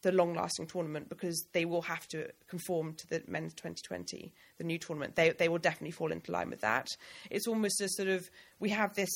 the 0.00 0.12
long 0.12 0.34
lasting 0.34 0.66
tournament 0.66 1.08
because 1.10 1.46
they 1.52 1.64
will 1.66 1.82
have 1.82 2.06
to 2.08 2.30
conform 2.48 2.94
to 2.94 3.06
the 3.08 3.22
men's 3.26 3.52
2020, 3.54 4.32
the 4.56 4.64
new 4.64 4.78
tournament. 4.78 5.16
They, 5.16 5.30
they 5.30 5.48
will 5.48 5.58
definitely 5.58 5.90
fall 5.90 6.12
into 6.12 6.32
line 6.32 6.48
with 6.48 6.60
that. 6.60 6.88
It's 7.28 7.48
almost 7.48 7.80
a 7.80 7.88
sort 7.88 8.08
of, 8.08 8.30
we 8.60 8.70
have 8.70 8.94
this 8.94 9.10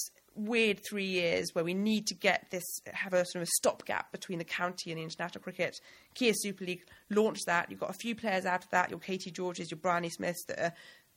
weird 0.46 0.80
three 0.88 1.06
years 1.06 1.50
where 1.52 1.64
we 1.64 1.74
need 1.74 2.06
to 2.08 2.14
get 2.14 2.46
this, 2.50 2.64
have 2.92 3.12
a 3.12 3.24
sort 3.24 3.36
of 3.36 3.42
a 3.42 3.50
stopgap 3.58 4.12
between 4.12 4.38
the 4.38 4.44
county 4.44 4.90
and 4.90 4.98
the 4.98 5.02
international 5.02 5.42
cricket. 5.42 5.76
Kia 6.14 6.32
Super 6.34 6.64
League 6.64 6.84
launched 7.10 7.46
that. 7.46 7.70
You've 7.70 7.80
got 7.80 7.90
a 7.90 7.94
few 7.94 8.14
players 8.14 8.46
out 8.46 8.64
of 8.64 8.70
that, 8.70 8.90
your 8.90 8.98
Katie 8.98 9.30
Georges, 9.30 9.70
your 9.70 9.78
Bryony 9.78 10.10
Smiths 10.10 10.44
that 10.46 10.60
are 10.60 10.72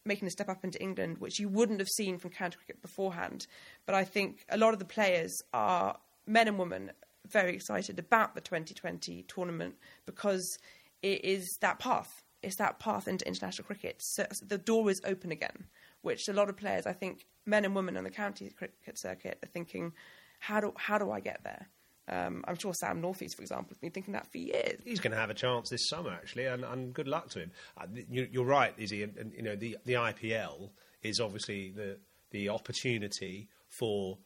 making 0.06 0.28
a 0.28 0.32
step 0.32 0.50
up 0.50 0.64
into 0.64 0.82
England, 0.82 1.18
which 1.20 1.40
you 1.40 1.48
wouldn't 1.48 1.80
have 1.80 1.88
seen 1.90 2.18
from 2.18 2.32
county 2.32 2.58
cricket 2.58 2.82
beforehand. 2.82 3.48
But 3.86 3.96
I 3.96 4.04
think 4.04 4.46
a 4.50 4.58
lot 4.58 4.74
of 4.74 4.80
the 4.80 4.86
players 4.86 5.42
are 5.54 5.98
men 6.28 6.48
and 6.48 6.58
women 6.58 6.92
very 7.28 7.56
excited 7.56 8.00
about 8.00 8.36
the 8.36 8.42
2020 8.42 9.24
tournament 9.28 9.76
because 10.06 10.58
it 11.02 11.24
is 11.24 11.58
that 11.62 11.80
path. 11.80 12.24
It's 12.42 12.58
that 12.58 12.80
path 12.80 13.08
into 13.08 13.26
international 13.26 13.66
cricket. 13.66 13.96
So, 14.00 14.26
so 14.32 14.46
the 14.46 14.58
door 14.58 14.90
is 14.90 15.00
open 15.06 15.32
again, 15.32 15.66
which 16.04 16.28
a 16.28 16.34
lot 16.34 16.50
of 16.50 16.58
players, 16.58 16.86
I 16.86 16.94
think, 16.94 17.26
men 17.46 17.66
and 17.66 17.76
women 17.76 17.98
on 17.98 18.04
the 18.04 18.12
county 18.12 18.50
cricket 18.56 19.00
circuit 19.00 19.40
are 19.44 19.50
thinking, 19.50 19.94
how 20.40 20.60
do 20.60 20.74
how 20.78 20.98
do 20.98 21.12
I 21.12 21.20
get 21.20 21.44
there? 21.44 21.68
Um, 22.08 22.44
I'm 22.48 22.58
sure 22.58 22.74
Sam 22.74 23.00
Northeast, 23.00 23.38
for 23.38 23.42
example, 23.42 23.70
has 23.70 23.78
been 23.78 23.92
thinking 23.92 24.14
that 24.14 24.30
for 24.30 24.38
years. 24.38 24.82
He's 24.84 25.00
going 25.00 25.14
to 25.14 25.18
have 25.18 25.30
a 25.30 25.34
chance 25.34 25.70
this 25.70 25.88
summer, 25.88 26.12
actually, 26.12 26.46
and, 26.46 26.66
and 26.66 26.94
good 26.94 27.08
luck 27.08 27.30
to 27.30 27.40
him. 27.40 27.52
Uh, 27.78 27.86
you, 28.10 28.28
you're 28.30 28.46
right, 28.46 28.74
Izzy. 28.78 29.04
And, 29.04 29.18
and, 29.18 29.34
you 29.34 29.42
know, 29.42 29.56
the 29.56 29.78
the 29.86 29.94
IPL 29.94 30.70
is 31.02 31.20
obviously 31.20 31.72
the 31.72 31.98
the 32.32 32.50
opportunity 32.50 33.48
for 33.70 34.18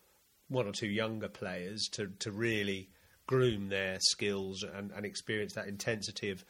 one 0.47 0.67
or 0.67 0.71
two 0.71 0.87
younger 0.87 1.29
players 1.29 1.87
to 1.93 2.07
to 2.19 2.31
really 2.31 2.89
groom 3.27 3.69
their 3.69 3.97
skills 3.99 4.63
and, 4.63 4.91
and 4.95 5.05
experience 5.05 5.53
that 5.53 5.67
intensity 5.67 6.31
of 6.31 6.43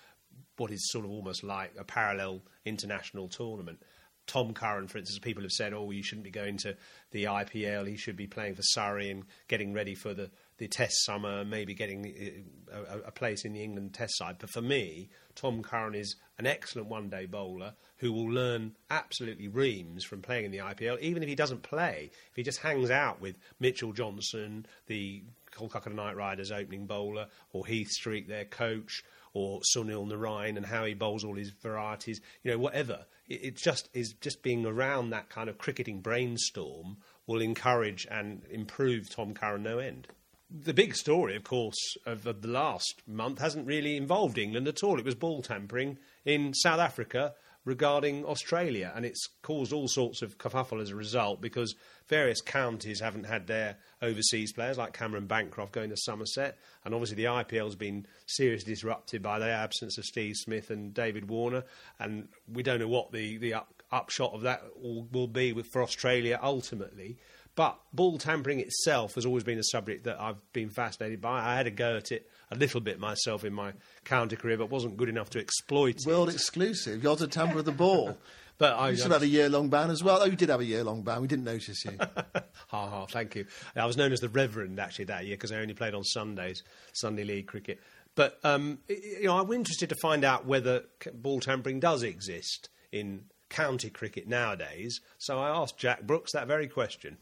what 0.58 0.72
is 0.72 0.92
sort 0.92 1.04
of 1.04 1.12
almost 1.12 1.44
like 1.44 1.74
a 1.78 1.84
parallel 1.84 2.42
international 2.66 3.28
tournament. 3.28 3.82
Tom 4.28 4.54
Curran, 4.54 4.88
for 4.88 4.98
instance, 4.98 5.20
people 5.20 5.44
have 5.44 5.52
said, 5.52 5.74
"Oh, 5.74 5.90
you 5.90 6.04
shouldn't 6.04 6.26
be 6.26 6.32
going 6.32 6.58
to 6.58 6.76
the 7.12 7.24
IPL. 7.24 7.88
He 7.88 7.96
should 7.96 8.18
be 8.18 8.28
playing 8.28 8.56
for 8.56 8.62
Surrey 8.62 9.10
and 9.10 9.24
getting 9.48 9.74
ready 9.74 9.96
for 9.96 10.14
the, 10.14 10.30
the 10.58 10.68
Test 10.68 11.06
summer, 11.06 11.46
maybe 11.46 11.74
getting 11.74 12.44
uh, 12.72 12.98
a, 12.98 13.08
a, 13.08 13.12
place 13.12 13.46
in 13.46 13.54
the 13.54 13.64
England 13.64 13.94
Test 13.94 14.18
side." 14.18 14.36
But 14.40 14.50
for 14.50 14.62
me, 14.62 15.10
Tom 15.36 15.64
Curran 15.64 15.96
is 15.96 16.16
an 16.38 16.46
excellent 16.46 16.90
one-day 16.90 17.26
bowler 17.26 17.74
who 17.98 18.12
will 18.12 18.30
learn 18.30 18.76
absolutely 18.92 19.48
reams 19.48 20.04
from 20.04 20.22
playing 20.22 20.46
in 20.46 20.52
the 20.52 20.60
IPL. 20.60 21.00
Even 21.00 21.24
if 21.24 21.30
he 21.30 21.36
doesn't 21.36 21.64
play, 21.64 22.12
if 22.12 22.36
he 22.36 22.44
just 22.44 22.60
hangs 22.60 22.92
out 22.92 23.22
with 23.22 23.38
Mitchell 23.60 23.94
Johnson, 23.94 24.66
the 24.88 25.24
Kolkata 25.52 25.94
Knight 25.94 26.18
Riders 26.18 26.52
opening 26.52 26.86
bowler, 26.86 27.28
or 27.54 27.66
Heath 27.66 27.90
Streak, 27.90 28.28
their 28.28 28.46
coach, 28.46 29.04
or 29.38 29.62
Sunil 29.76 30.08
Narine, 30.08 30.58
and 30.58 30.66
how 30.66 30.86
he 30.86 30.94
bowls 30.94 31.24
all 31.24 31.36
his 31.36 31.52
varieties, 31.52 32.20
you 32.44 32.52
know, 32.52 32.58
whatever 32.58 33.06
it 33.30 33.56
just 33.56 33.90
is 33.94 34.14
just 34.22 34.42
being 34.42 34.66
around 34.66 35.10
that 35.10 35.30
kind 35.30 35.50
of 35.50 35.58
cricketing 35.58 36.00
brainstorm 36.00 36.98
will 37.26 37.42
encourage 37.42 38.08
and 38.10 38.44
improve 38.50 39.10
Tom 39.10 39.34
Curran 39.34 39.64
no 39.64 39.80
end. 39.80 40.08
The 40.50 40.74
big 40.74 40.96
story, 40.96 41.36
of 41.36 41.44
course, 41.44 41.98
of, 42.06 42.24
the 42.24 42.48
last 42.48 43.02
month 43.06 43.40
hasn't 43.40 43.68
really 43.68 43.98
involved 43.98 44.38
England 44.38 44.68
at 44.68 44.82
all. 44.82 44.98
It 44.98 45.04
was 45.04 45.16
ball 45.16 45.42
tampering 45.42 45.98
in 46.24 46.54
South 46.54 46.80
Africa 46.80 47.34
regarding 47.68 48.24
Australia, 48.24 48.94
and 48.96 49.06
it's 49.06 49.28
caused 49.42 49.74
all 49.74 49.90
sorts 49.90 50.22
of 50.22 50.38
kerfuffle 50.38 50.82
as 50.82 50.92
a 50.92 50.96
result 50.96 51.42
because 51.42 51.76
various 52.08 52.40
counties 52.40 53.02
haven't 53.02 53.26
had 53.26 53.46
their 53.46 53.76
overseas 54.02 54.54
players, 54.54 54.78
like 54.78 54.94
Cameron 54.94 55.28
Bancroft 55.28 55.74
going 55.74 55.90
to 55.90 55.98
Somerset, 55.98 56.58
and 56.86 56.94
obviously 56.94 57.18
the 57.18 57.26
IPL's 57.26 57.76
been 57.76 58.08
seriously 58.26 58.72
disrupted 58.72 59.22
by 59.22 59.38
the 59.38 59.50
absence 59.50 59.98
of 59.98 60.06
Steve 60.06 60.38
Smith 60.38 60.70
and 60.70 60.94
David 60.94 61.30
Warner, 61.30 61.66
and 62.00 62.30
we 62.52 62.64
don't 62.64 62.80
know 62.80 62.88
what 62.88 63.12
the 63.12 63.36
the 63.36 63.56
up, 63.56 63.84
upshot 63.92 64.34
of 64.34 64.44
that 64.44 64.64
will, 64.82 65.06
will 65.12 65.28
be 65.28 65.52
with, 65.52 65.68
for 65.68 65.84
Australia 65.84 66.40
ultimately. 66.42 67.18
But 67.58 67.80
ball 67.92 68.20
tampering 68.20 68.60
itself 68.60 69.16
has 69.16 69.26
always 69.26 69.44
been 69.44 69.58
a 69.58 69.64
subject 69.64 70.04
that 70.04 70.22
I've 70.22 70.38
been 70.54 70.70
fascinated 70.70 71.22
by. 71.22 71.44
I 71.44 71.56
had 71.56 71.66
a 71.66 71.72
go 71.72 71.98
at 71.98 72.12
it 72.12 72.30
a 72.52 72.56
little 72.56 72.80
bit 72.80 73.00
myself 73.00 73.44
in 73.44 73.52
my 73.52 73.74
county 74.06 74.36
career, 74.36 74.58
but 74.58 74.70
wasn't 74.70 74.96
good 74.96 75.10
enough 75.10 75.32
to 75.32 75.40
exploit 75.40 76.06
World 76.06 76.30
it. 76.30 76.36
exclusive. 76.36 77.02
You're 77.02 77.16
to 77.16 77.26
tamper 77.26 77.56
with 77.56 77.66
the 77.66 77.72
ball. 77.74 78.16
But 78.60 78.74
I, 78.74 78.90
you 78.90 78.96
should 78.96 79.12
have 79.12 79.22
had 79.22 79.22
a 79.22 79.28
year 79.28 79.50
long 79.50 79.70
ban 79.70 79.92
as 79.92 80.04
well. 80.04 80.18
Oh, 80.20 80.26
you 80.26 80.36
did 80.36 80.50
have 80.50 80.62
a 80.62 80.66
year 80.66 80.84
long 80.84 81.04
ban. 81.04 81.22
We 81.22 81.28
didn't 81.28 81.46
notice 81.46 81.86
you. 81.86 81.92
ha 82.00 82.44
ha, 82.70 83.06
thank 83.06 83.36
you. 83.36 83.46
I 83.76 83.86
was 83.86 83.98
known 83.98 84.12
as 84.12 84.20
the 84.20 84.30
Reverend 84.30 84.80
actually 84.80 85.06
that 85.06 85.28
year 85.28 85.36
because 85.36 85.52
I 85.52 85.58
only 85.58 85.76
played 85.76 85.94
on 85.94 86.04
Sundays, 86.04 86.64
Sunday 86.92 87.24
League 87.24 87.46
cricket. 87.46 87.80
But 88.16 88.40
um, 88.44 88.80
you 88.88 89.26
know, 89.26 89.38
I'm 89.38 89.54
interested 89.54 89.90
to 89.90 89.96
find 90.02 90.24
out 90.24 90.48
whether 90.48 90.86
ball 91.14 91.40
tampering 91.40 91.80
does 91.80 92.02
exist 92.02 92.70
in 92.92 93.26
county 93.50 93.92
cricket 93.92 94.28
nowadays. 94.28 95.02
So 95.20 95.38
I 95.38 95.50
asked 95.50 95.78
Jack 95.78 96.02
Brooks 96.08 96.32
that 96.32 96.48
very 96.48 96.68
question. 96.68 97.18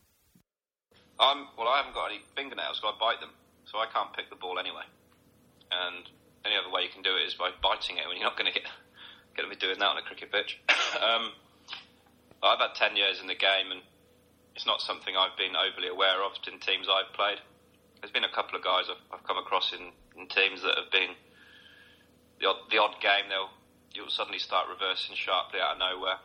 I'm, 1.19 1.47
well, 1.57 1.67
I 1.67 1.77
haven't 1.77 1.93
got 1.93 2.11
any 2.11 2.21
fingernails, 2.35 2.79
so 2.81 2.87
I 2.87 2.93
bite 2.99 3.21
them, 3.21 3.31
so 3.65 3.79
I 3.79 3.87
can't 3.87 4.11
pick 4.13 4.29
the 4.29 4.35
ball 4.35 4.59
anyway. 4.59 4.83
And 5.71 6.03
any 6.45 6.55
other 6.55 6.69
way 6.69 6.83
you 6.83 6.91
can 6.91 7.01
do 7.01 7.15
it 7.15 7.25
is 7.25 7.33
by 7.33 7.51
biting 7.63 7.97
it 7.97 8.07
when 8.07 8.17
you're 8.17 8.27
not 8.27 8.37
going 8.37 8.51
to 8.51 8.55
get 8.55 8.67
going 9.35 9.49
to 9.49 9.53
be 9.53 9.59
doing 9.59 9.79
that 9.79 9.91
on 9.91 9.97
a 9.97 10.01
cricket 10.01 10.31
pitch. 10.31 10.59
um, 11.03 11.35
I've 12.41 12.59
had 12.59 12.75
10 12.75 12.95
years 12.95 13.19
in 13.19 13.27
the 13.27 13.35
game 13.35 13.71
and 13.71 13.81
it's 14.55 14.65
not 14.65 14.79
something 14.79 15.11
I've 15.15 15.35
been 15.37 15.55
overly 15.55 15.91
aware 15.91 16.23
of 16.23 16.39
in 16.47 16.59
teams 16.59 16.87
I've 16.87 17.11
played. 17.11 17.43
There's 17.99 18.15
been 18.15 18.23
a 18.23 18.31
couple 18.31 18.55
of 18.55 18.63
guys 18.63 18.87
I've, 18.87 19.03
I've 19.11 19.27
come 19.27 19.37
across 19.37 19.73
in, 19.73 19.91
in, 20.15 20.27
teams 20.27 20.63
that 20.63 20.79
have 20.79 20.91
been 20.91 21.11
the 22.39 22.47
odd, 22.47 22.71
the 22.71 22.79
odd 22.79 22.95
game. 23.01 23.27
They'll 23.27 23.51
you'll 23.93 24.11
suddenly 24.13 24.39
start 24.39 24.67
reversing 24.69 25.15
sharply 25.15 25.59
out 25.59 25.75
of 25.75 25.79
nowhere, 25.79 26.19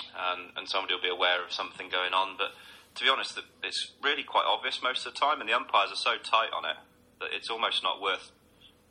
and, 0.00 0.52
and 0.56 0.68
somebody 0.68 0.94
will 0.94 1.04
be 1.04 1.12
aware 1.12 1.44
of 1.44 1.52
something 1.52 1.88
going 1.88 2.12
on. 2.12 2.36
But 2.36 2.52
to 2.96 3.04
be 3.04 3.10
honest, 3.10 3.38
it's 3.62 3.92
really 4.02 4.22
quite 4.22 4.44
obvious 4.46 4.82
most 4.82 5.06
of 5.06 5.14
the 5.14 5.20
time, 5.20 5.40
and 5.40 5.48
the 5.48 5.54
umpires 5.54 5.92
are 5.92 6.00
so 6.00 6.16
tight 6.16 6.50
on 6.56 6.64
it 6.64 6.76
that 7.20 7.30
it's 7.32 7.50
almost 7.50 7.82
not 7.82 8.00
worth 8.00 8.32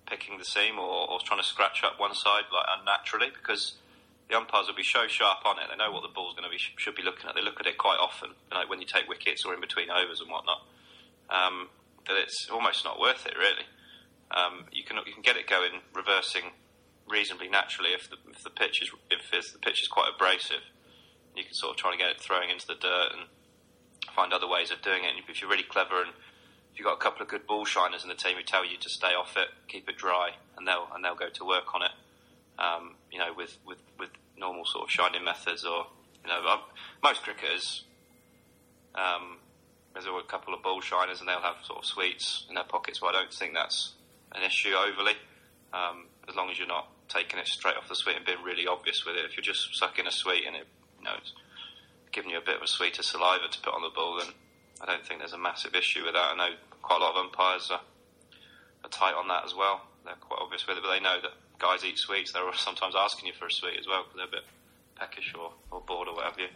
picking 0.06 0.38
the 0.38 0.46
seam 0.46 0.78
or, 0.78 1.10
or 1.10 1.20
trying 1.20 1.42
to 1.42 1.46
scratch 1.46 1.84
up 1.84 2.00
one 2.00 2.14
side 2.14 2.46
like 2.54 2.66
unnaturally 2.80 3.30
because 3.34 3.78
the 4.30 4.38
umpires 4.38 4.68
will 4.68 4.78
be 4.78 4.86
so 4.86 5.08
sharp 5.08 5.46
on 5.46 5.58
it. 5.58 5.66
They 5.70 5.78
know 5.78 5.92
what 5.92 6.02
the 6.02 6.14
ball's 6.14 6.34
going 6.34 6.46
to 6.46 6.50
be 6.50 6.58
should 6.58 6.96
be 6.96 7.04
looking 7.04 7.30
at. 7.30 7.36
They 7.36 7.42
look 7.42 7.60
at 7.60 7.66
it 7.66 7.78
quite 7.78 7.98
often, 7.98 8.30
you 8.52 8.58
know, 8.58 8.66
when 8.68 8.80
you 8.80 8.86
take 8.86 9.08
wickets 9.08 9.46
or 9.46 9.54
in 9.54 9.62
between 9.62 9.90
overs 9.90 10.22
and 10.22 10.30
whatnot. 10.30 10.62
Um, 11.30 11.70
that 12.08 12.18
it's 12.18 12.50
almost 12.52 12.86
not 12.86 13.00
worth 13.00 13.26
it 13.26 13.34
really. 13.38 13.66
Um, 14.30 14.66
you 14.72 14.84
can 14.84 14.98
you 15.06 15.14
can 15.14 15.22
get 15.22 15.38
it 15.38 15.50
going 15.50 15.82
reversing 15.94 16.54
reasonably 17.08 17.50
naturally 17.50 17.92
if 17.94 18.10
the 18.10 18.18
if 18.30 18.44
the 18.44 18.50
pitch 18.50 18.82
is 18.82 18.90
if 19.10 19.30
the 19.30 19.60
pitch 19.60 19.82
is 19.82 19.88
quite 19.88 20.10
abrasive. 20.14 20.62
You 21.36 21.44
can 21.44 21.54
sort 21.54 21.72
of 21.72 21.78
try 21.78 21.92
and 21.92 22.00
get 22.00 22.10
it 22.10 22.22
throwing 22.22 22.50
into 22.50 22.66
the 22.66 22.76
dirt 22.76 23.10
and 23.12 23.28
find 24.14 24.34
other 24.34 24.48
ways 24.48 24.72
of 24.72 24.82
doing 24.82 25.04
it. 25.04 25.10
And 25.10 25.20
if 25.28 25.42
you're 25.42 25.50
really 25.50 25.64
clever 25.64 26.02
and 26.02 26.12
if 26.72 26.80
you've 26.80 26.86
got 26.86 26.94
a 26.94 27.02
couple 27.02 27.22
of 27.22 27.30
good 27.30 27.48
ball 27.48 27.66
shiners 27.66 28.04
in 28.04 28.10
the 28.10 28.16
team 28.16 28.36
who 28.36 28.44
tell 28.44 28.66
you 28.66 28.78
to 28.78 28.90
stay 28.90 29.14
off 29.16 29.38
it, 29.38 29.48
keep 29.68 29.88
it 29.88 29.98
dry, 29.98 30.32
and 30.58 30.68
they'll 30.68 30.88
and 30.94 31.04
they'll 31.04 31.16
go 31.16 31.30
to 31.30 31.46
work 31.46 31.74
on 31.74 31.84
it. 31.84 31.92
Um, 32.60 32.96
you 33.12 33.20
know, 33.20 33.34
with, 33.36 33.58
with, 33.66 33.80
with 34.00 34.10
normal 34.38 34.66
sort 34.66 34.84
of 34.84 34.92
shining 34.92 35.24
methods, 35.24 35.64
or 35.66 35.88
you 36.24 36.30
know, 36.30 36.42
uh, 36.48 36.58
most 37.04 37.24
cricketers. 37.24 37.84
Um, 38.94 39.38
there's 39.94 40.06
a 40.06 40.28
couple 40.28 40.54
of 40.54 40.62
ball 40.62 40.82
shiners, 40.82 41.20
and 41.22 41.30
they'll 41.30 41.40
have 41.40 41.64
sort 41.64 41.80
of 41.80 41.86
sweets 41.86 42.46
in 42.50 42.56
their 42.56 42.66
pockets. 42.66 43.00
So 43.00 43.08
I 43.08 43.14
don't 43.14 43.34
think 43.34 43.54
that's 43.54 43.94
an 44.34 44.44
issue 44.44 44.74
overly, 44.76 45.14
um, 45.72 46.08
as 46.28 46.36
long 46.36 46.50
as 46.50 46.58
you're 46.58 46.68
not 46.68 46.90
taking 47.08 47.40
it 47.40 47.48
straight 47.48 47.78
off 47.78 47.88
the 47.88 47.96
sweet 47.96 48.18
and 48.18 48.26
being 48.26 48.44
really 48.44 48.68
obvious 48.68 49.06
with 49.06 49.16
it. 49.16 49.24
If 49.24 49.38
you're 49.38 49.44
just 49.44 49.78
sucking 49.78 50.08
a 50.08 50.12
sweet 50.12 50.44
and 50.46 50.56
it, 50.56 50.68
you 51.00 51.06
know, 51.06 51.14
it's 51.18 51.32
giving 52.16 52.32
you 52.32 52.38
a 52.38 52.42
bit 52.42 52.56
of 52.56 52.64
a 52.64 52.68
sweeter 52.68 53.04
saliva 53.04 53.52
to 53.52 53.60
put 53.60 53.74
on 53.76 53.84
the 53.84 53.92
ball, 53.94 54.18
then 54.18 54.34
I 54.80 54.86
don't 54.86 55.06
think 55.06 55.20
there's 55.20 55.34
a 55.34 55.38
massive 55.38 55.76
issue 55.76 56.06
with 56.06 56.14
that. 56.14 56.32
I 56.32 56.36
know 56.36 56.56
quite 56.82 57.02
a 57.02 57.04
lot 57.04 57.12
of 57.12 57.26
umpires 57.26 57.70
are, 57.70 57.82
are 58.84 58.90
tight 58.90 59.14
on 59.14 59.28
that 59.28 59.44
as 59.44 59.54
well. 59.54 59.82
They're 60.06 60.16
quite 60.16 60.40
obvious 60.42 60.66
with 60.66 60.78
it, 60.78 60.84
but 60.84 60.96
they 60.96 61.04
know 61.04 61.20
that 61.22 61.32
guys 61.60 61.84
eat 61.84 62.00
sweets. 62.00 62.32
They're 62.32 62.44
sometimes 62.56 62.96
asking 62.98 63.28
you 63.28 63.34
for 63.38 63.48
a 63.48 63.52
sweet 63.52 63.78
as 63.78 63.86
well 63.86 64.04
because 64.04 64.16
they're 64.16 64.40
a 64.40 64.42
bit 64.42 64.48
peckish 64.96 65.34
or, 65.38 65.52
or 65.72 65.82
bored 65.82 66.08
or 66.08 66.16
whatever. 66.16 66.48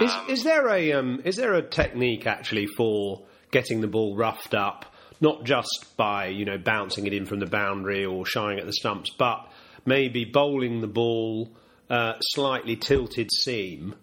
Is, 0.00 0.10
um, 0.10 0.30
is 0.30 0.42
there 0.42 0.68
a 0.68 0.92
um, 0.92 1.20
is 1.26 1.36
there 1.36 1.52
a 1.52 1.62
technique 1.62 2.26
actually 2.26 2.66
for 2.66 3.22
getting 3.50 3.82
the 3.82 3.86
ball 3.86 4.16
roughed 4.16 4.54
up, 4.54 4.86
not 5.20 5.44
just 5.44 5.94
by 5.98 6.28
you 6.28 6.46
know 6.46 6.56
bouncing 6.56 7.06
it 7.06 7.12
in 7.12 7.26
from 7.26 7.40
the 7.40 7.46
boundary 7.46 8.06
or 8.06 8.24
shying 8.24 8.58
at 8.58 8.64
the 8.64 8.72
stumps, 8.72 9.10
but 9.10 9.46
maybe 9.84 10.24
bowling 10.24 10.80
the 10.80 10.86
ball 10.86 11.50
uh, 11.90 12.14
slightly 12.20 12.76
tilted 12.76 13.28
seam 13.30 13.94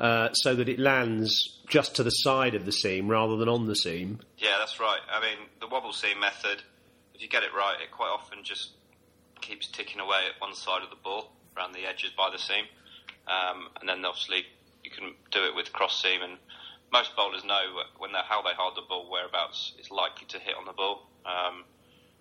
uh, 0.00 0.32
so 0.32 0.54
that 0.54 0.68
it 0.68 0.78
lands 0.78 1.60
just 1.68 1.96
to 1.96 2.02
the 2.02 2.10
side 2.10 2.54
of 2.54 2.64
the 2.64 2.72
seam 2.72 3.06
rather 3.06 3.36
than 3.36 3.48
on 3.48 3.66
the 3.66 3.76
seam. 3.76 4.18
Yeah, 4.38 4.56
that's 4.58 4.80
right. 4.80 5.00
I 5.12 5.20
mean, 5.20 5.46
the 5.60 5.68
wobble 5.68 5.92
seam 5.92 6.18
method, 6.18 6.62
if 7.14 7.20
you 7.20 7.28
get 7.28 7.42
it 7.42 7.52
right, 7.54 7.76
it 7.82 7.90
quite 7.90 8.08
often 8.08 8.42
just 8.42 8.70
keeps 9.42 9.66
ticking 9.68 10.00
away 10.00 10.24
at 10.34 10.40
one 10.40 10.54
side 10.54 10.82
of 10.82 10.88
the 10.88 10.96
ball 10.96 11.32
around 11.56 11.72
the 11.72 11.86
edges 11.86 12.10
by 12.16 12.30
the 12.32 12.38
seam. 12.38 12.64
Um, 13.28 13.68
and 13.78 13.88
then 13.88 14.04
obviously 14.04 14.46
you 14.82 14.90
can 14.90 15.12
do 15.30 15.44
it 15.44 15.54
with 15.54 15.70
cross 15.72 16.02
seam 16.02 16.22
and 16.22 16.38
most 16.90 17.14
bowlers 17.14 17.44
know 17.44 17.60
when 17.98 18.12
they 18.12 18.18
how 18.26 18.42
they 18.42 18.54
hold 18.56 18.76
the 18.76 18.82
ball 18.88 19.08
whereabouts 19.10 19.74
it's 19.78 19.90
likely 19.90 20.26
to 20.28 20.38
hit 20.38 20.54
on 20.58 20.64
the 20.64 20.72
ball. 20.72 21.06
Um, 21.26 21.64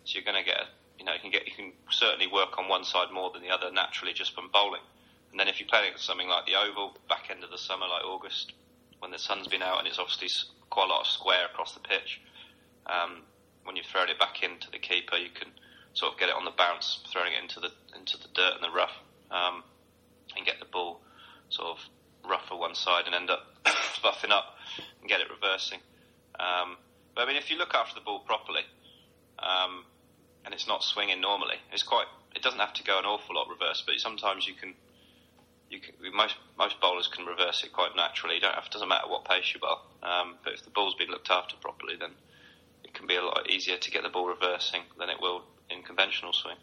so 0.04 0.20
you're 0.20 0.26
going 0.26 0.44
to 0.44 0.46
get, 0.46 0.68
you 1.00 1.06
know, 1.06 1.14
you 1.14 1.20
can 1.20 1.32
get, 1.32 1.48
you 1.48 1.54
can 1.56 1.72
certainly 1.90 2.28
work 2.28 2.60
on 2.60 2.68
one 2.68 2.84
side 2.84 3.08
more 3.14 3.32
than 3.32 3.42
the 3.42 3.50
other 3.50 3.72
naturally 3.72 4.14
just 4.14 4.36
from 4.36 4.50
bowling. 4.52 4.84
And 5.32 5.40
then 5.40 5.48
if 5.48 5.60
you're 5.60 5.70
playing 5.70 5.94
something 5.98 6.28
like 6.28 6.46
the 6.46 6.56
Oval, 6.56 6.98
back 7.08 7.28
end 7.30 7.44
of 7.44 7.52
the 7.52 7.58
summer, 7.58 7.88
like 7.88 8.04
August, 8.04 8.54
when 9.00 9.12
the 9.12 9.20
sun's 9.20 9.48
been 9.48 9.62
out 9.62 9.80
and 9.80 9.88
it's 9.88 10.00
obviously 10.00 10.30
quite 10.70 10.86
a 10.86 10.92
lot 10.92 11.02
of 11.02 11.08
square 11.08 11.46
across 11.46 11.74
the 11.74 11.80
pitch, 11.80 12.22
um, 12.86 13.24
when 13.64 13.76
you've 13.76 13.86
thrown 13.86 14.10
it 14.10 14.20
back 14.20 14.42
into 14.42 14.70
the 14.72 14.80
keeper, 14.80 15.16
you 15.16 15.30
can 15.30 15.50
sort 15.94 16.14
of 16.14 16.20
get 16.20 16.30
it 16.30 16.36
on 16.36 16.46
the 16.46 16.52
bounce, 16.58 17.00
throwing 17.12 17.34
it 17.34 17.42
into 17.42 17.60
the 17.60 17.70
into 17.96 18.18
the 18.18 18.28
dirt 18.34 18.54
and 18.56 18.64
the 18.64 18.76
rough, 18.76 18.96
um, 19.32 19.64
and 20.36 20.46
get 20.46 20.60
the 20.60 20.66
ball 20.66 21.02
sort 21.50 21.68
of 21.70 21.80
ruffle 22.28 22.60
one 22.60 22.76
side 22.76 23.06
and 23.06 23.16
end 23.16 23.30
up 23.30 23.46
buffing 24.04 24.32
up 24.32 24.58
and 25.02 25.10
get 25.10 25.22
it 25.22 25.28
reversing. 25.30 25.80
Um, 26.40 26.78
but 27.16 27.24
I 27.24 27.28
mean, 27.28 27.38
if 27.38 27.50
you 27.50 27.58
look 27.58 27.74
after 27.74 27.96
the 27.96 28.02
ball 28.02 28.20
properly, 28.20 28.62
um, 29.40 29.86
and 30.46 30.54
it's 30.54 30.68
not 30.68 30.84
swinging 30.84 31.22
normally, 31.22 31.58
it's 31.72 31.84
quite. 31.84 32.08
It 32.36 32.44
doesn't 32.44 32.60
have 32.60 32.74
to 32.74 32.84
go 32.84 33.00
an 33.00 33.06
awful 33.06 33.36
lot 33.36 33.48
reverse, 33.50 33.84
but 33.86 33.96
sometimes 34.00 34.48
you 34.48 34.54
can. 34.54 34.74
You 35.70 35.80
can, 35.80 35.94
most 36.16 36.36
most 36.58 36.80
bowlers 36.82 37.08
can 37.08 37.26
reverse 37.26 37.64
it 37.64 37.72
quite 37.72 37.96
naturally. 37.96 38.36
You 38.36 38.42
don't 38.42 38.56
have. 38.56 38.66
It 38.66 38.72
doesn't 38.72 38.88
matter 38.88 39.08
what 39.08 39.26
pace 39.26 39.54
you 39.54 39.60
bowl. 39.60 39.80
Um, 40.02 40.36
but 40.44 40.54
if 40.54 40.64
the 40.64 40.72
ball's 40.72 40.96
been 40.96 41.10
looked 41.10 41.30
after 41.30 41.56
properly, 41.58 41.96
then 42.00 42.12
it 42.84 42.94
can 42.94 43.08
be 43.08 43.16
a 43.16 43.22
lot 43.22 43.50
easier 43.50 43.78
to 43.78 43.92
get 43.92 44.04
the 44.04 44.10
ball 44.10 44.28
reversing 44.28 44.82
than 44.98 45.10
it 45.10 45.18
will 45.22 45.44
in 45.70 45.84
conventional 45.84 46.34
swing. 46.34 46.56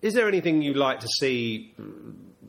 Is 0.00 0.14
there 0.14 0.28
anything 0.28 0.62
you'd 0.62 0.76
like 0.76 1.00
to 1.00 1.08
see 1.08 1.74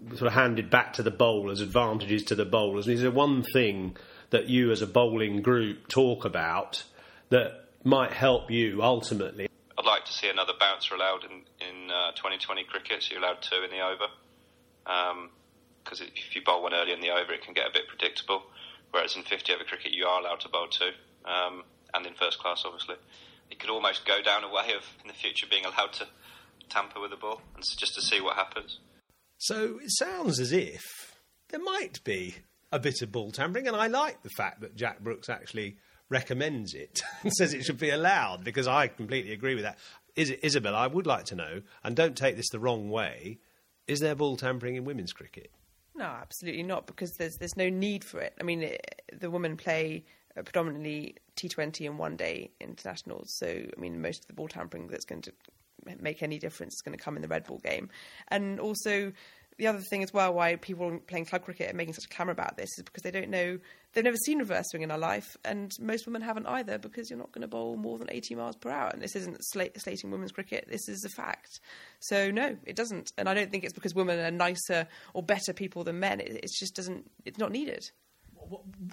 sort 0.10 0.28
of 0.28 0.34
handed 0.34 0.70
back 0.70 0.93
to 0.93 1.04
the 1.04 1.12
bowlers, 1.12 1.62
advantages 1.62 2.24
to 2.26 2.36
the 2.36 2.45
bowlers? 2.45 2.88
And 2.88 2.95
is 2.95 3.02
there 3.02 3.12
one 3.12 3.43
thing 3.43 3.97
that 4.30 4.47
you 4.47 4.72
as 4.72 4.82
a 4.82 4.88
bowling 4.88 5.41
group 5.41 5.88
talk 5.88 6.26
about 6.26 6.84
that 7.30 7.66
might 7.84 8.12
help 8.12 8.52
you 8.52 8.84
ultimately? 8.84 9.47
I'd 9.78 9.86
like 9.86 10.06
to 10.06 10.14
see 10.14 10.30
another 10.30 10.54
bouncer 10.60 10.93
allowed 10.93 11.24
in, 11.24 11.41
in 11.68 11.89
uh, 11.89 12.12
2020 12.12 12.66
cricket, 12.66 13.02
so 13.02 13.14
you're 13.14 13.24
allowed 13.24 13.41
two 13.41 13.64
in 13.64 13.72
the 13.72 13.80
over. 13.80 14.06
Because 15.90 16.06
if 16.06 16.36
you 16.36 16.44
bowl 16.44 16.62
one 16.62 16.74
early 16.74 16.94
in 16.94 17.02
the 17.02 17.10
over, 17.10 17.34
it 17.34 17.42
can 17.42 17.56
get 17.56 17.68
a 17.68 17.74
bit 17.74 17.88
predictable. 17.88 18.44
Whereas 18.92 19.16
in 19.16 19.24
50 19.24 19.54
over 19.54 19.64
cricket, 19.64 19.92
you 19.92 20.06
are 20.06 20.22
allowed 20.22 20.40
to 20.42 20.50
bowl 20.50 20.68
two, 20.68 20.92
um, 21.26 21.64
and 21.96 22.06
in 22.06 22.14
first 22.14 22.38
class, 22.38 22.62
obviously. 22.64 22.96
It 23.50 23.60
could 23.60 23.72
almost 23.72 24.06
go 24.06 24.22
down 24.22 24.44
a 24.44 24.54
way 24.54 24.74
of, 24.76 24.84
in 25.02 25.08
the 25.08 25.16
future, 25.16 25.48
being 25.50 25.66
allowed 25.66 25.94
to 25.94 26.08
tamper 26.70 27.00
with 27.00 27.10
the 27.10 27.18
ball, 27.18 27.42
and 27.56 27.64
just 27.78 27.96
to 27.96 28.02
see 28.02 28.22
what 28.22 28.36
happens. 28.36 28.80
So 29.40 29.80
it 29.82 29.90
sounds 29.90 30.40
as 30.40 30.52
if 30.52 30.84
there 31.50 31.60
might 31.60 32.04
be 32.04 32.36
a 32.72 32.78
bit 32.78 33.02
of 33.02 33.12
ball 33.12 33.32
tampering, 33.32 33.68
and 33.68 33.76
I 33.76 33.88
like 33.88 34.22
the 34.22 34.30
fact 34.30 34.62
that 34.62 34.76
Jack 34.76 35.00
Brooks 35.00 35.28
actually 35.28 35.78
recommends 36.08 36.76
it 36.76 37.02
and 37.24 37.34
says 37.34 37.54
it 37.54 37.64
should 37.64 37.80
be 37.80 37.90
allowed 37.90 38.44
because 38.44 38.68
I 38.68 38.88
completely 38.88 39.34
agree 39.34 39.56
with 39.56 39.64
that. 39.64 39.80
Is 40.16 40.30
Isabelle, 40.30 40.76
I 40.76 40.86
would 40.86 41.08
like 41.08 41.26
to 41.26 41.36
know, 41.36 41.62
and 41.84 41.96
don't 41.96 42.16
take 42.16 42.36
this 42.36 42.50
the 42.50 42.60
wrong 42.60 42.92
way, 42.92 43.40
is 43.88 44.02
there 44.02 44.14
ball 44.14 44.38
tampering 44.38 44.76
in 44.76 44.86
women's 44.86 45.14
cricket? 45.14 45.52
No, 46.00 46.06
absolutely 46.06 46.64
not, 46.64 46.88
because 46.88 47.18
there's 47.18 47.38
there's 47.38 47.58
no 47.58 47.70
need 47.70 48.06
for 48.06 48.22
it. 48.22 48.34
I 48.39 48.43
mean, 48.43 48.64
it, 48.64 49.02
the 49.12 49.30
women 49.30 49.58
play 49.58 50.06
uh, 50.38 50.43
predominantly 50.43 51.18
T20 51.36 51.86
and 51.86 52.00
one 52.00 52.16
day 52.16 52.52
internationals, 52.62 53.34
so 53.34 53.47
I 53.47 53.80
mean, 53.80 54.02
most 54.02 54.22
of 54.22 54.28
the 54.28 54.34
ball 54.34 54.47
tampering 54.47 54.88
that's 54.88 55.04
going 55.04 55.24
to 55.24 55.34
make 56.00 56.24
any 56.24 56.39
difference 56.39 56.76
is 56.76 56.82
going 56.82 56.97
to 56.97 57.04
come 57.04 57.18
in 57.18 57.22
the 57.22 57.28
red 57.28 57.45
ball 57.45 57.58
game, 57.58 57.89
and 58.30 58.62
also 58.62 59.12
the 59.60 59.68
other 59.68 59.82
thing 59.89 60.01
as 60.01 60.12
well 60.12 60.34
why 60.34 60.55
people 60.55 60.99
playing 61.05 61.26
club 61.26 61.43
cricket 61.43 61.72
are 61.72 61.76
making 61.76 61.93
such 61.93 62.05
a 62.05 62.10
clamour 62.10 62.32
about 62.32 62.57
this 62.57 62.70
is 62.78 62.84
because 62.84 63.03
they 63.03 63.12
don't 63.12 63.30
know 63.30 63.60
they've 63.93 64.03
never 64.03 64.18
seen 64.18 64.39
reverse 64.39 64.66
swing 64.70 64.84
in 64.84 64.89
their 64.89 64.97
life, 64.97 65.38
and 65.43 65.72
most 65.80 66.05
women 66.05 66.22
haven't 66.22 66.47
either 66.47 66.78
because 66.78 67.10
you're 67.10 67.20
not 67.20 67.32
going 67.32 67.41
to 67.41 67.47
bowl 67.47 67.76
more 67.76 67.97
than 67.97 68.10
80 68.10 68.36
miles 68.36 68.55
per 68.55 68.70
hour. 68.70 68.89
And 68.89 69.01
this 69.01 69.16
isn't 69.16 69.43
sl- 69.43 69.62
slating 69.78 70.12
women's 70.12 70.32
cricket; 70.32 70.66
this 70.70 70.88
is 70.88 71.03
a 71.05 71.10
fact. 71.10 71.60
So 71.99 72.32
no, 72.32 72.57
it 72.66 72.76
doesn't, 72.76 73.12
and 73.18 73.28
I 73.28 73.34
don't 73.34 73.51
think 73.51 73.64
it's 73.64 73.74
because 73.74 73.93
women 73.93 74.20
are 74.20 74.32
nicer 74.32 74.88
or 75.14 75.22
better 75.22 75.53
people 75.53 75.84
than 75.84 75.99
men. 75.99 76.20
It, 76.20 76.43
it 76.43 76.51
just 76.57 76.76
doesn't. 76.76 77.10
It's 77.26 77.38
not 77.38 77.51
needed. 77.51 77.89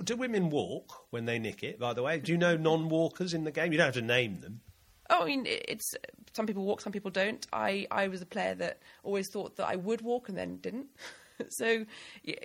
Do 0.04 0.16
women 0.16 0.50
walk 0.50 1.06
when 1.10 1.24
they 1.24 1.38
nick 1.38 1.62
it? 1.62 1.78
By 1.78 1.94
the 1.94 2.02
way, 2.02 2.18
do 2.18 2.32
you 2.32 2.38
know 2.38 2.56
non-walkers 2.56 3.32
in 3.32 3.44
the 3.44 3.52
game? 3.52 3.72
You 3.72 3.78
don't 3.78 3.86
have 3.86 3.94
to 3.94 4.02
name 4.02 4.40
them. 4.40 4.60
Oh, 5.10 5.22
I 5.22 5.26
mean, 5.26 5.44
it's 5.46 5.94
some 6.32 6.46
people 6.46 6.64
walk, 6.64 6.80
some 6.80 6.92
people 6.92 7.10
don't. 7.10 7.46
I, 7.52 7.86
I 7.90 8.08
was 8.08 8.22
a 8.22 8.26
player 8.26 8.54
that 8.56 8.80
always 9.02 9.28
thought 9.32 9.56
that 9.56 9.66
I 9.68 9.76
would 9.76 10.02
walk 10.02 10.28
and 10.28 10.36
then 10.36 10.58
didn't. 10.58 10.86
so 11.50 11.84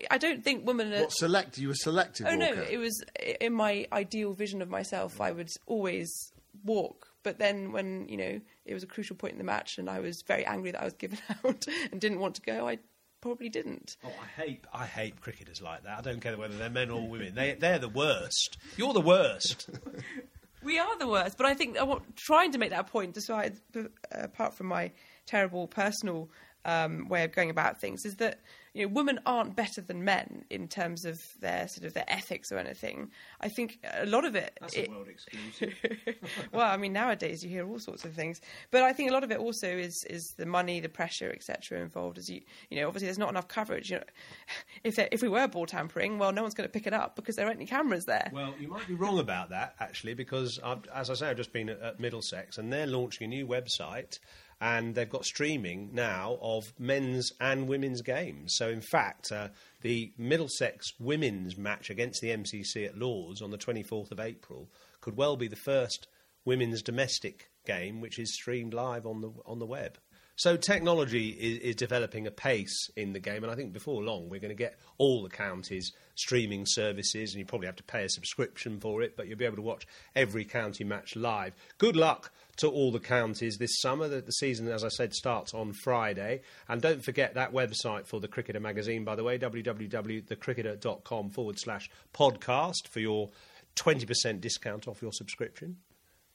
I 0.09 0.18
don't 0.18 0.43
think 0.43 0.66
women 0.66 0.93
are. 0.93 1.01
What 1.01 1.12
select? 1.12 1.57
You 1.57 1.70
were 1.70 1.76
selected. 1.76 2.28
Oh 2.28 2.36
no, 2.36 2.53
it 2.53 2.78
was 2.78 3.03
in 3.39 3.53
my 3.53 3.88
ideal 3.91 4.34
vision 4.34 4.62
of 4.62 4.70
myself. 4.70 5.22
I 5.22 5.32
would 5.32 5.49
always 5.66 6.32
walk, 6.64 7.07
but 7.24 7.39
then 7.39 7.72
when 7.72 8.07
you 8.07 8.18
know 8.18 8.41
it 8.66 8.74
was 8.74 8.84
a 8.84 8.88
crucial 8.88 9.16
point 9.16 9.34
in 9.34 9.38
the 9.38 9.43
match, 9.43 9.78
and 9.78 9.89
I 9.89 9.99
was 9.99 10.24
very 10.28 10.45
angry 10.45 10.72
that 10.72 10.82
I 10.82 10.86
was 10.86 10.93
given 10.93 11.20
out 11.45 11.66
and 11.91 12.01
didn't 12.01 12.20
want 12.20 12.36
to 12.36 12.41
go, 12.41 12.68
I 12.68 12.80
probably 13.22 13.49
didn't. 13.49 13.97
Oh, 14.03 14.09
I 14.09 14.41
hate 14.41 14.66
I 14.74 14.86
hate 14.86 15.22
cricketers 15.22 15.62
like 15.62 15.84
that. 15.84 15.99
I 15.99 16.01
don't 16.01 16.20
care 16.20 16.38
whether 16.38 16.57
they're 16.57 16.70
men 16.70 16.89
or 16.89 17.07
women. 17.07 17.36
They 17.36 17.53
they're 17.53 17.80
the 17.80 17.89
worst. 17.89 18.57
You're 18.78 18.93
the 18.93 19.01
worst. 19.01 19.70
We 20.64 20.78
are 20.78 20.97
the 20.97 21.07
worst, 21.07 21.38
but 21.38 21.45
I 21.45 21.53
think 21.53 21.78
I 21.78 21.84
want 21.84 22.16
trying 22.16 22.51
to 22.51 22.57
make 22.57 22.70
that 22.70 22.88
point, 22.88 23.18
aside, 23.18 23.57
apart 24.12 24.53
from 24.53 24.68
my 24.68 24.91
terrible 25.26 25.68
personal 25.68 26.30
um, 26.66 27.07
way 27.07 27.24
of 27.24 27.32
going 27.32 27.49
about 27.49 27.80
things, 27.80 28.05
is 28.05 28.18
that 28.18 28.39
you 28.74 28.86
know 28.86 28.93
women 28.93 29.19
aren't 29.26 29.55
better 29.55 29.82
than 29.82 30.03
men 30.03 30.45
in 30.49 30.67
terms 30.67 31.05
of 31.05 31.22
their 31.39 31.67
sort 31.67 31.86
of 31.86 31.93
their 31.93 32.05
ethics 32.07 32.51
or 32.51 32.57
anything. 32.57 33.11
I 33.39 33.49
think 33.49 33.80
a 33.93 34.05
lot 34.05 34.26
of 34.26 34.36
it. 34.36 34.57
That's 34.61 34.74
it- 34.74 34.88
a 34.88 34.91
world 34.91 35.07
exclusive. 35.07 35.74
well, 36.53 36.69
I 36.69 36.78
mean, 36.78 36.93
nowadays 36.93 37.43
you 37.43 37.49
hear 37.49 37.67
all 37.67 37.80
sorts 37.80 38.05
of 38.05 38.13
things, 38.13 38.41
but 38.72 38.84
I 38.84 38.93
think 38.93 39.09
a 39.09 39.13
lot 39.13 39.24
of 39.24 39.32
it 39.32 39.39
also 39.39 39.67
is 39.67 40.03
is 40.05 40.34
the 40.34 40.45
money, 40.45 40.80
the 40.80 40.89
pressure, 40.89 41.32
etc. 41.32 41.80
involved. 41.82 42.17
As 42.17 42.30
you 42.30 42.41
you 42.69 42.80
know, 42.80 42.88
obviously 42.88 43.07
there's 43.07 43.17
not 43.19 43.30
enough 43.30 43.47
coverage. 43.47 43.91
You 43.91 43.97
know, 43.97 44.03
if 44.84 44.99
if 44.99 45.22
we 45.22 45.30
were 45.30 45.47
ball 45.47 45.65
tampering, 45.65 46.17
well, 46.17 46.32
no 46.32 46.41
one's 46.41 46.53
going 46.53 46.67
to 46.67 46.72
pick 46.72 46.88
it 46.88 46.93
up 46.93 47.15
because 47.15 47.36
there 47.36 47.45
aren't 47.45 47.57
any 47.57 47.67
cameras 47.67 48.05
there. 48.05 48.30
Well, 48.34 48.53
you 48.59 48.67
might 48.67 48.88
be 48.88 48.93
wrong 48.93 49.19
about 49.19 49.49
that 49.49 49.76
actually, 49.80 50.13
because 50.13 50.59
I've, 50.63 50.86
as 50.93 51.09
I 51.09 51.13
say, 51.15 51.30
I've 51.30 51.38
just 51.38 51.53
been 51.53 51.69
at, 51.69 51.82
at 51.82 51.99
Middlesex, 51.99 52.57
and 52.57 52.72
they're 52.72 52.88
launching 52.88 53.26
a 53.26 53.28
new 53.28 53.47
website, 53.47 54.19
and 54.62 54.93
they've 54.93 55.09
got 55.09 55.26
streaming 55.26 55.89
now 55.91 56.38
of 56.39 56.72
men's 56.78 57.32
and 57.41 57.68
women's 57.68 58.03
games. 58.03 58.53
So, 58.55 58.70
in 58.70 58.82
fact, 58.82 59.32
uh, 59.32 59.49
the 59.82 60.14
Middlesex 60.20 60.93
women's 60.99 61.57
match 61.57 61.89
against 61.89 62.22
the 62.22 62.30
MCC 62.30 62.86
at 62.86 62.95
Lords 62.95 63.41
on 63.41 63.49
the 63.49 63.57
24th 63.57 64.12
of 64.12 64.20
April 64.20 64.70
could 65.01 65.18
well 65.18 65.36
be 65.36 65.47
the 65.47 65.55
first 65.55 66.07
women's 66.45 66.84
domestic 66.84 67.49
game 67.66 68.01
which 68.01 68.20
is 68.20 68.34
streamed 68.36 68.74
live 68.74 69.05
on 69.07 69.22
the 69.22 69.32
on 69.45 69.57
the 69.57 69.66
web. 69.66 69.97
So 70.42 70.58
technology 70.58 71.30
is, 71.30 71.60
is 71.60 71.76
developing 71.76 72.26
apace 72.26 72.89
in 72.96 73.14
the 73.14 73.20
game, 73.20 73.44
and 73.44 73.52
I 73.52 73.56
think 73.56 73.74
before 73.74 74.02
long 74.02 74.28
we're 74.28 74.39
going 74.39 74.50
to 74.50 74.56
get 74.56 74.76
all 74.98 75.22
the 75.22 75.30
counties 75.30 75.92
streaming 76.16 76.66
services, 76.66 77.32
and 77.32 77.39
you 77.39 77.46
probably 77.46 77.68
have 77.68 77.76
to 77.76 77.84
pay 77.84 78.06
a 78.06 78.10
subscription 78.10 78.80
for 78.80 79.04
it, 79.04 79.16
but 79.16 79.28
you'll 79.28 79.38
be 79.38 79.46
able 79.46 79.58
to 79.58 79.62
watch 79.62 79.86
every 80.16 80.44
county 80.44 80.84
match 80.84 81.16
live. 81.16 81.54
Good 81.78 81.96
luck 81.96 82.34
to 82.58 82.68
all 82.68 82.92
the 82.92 83.00
counties 83.00 83.60
this 83.60 83.80
summer. 83.82 84.08
The, 84.08 84.22
the 84.22 84.32
season, 84.32 84.68
as 84.68 84.84
I 84.84 84.88
said, 84.88 85.14
starts 85.14 85.54
on 85.54 85.74
Friday, 85.74 86.42
and 86.68 86.82
don't 86.82 87.06
forget 87.06 87.36
that 87.36 87.54
website 87.54 88.08
for 88.08 88.20
the 88.20 88.28
Cricketer 88.28 88.60
magazine, 88.60 89.06
by 89.06 89.14
the 89.14 89.24
way, 89.24 89.38
www.thecricketer.com 89.38 91.30
forward 91.30 91.60
slash 91.60 91.88
podcast 92.16 92.88
for 92.88 93.00
your 93.00 93.30
20% 93.76 94.42
discount 94.42 94.88
off 94.88 95.04
your 95.04 95.14
subscription. 95.14 95.78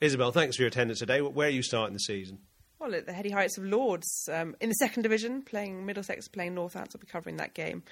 Isabelle, 0.00 0.30
thanks 0.30 0.54
for 0.54 0.62
your 0.62 0.68
attendance 0.68 1.00
today. 1.00 1.20
Where 1.20 1.48
are 1.48 1.50
you 1.50 1.64
starting 1.64 1.94
the 1.94 1.98
season? 1.98 2.38
Well, 2.78 2.94
at 2.94 3.06
the 3.06 3.12
Heady 3.12 3.30
Heights 3.30 3.56
of 3.56 3.64
Lords, 3.64 4.28
um, 4.30 4.54
in 4.60 4.68
the 4.68 4.74
second 4.74 5.02
division, 5.02 5.42
playing 5.42 5.86
Middlesex, 5.86 6.28
playing 6.28 6.54
Northants. 6.54 6.94
I'll 6.94 7.00
be 7.00 7.06
covering 7.06 7.36
that 7.38 7.54
game. 7.54 7.82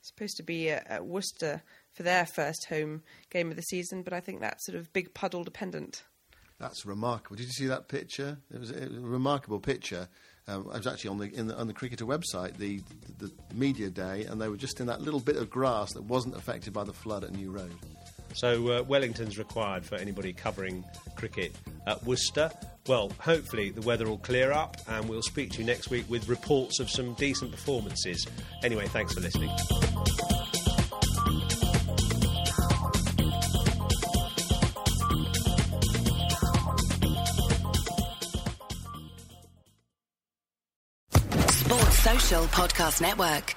It's 0.00 0.08
supposed 0.08 0.36
to 0.36 0.42
be 0.42 0.70
at, 0.70 0.86
at 0.86 1.06
Worcester 1.06 1.62
for 1.92 2.02
their 2.02 2.26
first 2.26 2.66
home 2.68 3.02
game 3.30 3.50
of 3.50 3.56
the 3.56 3.62
season, 3.62 4.02
but 4.02 4.12
I 4.12 4.20
think 4.20 4.40
that's 4.40 4.66
sort 4.66 4.76
of 4.76 4.92
big 4.92 5.14
puddle 5.14 5.44
dependent. 5.44 6.02
That's 6.58 6.84
remarkable. 6.84 7.36
Did 7.36 7.46
you 7.46 7.52
see 7.52 7.66
that 7.66 7.88
picture? 7.88 8.38
It 8.52 8.60
was 8.60 8.70
a 8.70 8.88
remarkable 8.90 9.60
picture. 9.60 10.08
Um, 10.46 10.68
I 10.70 10.76
was 10.76 10.86
actually 10.86 11.10
on 11.10 11.18
the, 11.18 11.34
in 11.34 11.46
the 11.46 11.56
on 11.56 11.66
the 11.66 11.72
cricketer 11.72 12.04
website, 12.04 12.58
the, 12.58 12.82
the 13.18 13.28
the 13.28 13.54
media 13.54 13.88
day, 13.88 14.24
and 14.24 14.40
they 14.40 14.48
were 14.48 14.58
just 14.58 14.78
in 14.78 14.86
that 14.86 15.00
little 15.00 15.20
bit 15.20 15.36
of 15.36 15.48
grass 15.48 15.92
that 15.94 16.02
wasn't 16.02 16.36
affected 16.36 16.72
by 16.72 16.84
the 16.84 16.92
flood 16.92 17.24
at 17.24 17.32
New 17.32 17.50
Road. 17.50 17.72
So 18.34 18.68
uh, 18.68 18.82
Wellington's 18.82 19.38
required 19.38 19.84
for 19.86 19.94
anybody 19.94 20.32
covering 20.32 20.84
cricket 21.16 21.56
at 21.86 22.04
Worcester. 22.04 22.50
Well, 22.86 23.10
hopefully 23.18 23.70
the 23.70 23.80
weather 23.80 24.06
will 24.06 24.18
clear 24.18 24.52
up, 24.52 24.76
and 24.86 25.08
we'll 25.08 25.22
speak 25.22 25.52
to 25.52 25.60
you 25.60 25.64
next 25.64 25.88
week 25.88 26.04
with 26.10 26.28
reports 26.28 26.80
of 26.80 26.90
some 26.90 27.14
decent 27.14 27.50
performances. 27.50 28.26
Anyway, 28.62 28.86
thanks 28.88 29.14
for 29.14 29.20
listening. 29.20 29.50
Sports 41.48 41.98
Social 41.98 42.44
Podcast 42.48 43.00
Network. 43.00 43.56